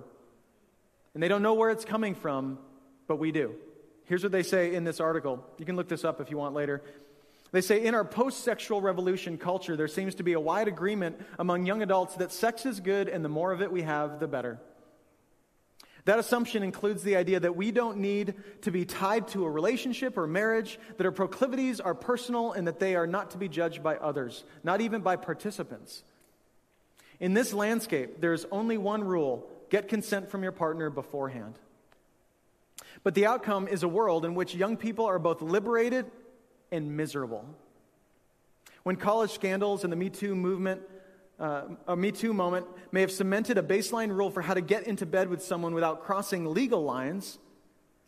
And 1.13 1.23
they 1.23 1.29
don't 1.29 1.41
know 1.41 1.53
where 1.53 1.69
it's 1.69 1.85
coming 1.85 2.13
from, 2.13 2.59
but 3.07 3.15
we 3.15 3.31
do. 3.31 3.55
Here's 4.11 4.23
what 4.23 4.33
they 4.33 4.43
say 4.43 4.75
in 4.75 4.83
this 4.83 4.99
article. 4.99 5.41
You 5.57 5.63
can 5.63 5.77
look 5.77 5.87
this 5.87 6.03
up 6.03 6.19
if 6.19 6.29
you 6.29 6.35
want 6.35 6.53
later. 6.53 6.81
They 7.53 7.61
say 7.61 7.85
in 7.85 7.95
our 7.95 8.03
post 8.03 8.43
sexual 8.43 8.81
revolution 8.81 9.37
culture, 9.37 9.77
there 9.77 9.87
seems 9.87 10.15
to 10.15 10.23
be 10.23 10.33
a 10.33 10.39
wide 10.39 10.67
agreement 10.67 11.17
among 11.39 11.65
young 11.65 11.81
adults 11.81 12.15
that 12.15 12.33
sex 12.33 12.65
is 12.65 12.81
good 12.81 13.07
and 13.07 13.23
the 13.23 13.29
more 13.29 13.53
of 13.53 13.61
it 13.61 13.71
we 13.71 13.83
have, 13.83 14.19
the 14.19 14.27
better. 14.27 14.59
That 16.03 16.19
assumption 16.19 16.61
includes 16.61 17.03
the 17.03 17.15
idea 17.15 17.39
that 17.39 17.55
we 17.55 17.71
don't 17.71 17.99
need 17.99 18.33
to 18.63 18.71
be 18.71 18.83
tied 18.83 19.29
to 19.29 19.45
a 19.45 19.49
relationship 19.49 20.17
or 20.17 20.27
marriage, 20.27 20.77
that 20.97 21.05
our 21.05 21.13
proclivities 21.13 21.79
are 21.79 21.95
personal, 21.95 22.51
and 22.51 22.67
that 22.67 22.81
they 22.81 22.95
are 22.95 23.07
not 23.07 23.31
to 23.31 23.37
be 23.37 23.47
judged 23.47 23.81
by 23.81 23.95
others, 23.95 24.43
not 24.61 24.81
even 24.81 24.99
by 24.99 25.15
participants. 25.15 26.03
In 27.21 27.33
this 27.33 27.53
landscape, 27.53 28.19
there's 28.19 28.45
only 28.51 28.77
one 28.77 29.05
rule 29.05 29.49
get 29.69 29.87
consent 29.87 30.29
from 30.29 30.43
your 30.43 30.51
partner 30.51 30.89
beforehand. 30.89 31.57
But 33.03 33.15
the 33.15 33.25
outcome 33.25 33.67
is 33.67 33.83
a 33.83 33.87
world 33.87 34.25
in 34.25 34.35
which 34.35 34.53
young 34.53 34.77
people 34.77 35.05
are 35.05 35.19
both 35.19 35.41
liberated 35.41 36.05
and 36.71 36.95
miserable. 36.95 37.45
When 38.83 38.95
college 38.95 39.31
scandals 39.31 39.83
and 39.83 39.91
the 39.91 39.97
Me 39.97 40.09
Too 40.09 40.35
movement 40.35 40.81
uh, 41.41 41.63
a 41.87 41.95
Me 41.95 42.11
Too 42.11 42.33
moment 42.33 42.67
may 42.91 43.01
have 43.01 43.11
cemented 43.11 43.57
a 43.57 43.63
baseline 43.63 44.15
rule 44.15 44.29
for 44.29 44.43
how 44.43 44.53
to 44.53 44.61
get 44.61 44.85
into 44.85 45.07
bed 45.07 45.27
with 45.27 45.43
someone 45.43 45.73
without 45.73 46.03
crossing 46.03 46.45
legal 46.45 46.83
lines. 46.83 47.39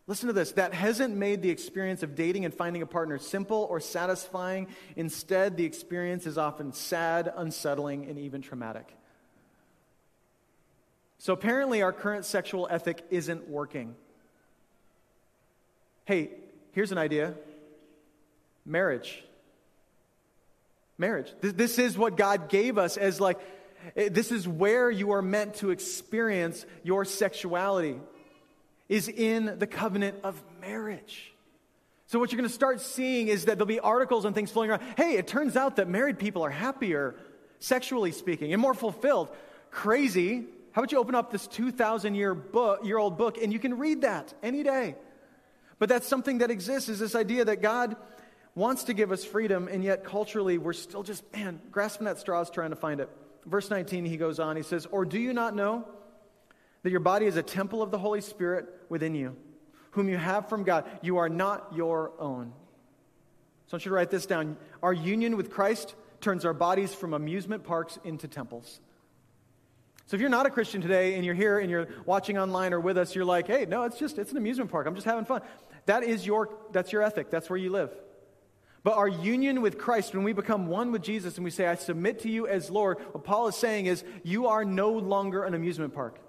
Listen 0.05 0.27
to 0.27 0.33
this 0.33 0.51
that 0.51 0.73
hasn't 0.73 1.15
made 1.15 1.41
the 1.41 1.49
experience 1.49 2.03
of 2.03 2.13
dating 2.13 2.45
and 2.45 2.53
finding 2.53 2.83
a 2.83 2.85
partner 2.85 3.17
simple 3.17 3.65
or 3.71 3.79
satisfying. 3.79 4.67
Instead, 4.95 5.57
the 5.57 5.65
experience 5.65 6.27
is 6.27 6.37
often 6.37 6.73
sad, 6.73 7.31
unsettling, 7.35 8.05
and 8.05 8.19
even 8.19 8.41
traumatic. 8.41 8.95
So 11.17 11.33
apparently, 11.33 11.81
our 11.81 11.93
current 11.93 12.25
sexual 12.25 12.67
ethic 12.69 13.03
isn't 13.09 13.49
working. 13.49 13.95
Hey, 16.05 16.31
here's 16.71 16.91
an 16.91 16.97
idea 16.97 17.33
marriage. 18.65 19.23
Marriage. 20.97 21.33
This 21.41 21.79
is 21.79 21.97
what 21.97 22.17
God 22.17 22.49
gave 22.49 22.77
us 22.77 22.97
as 22.97 23.19
like, 23.19 23.39
eh, 23.95 24.09
this 24.11 24.31
is 24.31 24.47
where 24.47 24.91
you 24.91 25.11
are 25.11 25.21
meant 25.21 25.55
to 25.55 25.71
experience 25.71 26.65
your 26.83 27.03
sexuality, 27.03 27.99
is 28.87 29.07
in 29.09 29.57
the 29.57 29.67
covenant 29.67 30.17
of 30.23 30.41
marriage. 30.61 31.33
So, 32.07 32.19
what 32.19 32.31
you're 32.31 32.37
going 32.37 32.49
to 32.49 32.53
start 32.53 32.79
seeing 32.79 33.27
is 33.27 33.45
that 33.45 33.57
there'll 33.57 33.65
be 33.65 33.79
articles 33.79 34.25
and 34.25 34.35
things 34.35 34.51
flowing 34.51 34.69
around. 34.69 34.83
Hey, 34.97 35.17
it 35.17 35.25
turns 35.25 35.57
out 35.57 35.77
that 35.77 35.87
married 35.87 36.19
people 36.19 36.43
are 36.43 36.49
happier, 36.49 37.15
sexually 37.59 38.11
speaking, 38.11 38.53
and 38.53 38.61
more 38.61 38.75
fulfilled. 38.75 39.29
Crazy. 39.71 40.45
How 40.73 40.81
about 40.81 40.91
you 40.91 40.99
open 40.99 41.15
up 41.15 41.31
this 41.31 41.47
2,000 41.47 42.13
year, 42.13 42.35
book, 42.35 42.81
year 42.83 42.97
old 42.97 43.17
book 43.17 43.37
and 43.41 43.51
you 43.51 43.59
can 43.59 43.77
read 43.77 44.01
that 44.01 44.33
any 44.43 44.63
day? 44.63 44.95
But 45.83 45.89
that's 45.89 46.07
something 46.07 46.37
that 46.37 46.49
exists 46.49 46.87
is 46.87 46.99
this 46.99 47.13
idea 47.13 47.43
that 47.43 47.61
God 47.61 47.97
wants 48.55 48.85
to 48.85 48.93
give 48.93 49.11
us 49.11 49.25
freedom, 49.25 49.67
and 49.67 49.83
yet 49.83 50.05
culturally 50.05 50.57
we're 50.57 50.71
still 50.71 51.03
just, 51.03 51.29
man, 51.33 51.59
grasping 51.71 52.07
at 52.07 52.17
straws 52.19 52.49
trying 52.49 52.69
to 52.69 52.77
find 52.77 53.01
it. 53.01 53.09
Verse 53.45 53.69
19, 53.69 54.05
he 54.05 54.15
goes 54.15 54.39
on, 54.39 54.55
he 54.55 54.63
says, 54.63 54.85
Or 54.85 55.03
do 55.03 55.19
you 55.19 55.33
not 55.33 55.57
know 55.57 55.85
that 56.83 56.89
your 56.89 57.01
body 57.01 57.25
is 57.25 57.35
a 57.35 57.43
temple 57.43 57.81
of 57.81 57.91
the 57.91 57.97
Holy 57.97 58.21
Spirit 58.21 58.65
within 58.87 59.13
you, 59.13 59.35
whom 59.91 60.07
you 60.07 60.15
have 60.15 60.47
from 60.47 60.63
God? 60.63 60.89
You 61.01 61.17
are 61.17 61.27
not 61.27 61.73
your 61.75 62.13
own. 62.17 62.53
So 63.67 63.73
I 63.73 63.75
want 63.75 63.83
you 63.83 63.89
to 63.89 63.95
write 63.95 64.09
this 64.09 64.25
down. 64.25 64.55
Our 64.81 64.93
union 64.93 65.35
with 65.35 65.49
Christ 65.49 65.95
turns 66.21 66.45
our 66.45 66.53
bodies 66.53 66.93
from 66.93 67.13
amusement 67.13 67.65
parks 67.65 67.99
into 68.05 68.29
temples. 68.29 68.79
So 70.05 70.15
if 70.15 70.21
you're 70.21 70.29
not 70.29 70.45
a 70.45 70.49
Christian 70.49 70.81
today 70.81 71.15
and 71.15 71.25
you're 71.25 71.33
here 71.33 71.59
and 71.59 71.69
you're 71.69 71.87
watching 72.05 72.37
online 72.37 72.73
or 72.73 72.79
with 72.79 72.97
us, 72.97 73.15
you're 73.15 73.25
like, 73.25 73.47
hey, 73.47 73.65
no, 73.65 73.83
it's 73.83 73.97
just, 73.97 74.17
it's 74.17 74.31
an 74.31 74.37
amusement 74.37 74.69
park. 74.69 74.85
I'm 74.85 74.95
just 74.95 75.05
having 75.05 75.25
fun. 75.25 75.41
That 75.85 76.03
is 76.03 76.25
your, 76.25 76.49
that's 76.71 76.91
your 76.91 77.01
ethic. 77.01 77.29
That's 77.29 77.49
where 77.49 77.57
you 77.57 77.69
live. 77.69 77.91
But 78.83 78.97
our 78.97 79.07
union 79.07 79.61
with 79.61 79.77
Christ, 79.77 80.13
when 80.13 80.23
we 80.23 80.33
become 80.33 80.67
one 80.67 80.91
with 80.91 81.01
Jesus 81.01 81.37
and 81.37 81.45
we 81.45 81.51
say, 81.51 81.67
I 81.67 81.75
submit 81.75 82.19
to 82.19 82.29
you 82.29 82.47
as 82.47 82.69
Lord, 82.69 82.99
what 83.13 83.23
Paul 83.23 83.47
is 83.47 83.55
saying 83.55 83.85
is, 83.85 84.03
you 84.23 84.47
are 84.47 84.65
no 84.65 84.91
longer 84.91 85.43
an 85.43 85.53
amusement 85.53 85.93
park. 85.93 86.19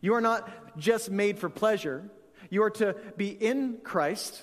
You 0.00 0.14
are 0.14 0.20
not 0.20 0.78
just 0.78 1.10
made 1.10 1.38
for 1.38 1.48
pleasure. 1.48 2.04
You 2.50 2.62
are 2.62 2.70
to 2.70 2.94
be 3.16 3.28
in 3.28 3.78
Christ 3.82 4.40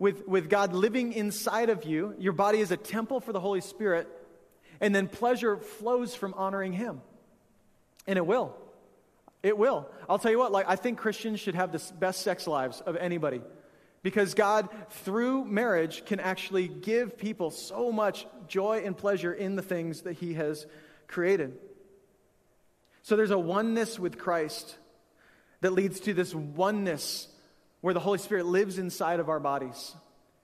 with, 0.00 0.26
with 0.26 0.50
God 0.50 0.72
living 0.72 1.12
inside 1.12 1.70
of 1.70 1.84
you. 1.84 2.14
Your 2.18 2.32
body 2.32 2.58
is 2.58 2.72
a 2.72 2.76
temple 2.76 3.20
for 3.20 3.32
the 3.32 3.40
Holy 3.40 3.60
Spirit. 3.60 4.08
And 4.80 4.94
then 4.94 5.06
pleasure 5.06 5.58
flows 5.58 6.16
from 6.16 6.34
honoring 6.34 6.72
Him. 6.72 7.02
And 8.06 8.16
it 8.16 8.26
will. 8.26 8.56
It 9.42 9.56
will. 9.56 9.88
I'll 10.08 10.18
tell 10.18 10.30
you 10.30 10.38
what, 10.38 10.52
like, 10.52 10.66
I 10.68 10.76
think 10.76 10.98
Christians 10.98 11.38
should 11.38 11.54
have 11.54 11.70
the 11.70 11.82
best 11.98 12.22
sex 12.22 12.46
lives 12.46 12.80
of 12.80 12.96
anybody. 12.96 13.42
Because 14.02 14.34
God, 14.34 14.68
through 14.90 15.44
marriage, 15.44 16.04
can 16.06 16.20
actually 16.20 16.68
give 16.68 17.18
people 17.18 17.50
so 17.50 17.92
much 17.92 18.26
joy 18.48 18.82
and 18.84 18.96
pleasure 18.96 19.32
in 19.32 19.56
the 19.56 19.62
things 19.62 20.02
that 20.02 20.14
He 20.14 20.34
has 20.34 20.66
created. 21.06 21.58
So 23.02 23.16
there's 23.16 23.30
a 23.30 23.38
oneness 23.38 23.98
with 23.98 24.18
Christ 24.18 24.76
that 25.60 25.72
leads 25.72 26.00
to 26.00 26.14
this 26.14 26.34
oneness 26.34 27.28
where 27.80 27.94
the 27.94 28.00
Holy 28.00 28.18
Spirit 28.18 28.46
lives 28.46 28.78
inside 28.78 29.20
of 29.20 29.28
our 29.28 29.40
bodies. 29.40 29.94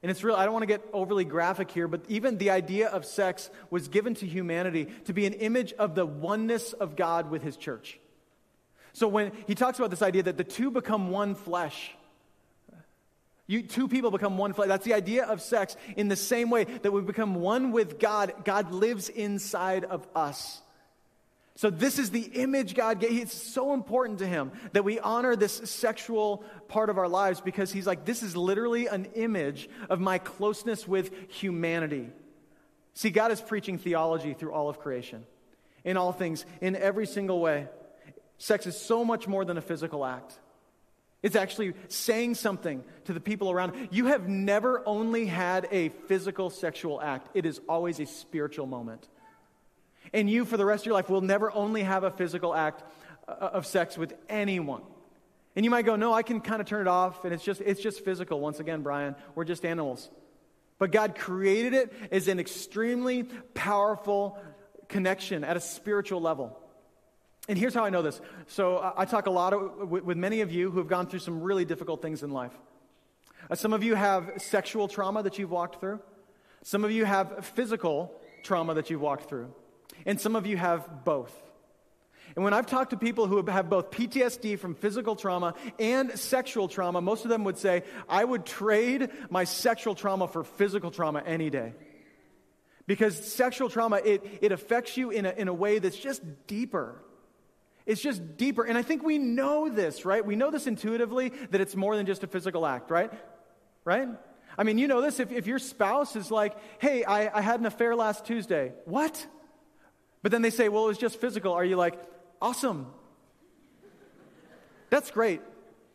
And 0.02 0.10
it's 0.10 0.22
real, 0.22 0.36
I 0.36 0.44
don't 0.44 0.52
want 0.52 0.62
to 0.62 0.66
get 0.66 0.86
overly 0.92 1.24
graphic 1.24 1.70
here, 1.70 1.88
but 1.88 2.02
even 2.08 2.38
the 2.38 2.50
idea 2.50 2.88
of 2.88 3.04
sex 3.04 3.50
was 3.70 3.88
given 3.88 4.14
to 4.16 4.26
humanity 4.26 4.88
to 5.06 5.12
be 5.12 5.26
an 5.26 5.32
image 5.32 5.72
of 5.74 5.94
the 5.94 6.06
oneness 6.06 6.72
of 6.74 6.96
God 6.96 7.30
with 7.30 7.42
His 7.42 7.56
church. 7.56 7.98
So 8.96 9.08
when 9.08 9.32
he 9.46 9.54
talks 9.54 9.78
about 9.78 9.90
this 9.90 10.00
idea 10.00 10.22
that 10.22 10.38
the 10.38 10.44
two 10.44 10.70
become 10.70 11.10
one 11.10 11.34
flesh, 11.34 11.94
you, 13.46 13.62
two 13.62 13.87
people 13.87 14.11
become 14.11 14.38
one 14.38 14.52
flesh. 14.52 14.68
That's 14.68 14.85
the 14.85 14.94
idea 14.94 15.24
of 15.24 15.40
sex. 15.40 15.76
In 15.96 16.09
the 16.09 16.16
same 16.16 16.50
way 16.50 16.64
that 16.64 16.92
we 16.92 17.00
become 17.00 17.37
one 17.37 17.70
with 17.70 17.98
God, 17.98 18.44
God 18.44 18.72
lives 18.72 19.09
inside 19.09 19.85
of 19.85 20.06
us. 20.14 20.61
So, 21.54 21.70
this 21.70 21.98
is 21.98 22.11
the 22.11 22.20
image 22.20 22.74
God 22.74 23.00
gave. 23.00 23.12
It's 23.12 23.32
so 23.32 23.72
important 23.72 24.18
to 24.18 24.26
Him 24.26 24.52
that 24.72 24.85
we 24.85 25.00
honor 25.00 25.37
this 25.37 25.54
sexual 25.54 26.44
part 26.68 26.90
of 26.90 26.98
our 26.98 27.09
lives 27.09 27.40
because 27.40 27.72
He's 27.72 27.87
like, 27.87 28.04
this 28.04 28.22
is 28.22 28.37
literally 28.37 28.88
an 28.88 29.06
image 29.14 29.70
of 29.88 29.98
my 29.98 30.18
closeness 30.18 30.87
with 30.87 31.11
humanity. 31.30 32.11
See, 32.92 33.09
God 33.09 33.32
is 33.32 33.40
preaching 33.40 33.78
theology 33.78 34.35
through 34.35 34.52
all 34.52 34.68
of 34.68 34.80
creation, 34.80 35.24
in 35.82 35.96
all 35.96 36.12
things, 36.12 36.44
in 36.61 36.76
every 36.76 37.06
single 37.06 37.40
way. 37.40 37.68
Sex 38.37 38.66
is 38.66 38.76
so 38.76 39.02
much 39.02 39.26
more 39.26 39.44
than 39.44 39.56
a 39.56 39.62
physical 39.62 40.04
act. 40.04 40.38
It's 41.22 41.37
actually 41.37 41.74
saying 41.88 42.35
something 42.35 42.85
to 43.05 43.12
the 43.12 43.20
people 43.20 43.50
around. 43.50 43.88
You 43.90 44.07
have 44.07 44.29
never 44.29 44.83
only 44.87 45.26
had 45.26 45.66
a 45.70 45.88
physical 46.07 46.50
sexual 46.50 47.00
act, 47.00 47.29
it 47.35 47.46
is 47.46 47.61
always 47.68 48.00
a 48.00 48.07
spiritual 48.07 48.66
moment. 48.66 49.09
And 50.12 50.31
you, 50.31 50.44
for 50.44 50.57
the 50.57 50.64
rest 50.64 50.83
of 50.83 50.87
your 50.87 50.94
life, 50.94 51.11
will 51.11 51.20
never 51.20 51.50
only 51.50 51.83
have 51.83 52.05
a 52.05 52.11
physical 52.11 52.55
act 52.55 52.85
uh, 53.26 53.33
of 53.33 53.66
sex 53.66 53.98
with 53.98 54.14
anyone. 54.29 54.83
And 55.57 55.64
you 55.64 55.70
might 55.70 55.87
go, 55.87 55.96
no, 55.96 56.12
I 56.12 56.22
can 56.22 56.40
kind 56.40 56.61
of 56.61 56.66
turn 56.66 56.83
it 56.83 56.88
off, 56.88 57.24
and 57.24 57.33
it's 57.33 57.42
just, 57.42 57.61
it's 57.62 57.81
just 57.81 58.05
physical. 58.05 58.40
Once 58.40 58.61
again, 58.61 58.83
Brian, 58.83 59.16
we're 59.35 59.44
just 59.44 59.64
animals. 59.64 60.11
But 60.79 60.92
God 60.92 61.16
created 61.16 61.72
it 61.74 61.92
as 62.12 62.29
an 62.29 62.38
extremely 62.38 63.24
powerful 63.55 64.38
connection 64.88 65.42
at 65.44 65.57
a 65.57 65.61
spiritual 65.61 66.20
level. 66.20 66.61
And 67.48 67.59
here's 67.59 67.74
how 67.74 67.85
I 67.85 67.90
know 67.90 68.02
this. 68.02 68.20
So 68.48 68.92
I 68.96 69.04
talk 69.04 69.26
a 69.26 69.30
lot 69.30 69.52
of, 69.52 69.90
with 69.90 70.16
many 70.16 70.40
of 70.40 70.50
you 70.50 70.70
who 70.70 70.78
have 70.78 70.88
gone 70.88 71.06
through 71.06 71.20
some 71.20 71.40
really 71.42 71.64
difficult 71.64 72.02
things 72.02 72.22
in 72.22 72.30
life. 72.30 72.52
Uh, 73.48 73.54
some 73.54 73.72
of 73.72 73.85
you 73.85 73.94
have 73.94 74.32
sexual 74.38 74.88
trauma 74.88 75.22
that 75.22 75.38
you've 75.38 75.50
walked 75.50 75.80
through. 75.80 76.00
Some 76.62 76.85
of 76.85 76.90
you 76.90 77.04
have 77.04 77.46
physical 77.46 78.12
trauma 78.42 78.74
that 78.74 78.90
you've 78.90 79.00
walked 79.00 79.28
through. 79.28 79.54
And 80.04 80.20
some 80.20 80.35
of 80.35 80.46
you 80.46 80.56
have 80.56 81.04
both. 81.04 81.35
And 82.35 82.44
when 82.44 82.52
I've 82.52 82.66
talked 82.66 82.90
to 82.90 82.96
people 82.96 83.28
who 83.28 83.42
have 83.46 83.70
both 83.70 83.92
PTSD 83.92 84.59
from 84.59 84.74
physical 84.74 85.14
trauma 85.14 85.54
and 85.78 86.18
sexual 86.18 86.66
trauma, 86.66 87.00
most 87.00 87.24
of 87.24 87.30
them 87.30 87.44
would 87.44 87.56
say, 87.56 87.85
I 88.09 88.24
would 88.24 88.44
trade 88.44 89.11
my 89.30 89.44
sexual 89.44 89.94
trauma 89.94 90.26
for 90.26 90.42
physical 90.42 90.90
trauma 90.90 91.22
any 91.24 91.50
day. 91.50 91.74
Because 92.87 93.32
sexual 93.32 93.68
trauma, 93.68 94.00
it, 94.04 94.38
it 94.42 94.52
affects 94.52 94.96
you 94.96 95.11
in 95.11 95.24
a, 95.26 95.30
in 95.30 95.48
a 95.48 95.54
way 95.54 95.78
that's 95.78 95.96
just 95.96 96.22
deeper. 96.46 97.00
It's 97.87 98.01
just 98.01 98.37
deeper. 98.37 98.64
And 98.64 98.77
I 98.77 98.83
think 98.83 99.05
we 99.05 99.16
know 99.16 99.68
this, 99.68 100.05
right? 100.05 100.25
We 100.25 100.35
know 100.35 100.51
this 100.51 100.66
intuitively 100.66 101.31
that 101.51 101.61
it's 101.61 101.77
more 101.77 101.96
than 101.96 102.05
just 102.05 102.25
a 102.25 102.27
physical 102.27 102.66
act, 102.66 102.90
right? 102.90 103.12
Right? 103.85 104.09
I 104.59 104.64
mean, 104.64 104.79
you 104.79 104.88
know 104.88 105.01
this. 105.01 105.20
If, 105.20 105.31
if 105.31 105.46
your 105.46 105.61
spouse 105.61 106.16
is 106.16 106.31
like, 106.31 106.57
hey, 106.81 107.05
I, 107.05 107.38
I 107.38 107.40
had 107.40 107.61
an 107.61 107.66
affair 107.66 107.94
last 107.94 108.27
Tuesday. 108.27 108.72
What? 108.85 109.25
But 110.22 110.33
then 110.33 110.42
they 110.42 110.51
say, 110.51 110.68
well, 110.68 110.85
it 110.85 110.88
was 110.88 110.99
just 110.99 111.20
physical. 111.20 111.53
Are 111.53 111.64
you 111.64 111.77
like, 111.77 111.94
awesome? 112.42 112.88
That's 114.90 115.11
great. 115.12 115.40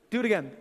Do 0.10 0.20
it 0.20 0.26
again. 0.26 0.52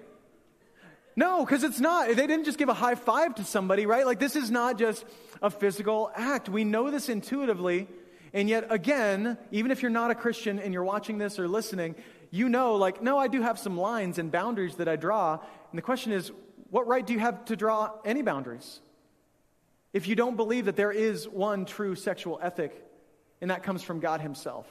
No, 1.14 1.44
because 1.44 1.62
it's 1.62 1.80
not. 1.80 2.08
They 2.08 2.26
didn't 2.26 2.44
just 2.44 2.58
give 2.58 2.68
a 2.68 2.74
high 2.74 2.94
five 2.94 3.36
to 3.36 3.44
somebody, 3.44 3.86
right? 3.86 4.06
Like, 4.06 4.18
this 4.18 4.34
is 4.34 4.50
not 4.50 4.78
just 4.78 5.04
a 5.42 5.50
physical 5.50 6.10
act. 6.14 6.48
We 6.48 6.64
know 6.64 6.90
this 6.90 7.08
intuitively. 7.08 7.88
And 8.32 8.48
yet, 8.48 8.66
again, 8.70 9.38
even 9.50 9.70
if 9.70 9.82
you're 9.82 9.90
not 9.90 10.10
a 10.10 10.14
Christian 10.14 10.58
and 10.58 10.72
you're 10.72 10.84
watching 10.84 11.18
this 11.18 11.38
or 11.38 11.48
listening, 11.48 11.96
you 12.30 12.48
know, 12.48 12.76
like, 12.76 13.02
no, 13.02 13.18
I 13.18 13.28
do 13.28 13.42
have 13.42 13.58
some 13.58 13.76
lines 13.76 14.18
and 14.18 14.30
boundaries 14.30 14.76
that 14.76 14.88
I 14.88 14.96
draw. 14.96 15.32
And 15.32 15.78
the 15.78 15.82
question 15.82 16.12
is, 16.12 16.30
what 16.70 16.86
right 16.86 17.04
do 17.04 17.12
you 17.12 17.18
have 17.18 17.44
to 17.46 17.56
draw 17.56 17.90
any 18.04 18.22
boundaries? 18.22 18.80
If 19.92 20.06
you 20.06 20.14
don't 20.14 20.36
believe 20.36 20.66
that 20.66 20.76
there 20.76 20.92
is 20.92 21.28
one 21.28 21.64
true 21.64 21.96
sexual 21.96 22.38
ethic, 22.40 22.72
and 23.40 23.50
that 23.50 23.64
comes 23.64 23.82
from 23.82 23.98
God 23.98 24.20
Himself. 24.20 24.66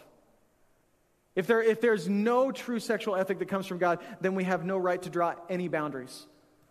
If, 1.36 1.48
there, 1.48 1.62
if 1.62 1.82
there's 1.82 2.08
no 2.08 2.52
true 2.52 2.80
sexual 2.80 3.16
ethic 3.16 3.40
that 3.40 3.48
comes 3.48 3.68
from 3.68 3.78
God, 3.78 4.00
then 4.22 4.36
we 4.36 4.46
have 4.46 4.64
no 4.64 4.78
right 4.78 5.02
to 5.02 5.10
draw 5.10 5.36
any 5.50 5.68
boundaries 5.68 6.26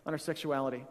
on 0.06 0.14
our 0.14 0.18
sexuality. 0.18 0.86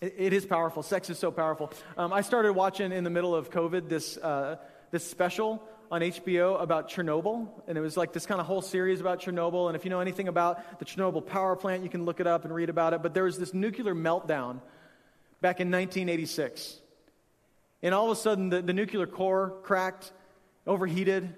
it, 0.00 0.14
it 0.18 0.32
is 0.32 0.44
powerful. 0.44 0.82
Sex 0.82 1.10
is 1.10 1.18
so 1.18 1.30
powerful. 1.30 1.72
Um, 1.96 2.12
I 2.12 2.22
started 2.22 2.52
watching 2.52 2.90
in 2.90 3.04
the 3.04 3.10
middle 3.10 3.34
of 3.34 3.50
COVID 3.50 3.88
this. 3.88 4.16
Uh, 4.16 4.56
this 4.96 5.06
special 5.06 5.62
on 5.90 6.00
HBO 6.00 6.58
about 6.58 6.88
Chernobyl, 6.88 7.48
and 7.68 7.76
it 7.76 7.82
was 7.82 7.98
like 7.98 8.14
this 8.14 8.24
kind 8.24 8.40
of 8.40 8.46
whole 8.46 8.62
series 8.62 8.98
about 8.98 9.20
Chernobyl. 9.20 9.66
And 9.66 9.76
if 9.76 9.84
you 9.84 9.90
know 9.90 10.00
anything 10.00 10.26
about 10.26 10.78
the 10.78 10.86
Chernobyl 10.86 11.26
power 11.26 11.54
plant, 11.54 11.82
you 11.82 11.90
can 11.90 12.06
look 12.06 12.18
it 12.18 12.26
up 12.26 12.46
and 12.46 12.54
read 12.54 12.70
about 12.70 12.94
it. 12.94 13.02
But 13.02 13.12
there 13.12 13.24
was 13.24 13.38
this 13.38 13.52
nuclear 13.52 13.94
meltdown 13.94 14.62
back 15.42 15.60
in 15.60 15.70
1986. 15.70 16.78
And 17.82 17.94
all 17.94 18.10
of 18.10 18.16
a 18.16 18.18
sudden, 18.18 18.48
the, 18.48 18.62
the 18.62 18.72
nuclear 18.72 19.06
core 19.06 19.52
cracked, 19.64 20.12
overheated, 20.66 21.34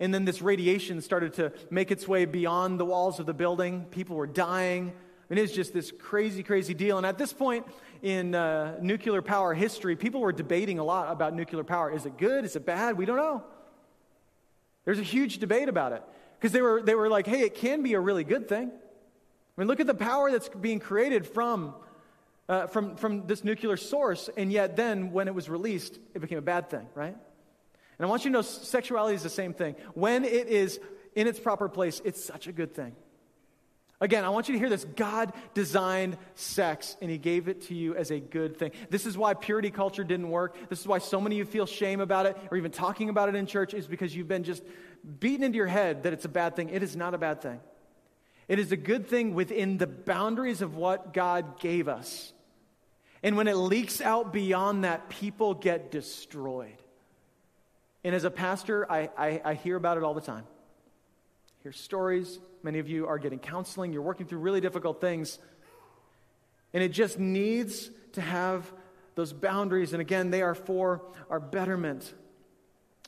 and 0.00 0.14
then 0.14 0.24
this 0.24 0.40
radiation 0.40 1.02
started 1.02 1.34
to 1.34 1.52
make 1.68 1.90
its 1.90 2.08
way 2.08 2.24
beyond 2.24 2.80
the 2.80 2.86
walls 2.86 3.20
of 3.20 3.26
the 3.26 3.34
building. 3.34 3.84
People 3.90 4.16
were 4.16 4.26
dying. 4.26 4.84
I 4.88 5.34
mean, 5.34 5.38
it 5.38 5.42
was 5.42 5.52
just 5.52 5.74
this 5.74 5.92
crazy, 5.98 6.42
crazy 6.42 6.72
deal. 6.72 6.96
And 6.96 7.04
at 7.04 7.18
this 7.18 7.34
point, 7.34 7.66
in 8.02 8.34
uh, 8.34 8.76
nuclear 8.80 9.22
power 9.22 9.54
history, 9.54 9.94
people 9.96 10.20
were 10.20 10.32
debating 10.32 10.78
a 10.78 10.84
lot 10.84 11.10
about 11.10 11.34
nuclear 11.34 11.64
power. 11.64 11.90
Is 11.90 12.04
it 12.04 12.18
good? 12.18 12.44
Is 12.44 12.56
it 12.56 12.66
bad? 12.66 12.98
We 12.98 13.06
don't 13.06 13.16
know. 13.16 13.44
There's 14.84 14.98
a 14.98 15.04
huge 15.04 15.38
debate 15.38 15.68
about 15.68 15.92
it. 15.92 16.02
Because 16.38 16.50
they 16.52 16.60
were, 16.60 16.82
they 16.82 16.96
were 16.96 17.08
like, 17.08 17.26
hey, 17.28 17.42
it 17.42 17.54
can 17.54 17.84
be 17.84 17.94
a 17.94 18.00
really 18.00 18.24
good 18.24 18.48
thing. 18.48 18.68
I 18.68 19.60
mean, 19.60 19.68
look 19.68 19.78
at 19.78 19.86
the 19.86 19.94
power 19.94 20.32
that's 20.32 20.48
being 20.48 20.80
created 20.80 21.24
from, 21.24 21.74
uh, 22.48 22.66
from, 22.66 22.96
from 22.96 23.28
this 23.28 23.44
nuclear 23.44 23.76
source, 23.76 24.28
and 24.36 24.50
yet 24.50 24.74
then 24.74 25.12
when 25.12 25.28
it 25.28 25.34
was 25.34 25.48
released, 25.48 26.00
it 26.14 26.18
became 26.18 26.38
a 26.38 26.42
bad 26.42 26.68
thing, 26.68 26.88
right? 26.96 27.14
And 27.98 28.06
I 28.06 28.06
want 28.06 28.24
you 28.24 28.30
to 28.30 28.32
know 28.32 28.42
sexuality 28.42 29.14
is 29.14 29.22
the 29.22 29.30
same 29.30 29.54
thing. 29.54 29.76
When 29.94 30.24
it 30.24 30.48
is 30.48 30.80
in 31.14 31.28
its 31.28 31.38
proper 31.38 31.68
place, 31.68 32.02
it's 32.04 32.24
such 32.24 32.48
a 32.48 32.52
good 32.52 32.74
thing. 32.74 32.96
Again, 34.02 34.24
I 34.24 34.30
want 34.30 34.48
you 34.48 34.54
to 34.54 34.58
hear 34.58 34.68
this. 34.68 34.84
God 34.84 35.32
designed 35.54 36.18
sex 36.34 36.96
and 37.00 37.08
He 37.08 37.18
gave 37.18 37.46
it 37.46 37.68
to 37.68 37.74
you 37.74 37.94
as 37.94 38.10
a 38.10 38.18
good 38.18 38.56
thing. 38.56 38.72
This 38.90 39.06
is 39.06 39.16
why 39.16 39.34
purity 39.34 39.70
culture 39.70 40.02
didn't 40.02 40.28
work. 40.28 40.56
This 40.68 40.80
is 40.80 40.88
why 40.88 40.98
so 40.98 41.20
many 41.20 41.38
of 41.38 41.46
you 41.46 41.52
feel 41.52 41.66
shame 41.66 42.00
about 42.00 42.26
it 42.26 42.36
or 42.50 42.56
even 42.56 42.72
talking 42.72 43.10
about 43.10 43.28
it 43.28 43.36
in 43.36 43.46
church, 43.46 43.74
is 43.74 43.86
because 43.86 44.14
you've 44.14 44.26
been 44.26 44.42
just 44.42 44.64
beaten 45.20 45.44
into 45.44 45.56
your 45.56 45.68
head 45.68 46.02
that 46.02 46.12
it's 46.12 46.24
a 46.24 46.28
bad 46.28 46.56
thing. 46.56 46.70
It 46.70 46.82
is 46.82 46.96
not 46.96 47.14
a 47.14 47.18
bad 47.18 47.42
thing. 47.42 47.60
It 48.48 48.58
is 48.58 48.72
a 48.72 48.76
good 48.76 49.06
thing 49.06 49.34
within 49.34 49.78
the 49.78 49.86
boundaries 49.86 50.62
of 50.62 50.74
what 50.74 51.14
God 51.14 51.60
gave 51.60 51.86
us. 51.86 52.32
And 53.22 53.36
when 53.36 53.46
it 53.46 53.54
leaks 53.54 54.00
out 54.00 54.32
beyond 54.32 54.82
that, 54.82 55.10
people 55.10 55.54
get 55.54 55.92
destroyed. 55.92 56.76
And 58.02 58.16
as 58.16 58.24
a 58.24 58.32
pastor, 58.32 58.90
I, 58.90 59.10
I, 59.16 59.40
I 59.44 59.54
hear 59.54 59.76
about 59.76 59.96
it 59.96 60.02
all 60.02 60.14
the 60.14 60.20
time. 60.20 60.42
Hear 61.62 61.72
stories. 61.72 62.40
Many 62.64 62.80
of 62.80 62.88
you 62.88 63.06
are 63.06 63.18
getting 63.18 63.38
counseling. 63.38 63.92
You're 63.92 64.02
working 64.02 64.26
through 64.26 64.40
really 64.40 64.60
difficult 64.60 65.00
things. 65.00 65.38
And 66.74 66.82
it 66.82 66.88
just 66.88 67.20
needs 67.20 67.90
to 68.14 68.20
have 68.20 68.70
those 69.14 69.32
boundaries. 69.32 69.92
And 69.92 70.00
again, 70.00 70.30
they 70.30 70.42
are 70.42 70.56
for 70.56 71.02
our 71.30 71.38
betterment. 71.38 72.12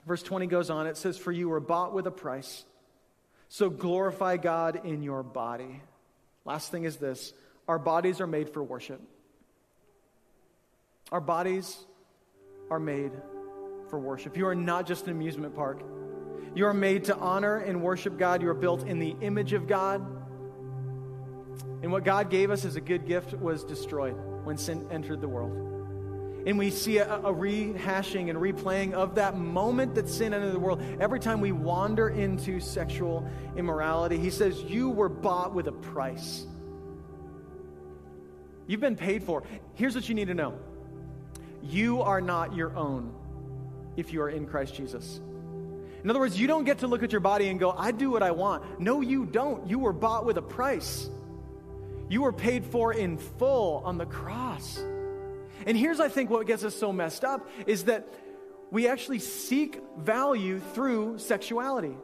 Verse 0.07 0.23
20 0.23 0.47
goes 0.47 0.71
on. 0.71 0.87
It 0.87 0.97
says, 0.97 1.19
For 1.19 1.33
you 1.33 1.49
were 1.49 1.61
bought 1.61 1.93
with 1.93 2.07
a 2.07 2.13
price. 2.13 2.65
So 3.49 3.71
glorify 3.71 4.37
God 4.37 4.85
in 4.85 5.03
your 5.03 5.25
body. 5.25 5.81
Last 6.45 6.71
thing 6.71 6.85
is 6.85 6.97
this 6.97 7.33
our 7.67 7.79
bodies 7.79 8.21
are 8.21 8.27
made 8.27 8.51
for 8.51 8.63
worship. 8.63 9.01
Our 11.11 11.21
bodies 11.21 11.77
are 12.71 12.81
made 12.81 13.13
for 13.89 13.99
worship. 13.99 14.37
You 14.37 14.47
are 14.47 14.55
not 14.55 14.87
just 14.87 15.07
an 15.07 15.11
amusement 15.11 15.57
park. 15.57 15.83
You 16.55 16.67
are 16.67 16.75
made 16.75 17.05
to 17.05 17.17
honor 17.17 17.57
and 17.57 17.83
worship 17.83 18.17
God. 18.17 18.41
You 18.41 18.49
are 18.49 18.55
built 18.55 18.87
in 18.87 18.99
the 18.99 19.17
image 19.21 19.53
of 19.53 19.67
God. 19.67 20.01
And 21.83 21.91
what 21.91 22.05
God 22.05 22.31
gave 22.31 22.51
us 22.51 22.65
as 22.65 22.77
a 22.77 22.81
good 22.81 23.07
gift 23.07 23.35
was 23.35 23.65
destroyed 23.65 24.17
when 24.45 24.57
sin 24.57 24.87
entered 24.91 25.21
the 25.21 25.29
world. 25.29 25.53
And 26.47 26.59
we 26.59 26.71
see 26.71 26.99
a, 26.99 27.17
a, 27.17 27.35
rehashing 27.35 28.29
and 28.29 28.39
replaying 28.39 28.93
of 28.93 29.15
that 29.15 29.37
moment 29.37 29.95
that 29.95 30.09
sin 30.09 30.35
entered 30.35 30.53
the 30.53 30.59
world 30.59 30.83
every 31.01 31.19
time 31.19 31.41
we 31.41 31.53
wander 31.53 32.11
into 32.11 32.61
sexual 32.61 33.29
immorality. 33.57 34.19
He 34.19 34.31
says, 34.31 34.63
You 34.63 34.91
were 34.91 35.09
bought 35.09 35.55
with 35.55 35.67
a 35.69 35.73
price. 35.73 36.47
You've 38.67 38.81
been 38.81 38.97
paid 38.97 39.23
for. 39.23 39.43
Here's 39.75 39.95
what 39.95 40.09
you 40.09 40.15
need 40.15 40.29
to 40.29 40.35
know 40.35 40.59
you 41.63 42.03
are 42.03 42.21
not 42.21 42.55
your 42.55 42.77
own 42.77 43.15
if 43.97 44.13
you 44.13 44.21
are 44.21 44.29
in 44.29 44.47
Christ 44.47 44.75
Jesus. 44.75 45.21
In 46.05 46.11
other 46.11 46.21
words, 46.21 46.39
you 46.39 46.47
don't 46.47 46.65
get 46.65 46.81
to 46.81 46.87
look 46.87 47.03
at 47.03 47.13
your 47.13 47.23
body 47.23 47.49
and 47.49 47.59
go, 47.59 47.71
I 47.71 47.91
do 47.91 48.11
what 48.11 48.23
I 48.23 48.31
want. 48.31 48.79
No, 48.79 49.01
you 49.01 49.25
don't. 49.25 49.67
You 49.67 49.79
were 49.79 49.95
bought 49.95 50.27
with 50.27 50.37
a 50.37 50.43
price. 50.43 51.09
You 52.11 52.23
were 52.23 52.33
paid 52.33 52.67
for 52.67 52.93
in 52.93 53.17
full 53.17 53.83
on 53.87 53.97
the 53.97 54.05
cross. 54.05 54.79
And 55.67 55.77
here's, 55.79 56.01
I 56.01 56.11
think, 56.11 56.29
what 56.29 56.47
gets 56.47 56.63
us 56.63 56.75
so 56.75 56.93
messed 56.93 57.25
up 57.25 57.49
is 57.67 57.85
that 57.85 58.07
we 58.71 58.87
actually 58.87 59.21
seek 59.21 59.81
value 59.97 60.61
through 60.75 61.19
sexuality. 61.19 61.97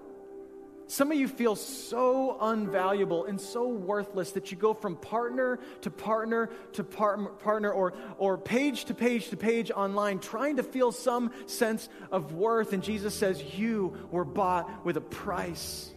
Some 0.91 1.13
of 1.13 1.19
you 1.19 1.29
feel 1.29 1.55
so 1.55 2.37
unvaluable 2.41 3.29
and 3.29 3.41
so 3.41 3.69
worthless 3.69 4.33
that 4.33 4.51
you 4.51 4.57
go 4.57 4.75
from 4.75 4.97
partner 4.97 5.61
to 5.83 5.91
partner 5.91 6.51
to 6.73 6.83
par- 6.83 7.29
partner 7.29 7.71
or, 7.71 7.95
or 8.19 8.37
page 8.37 8.87
to 8.87 8.95
page 8.95 9.29
to 9.29 9.37
page 9.37 9.71
online 9.71 10.19
trying 10.19 10.57
to 10.57 10.65
feel 10.65 10.91
some 10.91 11.31
sense 11.47 11.89
of 12.11 12.33
worth. 12.33 12.73
And 12.73 12.83
Jesus 12.83 13.15
says, 13.15 13.41
You 13.57 14.09
were 14.11 14.25
bought 14.25 14.85
with 14.85 14.97
a 14.97 15.01
price. 15.01 15.95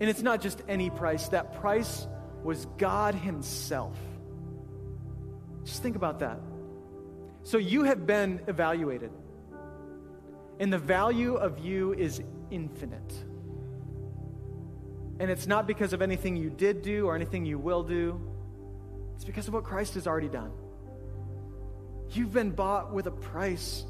And 0.00 0.10
it's 0.10 0.22
not 0.22 0.40
just 0.40 0.60
any 0.66 0.90
price, 0.90 1.28
that 1.28 1.60
price 1.60 2.08
was 2.42 2.66
God 2.78 3.14
Himself. 3.14 3.96
Just 5.62 5.84
think 5.84 5.94
about 5.94 6.18
that. 6.18 6.40
So 7.44 7.58
you 7.58 7.84
have 7.84 8.08
been 8.08 8.40
evaluated, 8.48 9.12
and 10.58 10.72
the 10.72 10.78
value 10.78 11.36
of 11.36 11.60
you 11.60 11.92
is 11.92 12.20
infinite. 12.50 13.24
And 15.20 15.30
it's 15.30 15.46
not 15.46 15.66
because 15.66 15.92
of 15.92 16.02
anything 16.02 16.36
you 16.36 16.50
did 16.50 16.82
do 16.82 17.06
or 17.06 17.14
anything 17.14 17.44
you 17.44 17.58
will 17.58 17.82
do, 17.82 18.20
it's 19.14 19.24
because 19.24 19.46
of 19.46 19.54
what 19.54 19.64
Christ 19.64 19.94
has 19.94 20.06
already 20.06 20.28
done. 20.28 20.50
You've 22.10 22.32
been 22.32 22.50
bought 22.50 22.92
with 22.92 23.06
a 23.06 23.10
price, 23.10 23.84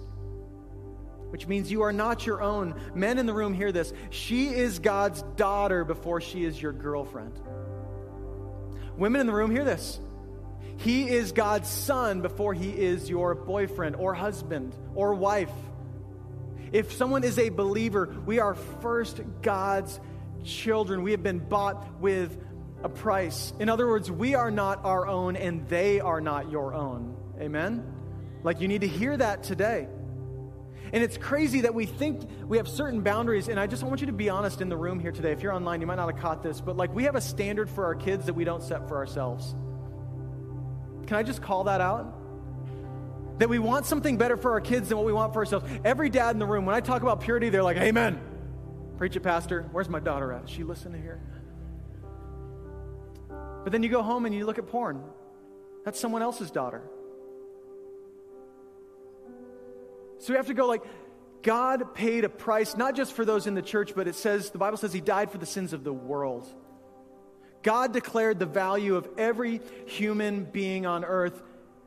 which 1.31 1.47
means 1.47 1.71
you 1.71 1.83
are 1.83 1.93
not 1.93 2.27
your 2.27 2.43
own. 2.43 2.81
Men 2.95 3.19
in 3.19 3.27
the 3.27 3.35
room 3.35 3.55
hear 3.55 3.73
this. 3.73 3.93
She 4.11 4.49
is 4.49 4.79
God's 4.79 5.23
daughter 5.37 5.85
before 5.85 6.21
she 6.21 6.45
is 6.45 6.61
your 6.61 6.73
girlfriend. 6.73 7.41
Women 8.97 9.23
in 9.23 9.27
the 9.27 9.33
room 9.33 9.51
hear 9.51 9.65
this. 9.65 9.99
He 10.77 11.09
is 11.09 11.33
God's 11.33 11.69
son 11.69 12.21
before 12.21 12.55
he 12.55 12.71
is 12.71 13.09
your 13.09 13.35
boyfriend 13.35 13.97
or 13.97 14.15
husband 14.15 14.75
or 14.95 15.15
wife. 15.15 15.53
If 16.73 16.93
someone 16.93 17.25
is 17.25 17.39
a 17.39 17.49
believer, 17.49 18.15
we 18.27 18.41
are 18.41 18.55
first 18.55 19.21
God's 19.43 20.01
children. 20.45 21.03
We 21.03 21.13
have 21.13 21.23
been 21.23 21.41
bought 21.41 22.01
with 22.01 22.39
a 22.83 22.89
price. 22.89 23.53
In 23.59 23.69
other 23.69 23.89
words, 23.89 24.11
we 24.11 24.35
are 24.35 24.51
not 24.51 24.85
our 24.85 25.07
own 25.07 25.37
and 25.37 25.67
they 25.69 26.01
are 26.01 26.21
not 26.21 26.51
your 26.51 26.75
own. 26.75 27.17
Amen? 27.41 27.85
Like 28.43 28.61
you 28.61 28.69
need 28.69 28.83
to 28.83 28.89
hear 28.89 29.17
that 29.17 29.43
today. 29.43 29.89
And 30.93 31.03
it's 31.03 31.17
crazy 31.17 31.63
that 31.63 31.75
we 31.75 31.87
think 31.87 32.21
we 32.47 32.59
have 32.59 32.69
certain 32.69 33.01
boundaries. 33.01 33.49
And 33.49 33.59
I 33.59 33.67
just 33.67 33.83
want 33.83 34.01
you 34.01 34.07
to 34.07 34.13
be 34.13 34.29
honest 34.29 34.61
in 34.61 34.69
the 34.69 34.77
room 34.77 35.01
here 35.01 35.13
today. 35.13 35.33
If 35.33 35.43
you're 35.43 35.53
online, 35.53 35.81
you 35.81 35.87
might 35.87 35.97
not 35.97 36.13
have 36.13 36.21
caught 36.21 36.43
this, 36.43 36.61
but 36.61 36.77
like 36.77 36.95
we 36.95 37.05
have 37.05 37.17
a 37.17 37.21
standard 37.21 37.71
for 37.71 37.85
our 37.87 37.95
kids 37.95 38.27
that 38.27 38.35
we 38.35 38.45
don't 38.45 38.63
set 38.63 38.87
for 38.87 38.97
ourselves. 38.97 39.57
Can 41.07 41.17
I 41.17 41.23
just 41.23 41.43
call 41.43 41.65
that 41.65 41.81
out? 41.81 42.21
That 43.39 43.49
we 43.49 43.59
want 43.59 43.87
something 43.87 44.17
better 44.19 44.37
for 44.37 44.53
our 44.53 44.61
kids 44.61 44.91
than 44.91 44.99
what 44.99 45.07
we 45.07 45.13
want 45.13 45.33
for 45.33 45.41
ourselves. 45.41 45.69
Every 45.85 46.11
dad 46.11 46.31
in 46.31 46.39
the 46.39 46.47
room, 46.47 46.67
when 46.67 46.77
I 46.77 46.81
talk 46.81 47.03
about 47.03 47.23
purity, 47.23 47.49
they're 47.49 47.65
like, 47.65 47.79
Amen. 47.79 48.21
Preach 48.97 49.17
it, 49.17 49.21
Pastor. 49.21 49.69
Where's 49.73 49.89
my 49.89 50.01
daughter 50.01 50.33
at? 50.33 50.45
Is 50.45 50.51
she 50.51 50.63
listening 50.63 51.03
here? 51.03 51.21
But 53.29 53.73
then 53.73 53.83
you 53.83 53.89
go 53.89 54.03
home 54.03 54.27
and 54.27 54.35
you 54.35 54.47
look 54.47 54.59
at 54.59 54.69
porn. 54.69 55.03
That's 55.85 55.99
someone 55.99 56.23
else's 56.23 56.51
daughter. 56.51 56.83
So 60.19 60.33
we 60.33 60.37
have 60.37 60.47
to 60.47 60.55
go 60.55 60.67
like, 60.67 60.83
God 61.43 61.95
paid 61.95 62.25
a 62.25 62.29
price, 62.29 62.77
not 62.77 62.95
just 62.95 63.13
for 63.13 63.25
those 63.25 63.47
in 63.47 63.55
the 63.55 63.63
church, 63.63 63.95
but 63.95 64.09
it 64.09 64.15
says, 64.15 64.51
the 64.51 64.59
Bible 64.59 64.79
says 64.79 64.93
he 64.93 65.01
died 65.01 65.31
for 65.31 65.39
the 65.39 65.47
sins 65.47 65.73
of 65.73 65.85
the 65.85 65.93
world. 65.93 66.49
God 67.63 67.93
declared 67.93 68.39
the 68.39 68.47
value 68.47 68.97
of 68.97 69.09
every 69.19 69.61
human 69.87 70.45
being 70.45 70.87
on 70.87 71.05
earth 71.05 71.43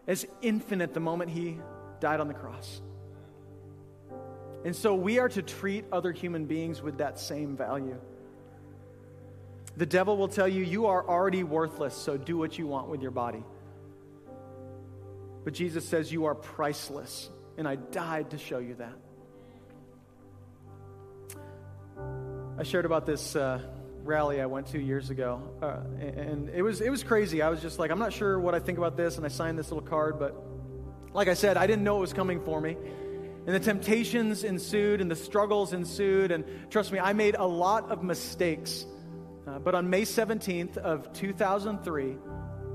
as 0.07 0.27
infinite 0.41 0.93
the 0.93 0.99
moment 0.99 1.31
he 1.31 1.59
died 1.99 2.19
on 2.19 2.27
the 2.27 2.33
cross. 2.33 2.81
And 4.67 4.75
so 4.75 4.93
we 4.93 5.17
are 5.17 5.29
to 5.29 5.41
treat 5.41 5.85
other 5.93 6.11
human 6.11 6.43
beings 6.43 6.81
with 6.81 6.97
that 6.97 7.21
same 7.21 7.55
value. 7.55 7.97
The 9.77 9.85
devil 9.85 10.17
will 10.17 10.27
tell 10.27 10.45
you, 10.45 10.61
you 10.61 10.87
are 10.87 11.07
already 11.07 11.43
worthless, 11.43 11.95
so 11.95 12.17
do 12.17 12.35
what 12.35 12.59
you 12.59 12.67
want 12.67 12.89
with 12.89 13.01
your 13.01 13.11
body. 13.11 13.45
But 15.45 15.53
Jesus 15.53 15.87
says, 15.87 16.11
you 16.11 16.25
are 16.25 16.35
priceless, 16.35 17.29
and 17.57 17.65
I 17.65 17.77
died 17.77 18.31
to 18.31 18.37
show 18.37 18.57
you 18.57 18.75
that. 18.75 18.93
I 22.59 22.63
shared 22.63 22.83
about 22.83 23.05
this 23.05 23.37
uh, 23.37 23.61
rally 24.03 24.41
I 24.41 24.47
went 24.47 24.67
to 24.71 24.79
years 24.79 25.09
ago, 25.11 25.41
uh, 25.61 25.77
and 26.01 26.49
it 26.49 26.61
was, 26.61 26.81
it 26.81 26.89
was 26.89 27.03
crazy. 27.03 27.41
I 27.41 27.47
was 27.47 27.61
just 27.61 27.79
like, 27.79 27.89
I'm 27.89 27.99
not 27.99 28.11
sure 28.11 28.37
what 28.37 28.53
I 28.53 28.59
think 28.59 28.77
about 28.77 28.97
this, 28.97 29.15
and 29.15 29.25
I 29.25 29.29
signed 29.29 29.57
this 29.57 29.71
little 29.71 29.87
card, 29.87 30.19
but 30.19 30.35
like 31.13 31.29
I 31.29 31.35
said, 31.35 31.55
I 31.55 31.67
didn't 31.67 31.85
know 31.85 31.99
it 31.99 32.01
was 32.01 32.11
coming 32.11 32.43
for 32.43 32.59
me. 32.59 32.75
And 33.47 33.55
the 33.55 33.61
temptations 33.61 34.43
ensued 34.43 34.99
and 34.99 35.09
the 35.09 35.15
struggles 35.15 35.71
ensued. 35.71 36.31
And 36.31 36.43
trust 36.69 36.91
me, 36.91 36.99
I 36.99 37.13
made 37.13 37.35
a 37.35 37.45
lot 37.45 37.89
of 37.89 38.03
mistakes. 38.03 38.85
Uh, 39.47 39.57
but 39.57 39.73
on 39.73 39.89
May 39.89 40.01
17th 40.01 40.75
of 40.75 41.13
2003, 41.13 42.17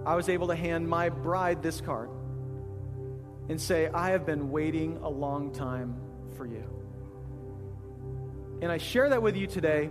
I 0.06 0.14
was 0.14 0.30
able 0.30 0.48
to 0.48 0.56
hand 0.56 0.88
my 0.88 1.10
bride 1.10 1.62
this 1.62 1.82
card 1.82 2.08
and 3.50 3.60
say, 3.60 3.88
I 3.88 4.10
have 4.10 4.24
been 4.24 4.50
waiting 4.50 4.96
a 5.02 5.10
long 5.10 5.52
time 5.52 5.94
for 6.36 6.46
you. 6.46 6.64
And 8.62 8.72
I 8.72 8.78
share 8.78 9.10
that 9.10 9.20
with 9.20 9.36
you 9.36 9.46
today 9.46 9.90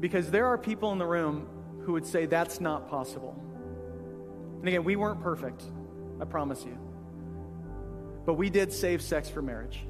because 0.00 0.30
there 0.30 0.46
are 0.46 0.56
people 0.56 0.90
in 0.92 0.98
the 0.98 1.06
room 1.06 1.48
who 1.82 1.92
would 1.92 2.06
say 2.06 2.24
that's 2.24 2.62
not 2.62 2.88
possible. 2.88 3.38
And 4.60 4.68
again, 4.68 4.84
we 4.84 4.96
weren't 4.96 5.20
perfect, 5.20 5.62
I 6.18 6.24
promise 6.24 6.64
you. 6.64 6.78
But 8.26 8.34
we 8.34 8.50
did 8.50 8.72
save 8.72 9.02
sex 9.02 9.28
for 9.28 9.42
marriage. 9.42 9.84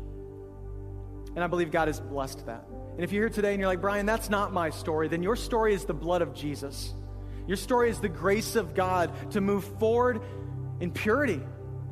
And 1.35 1.43
I 1.43 1.47
believe 1.47 1.71
God 1.71 1.89
has 1.89 2.01
blessed 2.01 2.47
that. 2.47 2.67
And 2.95 3.03
if 3.03 3.13
you're 3.13 3.25
here 3.25 3.35
today 3.35 3.53
and 3.53 3.61
you're 3.61 3.69
like, 3.69 3.81
Brian, 3.81 4.07
that's 4.07 4.31
not 4.31 4.53
my 4.53 4.71
story, 4.71 5.09
then 5.09 5.23
your 5.23 5.37
story 5.37 5.75
is 5.75 5.85
the 5.85 5.95
blood 5.95 6.23
of 6.23 6.33
Jesus. 6.35 6.95
Your 7.47 7.57
story 7.57 7.91
is 7.91 8.01
the 8.01 8.09
grace 8.09 8.57
of 8.57 8.75
God 8.75 9.33
to 9.33 9.41
move 9.41 9.65
forward 9.79 10.21
in 10.81 10.91
purity, 10.93 11.41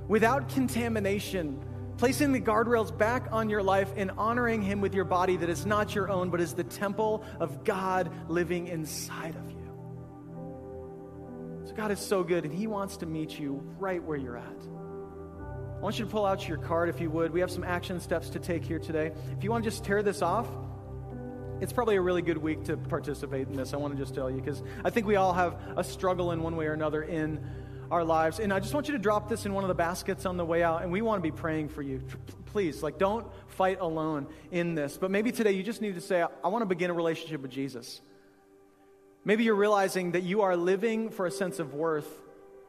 without 0.08 0.48
contamination, 0.48 1.62
placing 1.98 2.32
the 2.32 2.40
guardrails 2.40 2.96
back 2.96 3.28
on 3.32 3.50
your 3.50 3.62
life 3.62 3.92
and 3.96 4.10
honoring 4.12 4.62
Him 4.62 4.80
with 4.80 4.94
your 4.94 5.04
body 5.04 5.36
that 5.36 5.48
is 5.48 5.66
not 5.66 5.94
your 5.94 6.08
own, 6.08 6.30
but 6.30 6.40
is 6.40 6.54
the 6.54 6.64
temple 6.64 7.24
of 7.38 7.64
God 7.64 8.10
living 8.28 8.68
inside 8.68 9.34
of 9.36 9.50
you. 9.50 9.56
So, 11.64 11.74
God 11.74 11.90
is 11.90 12.00
so 12.00 12.22
good, 12.24 12.44
and 12.44 12.52
He 12.52 12.66
wants 12.66 12.96
to 12.98 13.06
meet 13.06 13.38
you 13.38 13.62
right 13.78 14.02
where 14.02 14.16
you're 14.16 14.38
at. 14.38 14.62
I 15.82 15.84
want 15.84 15.98
you 15.98 16.04
to 16.04 16.10
pull 16.12 16.24
out 16.24 16.46
your 16.46 16.58
card 16.58 16.90
if 16.90 17.00
you 17.00 17.10
would. 17.10 17.32
We 17.32 17.40
have 17.40 17.50
some 17.50 17.64
action 17.64 17.98
steps 17.98 18.30
to 18.30 18.38
take 18.38 18.64
here 18.64 18.78
today. 18.78 19.10
If 19.36 19.42
you 19.42 19.50
want 19.50 19.64
to 19.64 19.68
just 19.68 19.82
tear 19.82 20.00
this 20.00 20.22
off, 20.22 20.46
it's 21.60 21.72
probably 21.72 21.96
a 21.96 22.00
really 22.00 22.22
good 22.22 22.38
week 22.38 22.62
to 22.66 22.76
participate 22.76 23.48
in 23.48 23.56
this. 23.56 23.74
I 23.74 23.78
want 23.78 23.92
to 23.92 24.00
just 24.00 24.14
tell 24.14 24.30
you 24.30 24.36
because 24.40 24.62
I 24.84 24.90
think 24.90 25.08
we 25.08 25.16
all 25.16 25.32
have 25.32 25.56
a 25.76 25.82
struggle 25.82 26.30
in 26.30 26.40
one 26.40 26.54
way 26.54 26.66
or 26.66 26.72
another 26.72 27.02
in 27.02 27.44
our 27.90 28.04
lives. 28.04 28.38
And 28.38 28.52
I 28.52 28.60
just 28.60 28.72
want 28.72 28.86
you 28.86 28.92
to 28.92 29.00
drop 29.00 29.28
this 29.28 29.44
in 29.44 29.54
one 29.54 29.64
of 29.64 29.68
the 29.68 29.74
baskets 29.74 30.24
on 30.24 30.36
the 30.36 30.44
way 30.44 30.62
out, 30.62 30.84
and 30.84 30.92
we 30.92 31.02
want 31.02 31.18
to 31.18 31.28
be 31.28 31.36
praying 31.36 31.68
for 31.68 31.82
you. 31.82 32.00
Please, 32.46 32.80
like, 32.80 32.96
don't 32.96 33.26
fight 33.48 33.80
alone 33.80 34.28
in 34.52 34.76
this. 34.76 34.96
But 34.96 35.10
maybe 35.10 35.32
today 35.32 35.50
you 35.50 35.64
just 35.64 35.82
need 35.82 35.96
to 35.96 36.00
say, 36.00 36.22
I 36.22 36.46
want 36.46 36.62
to 36.62 36.66
begin 36.66 36.90
a 36.90 36.94
relationship 36.94 37.42
with 37.42 37.50
Jesus. 37.50 38.00
Maybe 39.24 39.42
you're 39.42 39.56
realizing 39.56 40.12
that 40.12 40.22
you 40.22 40.42
are 40.42 40.56
living 40.56 41.10
for 41.10 41.26
a 41.26 41.30
sense 41.32 41.58
of 41.58 41.74
worth 41.74 42.21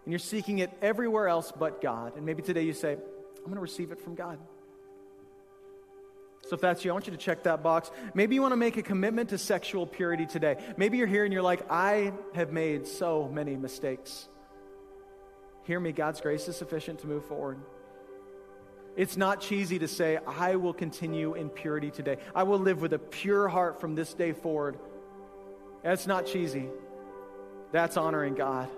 and 0.06 0.12
you're 0.12 0.20
seeking 0.20 0.60
it 0.60 0.72
everywhere 0.82 1.28
else 1.28 1.52
but 1.52 1.82
God. 1.82 2.16
And 2.18 2.26
maybe 2.26 2.42
today 2.42 2.64
you 2.64 2.74
say, 2.74 2.94
I'm 2.94 3.44
going 3.46 3.56
to 3.56 3.62
receive 3.62 3.92
it 3.92 4.02
from 4.02 4.16
God. 4.16 4.40
So 6.48 6.56
if 6.56 6.62
that's 6.62 6.84
you, 6.84 6.92
I 6.92 6.94
want 6.94 7.08
you 7.08 7.12
to 7.12 7.18
check 7.18 7.44
that 7.44 7.64
box. 7.64 7.90
Maybe 8.14 8.36
you 8.36 8.42
want 8.42 8.52
to 8.52 8.58
make 8.58 8.76
a 8.76 8.82
commitment 8.82 9.30
to 9.30 9.38
sexual 9.38 9.88
purity 9.88 10.26
today. 10.26 10.58
Maybe 10.76 10.98
you're 10.98 11.08
here 11.08 11.24
and 11.24 11.32
you're 11.32 11.42
like, 11.42 11.72
I 11.72 12.12
have 12.36 12.52
made 12.52 12.86
so 12.86 13.30
many 13.32 13.56
mistakes. 13.56 14.28
Hear 15.64 15.80
me, 15.80 15.94
God's 15.94 16.20
grace 16.20 16.48
is 16.50 16.58
sufficient 16.58 17.00
to 17.00 17.08
move 17.08 17.26
forward. 17.26 17.60
It's 18.98 19.16
not 19.16 19.40
cheesy 19.40 19.80
to 19.80 19.88
say, 19.88 20.20
I 20.28 20.58
will 20.58 20.74
continue 20.74 21.34
in 21.34 21.50
purity 21.50 21.90
today. 21.90 22.18
I 22.36 22.44
will 22.44 22.60
live 22.60 22.82
with 22.82 22.92
a 22.92 23.00
pure 23.00 23.48
heart 23.48 23.80
from 23.80 23.96
this 23.96 24.14
day 24.14 24.34
forward. 24.34 24.78
That's 25.82 26.06
not 26.06 26.26
cheesy. 26.26 26.68
That's 27.72 27.96
honoring 27.96 28.36
God. 28.36 28.70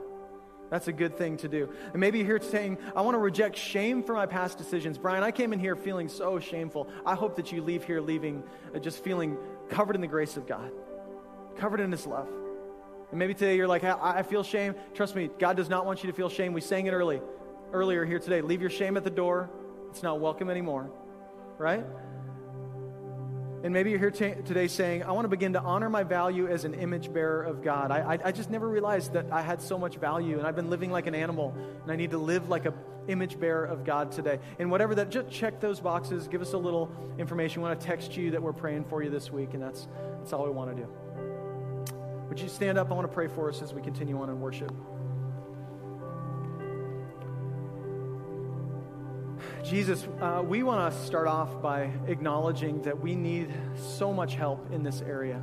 That's 0.75 0.89
a 0.89 0.91
good 0.91 1.17
thing 1.17 1.37
to 1.37 1.47
do. 1.47 1.69
And 1.93 2.01
maybe 2.01 2.17
you're 2.17 2.27
here 2.27 2.41
saying, 2.41 2.79
I 2.97 3.01
want 3.01 3.15
to 3.15 3.19
reject 3.19 3.55
shame 3.55 4.03
for 4.03 4.11
my 4.11 4.25
past 4.25 4.57
decisions. 4.57 4.97
Brian, 4.97 5.23
I 5.23 5.31
came 5.31 5.53
in 5.53 5.59
here 5.59 5.73
feeling 5.73 6.09
so 6.09 6.37
shameful. 6.37 6.89
I 7.05 7.15
hope 7.15 7.37
that 7.37 7.49
you 7.53 7.61
leave 7.61 7.85
here 7.85 8.01
leaving 8.01 8.43
uh, 8.75 8.79
just 8.79 9.01
feeling 9.01 9.37
covered 9.69 9.95
in 9.95 10.01
the 10.01 10.07
grace 10.07 10.35
of 10.35 10.45
God, 10.45 10.69
covered 11.57 11.79
in 11.79 11.93
His 11.93 12.05
love. 12.05 12.27
And 13.09 13.17
maybe 13.17 13.33
today 13.33 13.55
you're 13.55 13.69
like, 13.69 13.85
I, 13.85 14.17
I 14.17 14.23
feel 14.23 14.43
shame. 14.43 14.75
Trust 14.93 15.15
me, 15.15 15.29
God 15.39 15.55
does 15.55 15.69
not 15.69 15.85
want 15.85 16.03
you 16.03 16.11
to 16.11 16.13
feel 16.13 16.27
shame. 16.27 16.51
We 16.51 16.59
sang 16.59 16.87
it 16.87 16.91
early, 16.91 17.21
earlier 17.71 18.03
here 18.03 18.19
today. 18.19 18.41
Leave 18.41 18.59
your 18.59 18.69
shame 18.69 18.97
at 18.97 19.05
the 19.05 19.09
door. 19.09 19.49
It's 19.91 20.03
not 20.03 20.19
welcome 20.19 20.49
anymore, 20.49 20.91
right? 21.57 21.85
And 23.65 23.73
maybe 23.73 23.89
you're 23.89 23.97
here 23.97 24.11
t- 24.11 24.35
today 24.43 24.67
saying, 24.67 25.01
I 25.01 25.11
want 25.13 25.25
to 25.25 25.29
begin 25.29 25.53
to 25.53 25.59
honor 25.59 25.89
my 25.89 26.03
value 26.03 26.45
as 26.47 26.65
an 26.65 26.75
image 26.75 27.11
bearer 27.11 27.41
of 27.41 27.63
God. 27.63 27.89
I, 27.89 28.13
I, 28.13 28.19
I, 28.25 28.31
just 28.31 28.51
never 28.51 28.69
realized 28.69 29.13
that 29.13 29.31
I 29.31 29.41
had 29.41 29.59
so 29.59 29.75
much 29.75 29.95
value, 29.95 30.37
and 30.37 30.45
I've 30.45 30.55
been 30.55 30.69
living 30.69 30.91
like 30.91 31.07
an 31.07 31.15
animal, 31.15 31.55
and 31.81 31.91
I 31.91 31.95
need 31.95 32.11
to 32.11 32.19
live 32.19 32.47
like 32.47 32.67
an 32.67 32.75
image 33.07 33.39
bearer 33.39 33.65
of 33.65 33.83
God 33.83 34.11
today. 34.11 34.37
And 34.59 34.69
whatever 34.69 34.93
that, 34.93 35.09
just 35.09 35.31
check 35.31 35.59
those 35.61 35.79
boxes, 35.79 36.27
give 36.27 36.43
us 36.43 36.53
a 36.53 36.59
little 36.59 36.91
information. 37.17 37.63
We 37.63 37.67
want 37.67 37.81
to 37.81 37.87
text 37.87 38.15
you 38.15 38.29
that 38.29 38.43
we're 38.43 38.53
praying 38.53 38.85
for 38.85 39.01
you 39.01 39.09
this 39.09 39.31
week, 39.31 39.55
and 39.55 39.63
that's, 39.63 39.87
that's 40.19 40.31
all 40.31 40.45
we 40.45 40.51
want 40.51 40.77
to 40.77 40.83
do. 40.83 40.87
Would 42.29 42.39
you 42.39 42.49
stand 42.49 42.77
up? 42.77 42.91
I 42.91 42.93
want 42.93 43.07
to 43.07 43.13
pray 43.15 43.27
for 43.27 43.49
us 43.49 43.63
as 43.63 43.73
we 43.73 43.81
continue 43.81 44.21
on 44.21 44.29
in 44.29 44.39
worship. 44.39 44.71
Jesus, 49.65 50.07
uh, 50.21 50.43
we 50.45 50.61
want 50.61 50.93
to 50.93 51.05
start 51.05 51.27
off 51.27 51.59
by 51.59 51.89
acknowledging 52.05 52.83
that 52.83 52.99
we 52.99 53.15
need 53.15 53.51
so 53.97 54.13
much 54.13 54.35
help 54.35 54.71
in 54.71 54.83
this 54.83 55.01
area. 55.01 55.41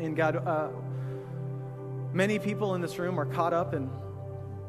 And 0.00 0.16
God, 0.16 0.36
uh, 0.44 0.70
many 2.12 2.40
people 2.40 2.74
in 2.74 2.80
this 2.80 2.98
room 2.98 3.20
are 3.20 3.24
caught 3.26 3.52
up 3.52 3.72
in 3.72 3.88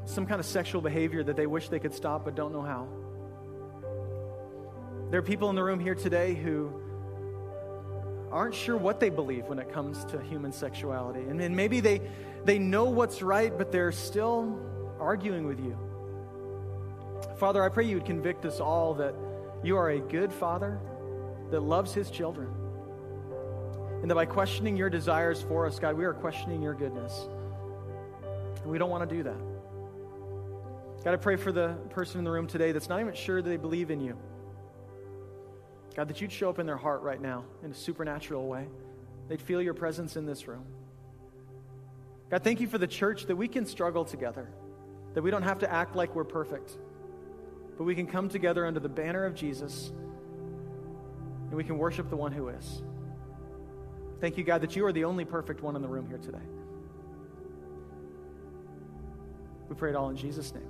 some 0.06 0.28
kind 0.28 0.40
of 0.40 0.46
sexual 0.46 0.80
behavior 0.80 1.24
that 1.24 1.36
they 1.36 1.48
wish 1.48 1.70
they 1.70 1.80
could 1.80 1.96
stop 1.96 2.24
but 2.24 2.36
don't 2.36 2.54
know 2.54 2.62
how. 2.62 2.88
There 5.10 5.20
are 5.20 5.24
people 5.24 5.50
in 5.50 5.56
the 5.56 5.64
room 5.64 5.80
here 5.80 5.96
today 5.96 6.36
who 6.36 6.72
aren't 8.32 8.54
sure 8.54 8.78
what 8.78 9.00
they 9.00 9.10
believe 9.10 9.46
when 9.46 9.58
it 9.58 9.74
comes 9.74 10.06
to 10.06 10.22
human 10.22 10.52
sexuality. 10.52 11.22
And, 11.22 11.42
and 11.42 11.56
maybe 11.56 11.80
they, 11.80 12.00
they 12.46 12.60
know 12.60 12.86
what's 12.86 13.24
right, 13.24 13.58
but 13.58 13.72
they're 13.72 13.92
still 13.92 14.60
arguing 15.00 15.48
with 15.48 15.60
you. 15.60 15.76
Father, 17.44 17.62
I 17.62 17.68
pray 17.68 17.86
you 17.86 17.98
would 17.98 18.06
convict 18.06 18.46
us 18.46 18.62
all 18.62 18.94
that 18.94 19.14
you 19.66 19.76
are 19.76 19.90
a 19.90 20.00
good 20.00 20.32
father 20.32 20.80
that 21.52 21.60
loves 21.60 21.94
his 21.94 22.10
children. 22.10 22.48
And 24.02 24.10
that 24.10 24.16
by 24.16 24.26
questioning 24.26 24.78
your 24.78 24.90
desires 24.90 25.42
for 25.42 25.68
us, 25.68 25.78
God, 25.78 25.98
we 25.98 26.06
are 26.06 26.14
questioning 26.14 26.62
your 26.62 26.74
goodness. 26.74 27.28
And 28.62 28.72
we 28.72 28.78
don't 28.78 28.90
want 28.90 29.10
to 29.10 29.14
do 29.14 29.24
that. 29.24 29.36
God, 31.04 31.12
I 31.12 31.18
pray 31.18 31.36
for 31.36 31.52
the 31.52 31.76
person 31.90 32.20
in 32.20 32.24
the 32.24 32.32
room 32.32 32.48
today 32.48 32.72
that's 32.72 32.88
not 32.88 33.02
even 33.02 33.14
sure 33.14 33.42
that 33.42 33.50
they 33.50 33.58
believe 33.58 33.92
in 33.92 34.00
you. 34.00 34.18
God, 35.98 36.08
that 36.08 36.22
you'd 36.22 36.32
show 36.32 36.50
up 36.50 36.60
in 36.60 36.66
their 36.66 36.78
heart 36.78 37.02
right 37.02 37.20
now 37.20 37.44
in 37.62 37.72
a 37.72 37.76
supernatural 37.76 38.48
way. 38.48 38.70
They'd 39.28 39.42
feel 39.42 39.62
your 39.62 39.74
presence 39.74 40.16
in 40.16 40.26
this 40.26 40.48
room. 40.48 40.64
God, 42.32 42.42
thank 42.42 42.62
you 42.62 42.68
for 42.68 42.78
the 42.78 42.88
church 42.88 43.26
that 43.26 43.36
we 43.36 43.50
can 43.50 43.66
struggle 43.66 44.06
together, 44.06 44.48
that 45.14 45.22
we 45.22 45.30
don't 45.30 45.44
have 45.44 45.60
to 45.60 45.70
act 45.70 45.94
like 45.94 46.16
we're 46.16 46.24
perfect 46.24 46.78
but 47.78 47.84
we 47.84 47.96
can 47.96 48.08
come 48.08 48.30
together 48.30 48.66
under 48.66 48.80
the 48.80 48.90
banner 48.90 49.26
of 49.26 49.36
Jesus 49.36 49.92
and 51.48 51.54
we 51.54 51.64
can 51.64 51.78
worship 51.78 52.10
the 52.10 52.16
one 52.16 52.32
who 52.32 52.50
is. 52.50 52.82
Thank 54.20 54.38
you, 54.38 54.44
God, 54.44 54.62
that 54.62 54.76
you 54.76 54.86
are 54.86 54.92
the 54.92 55.04
only 55.04 55.26
perfect 55.26 55.62
one 55.62 55.76
in 55.76 55.82
the 55.82 55.88
room 55.88 56.08
here 56.08 56.18
today. 56.18 56.38
We 59.70 59.76
pray 59.76 59.90
it 59.90 59.96
all 59.96 60.10
in 60.10 60.16
Jesus' 60.16 60.54
name. 60.54 60.70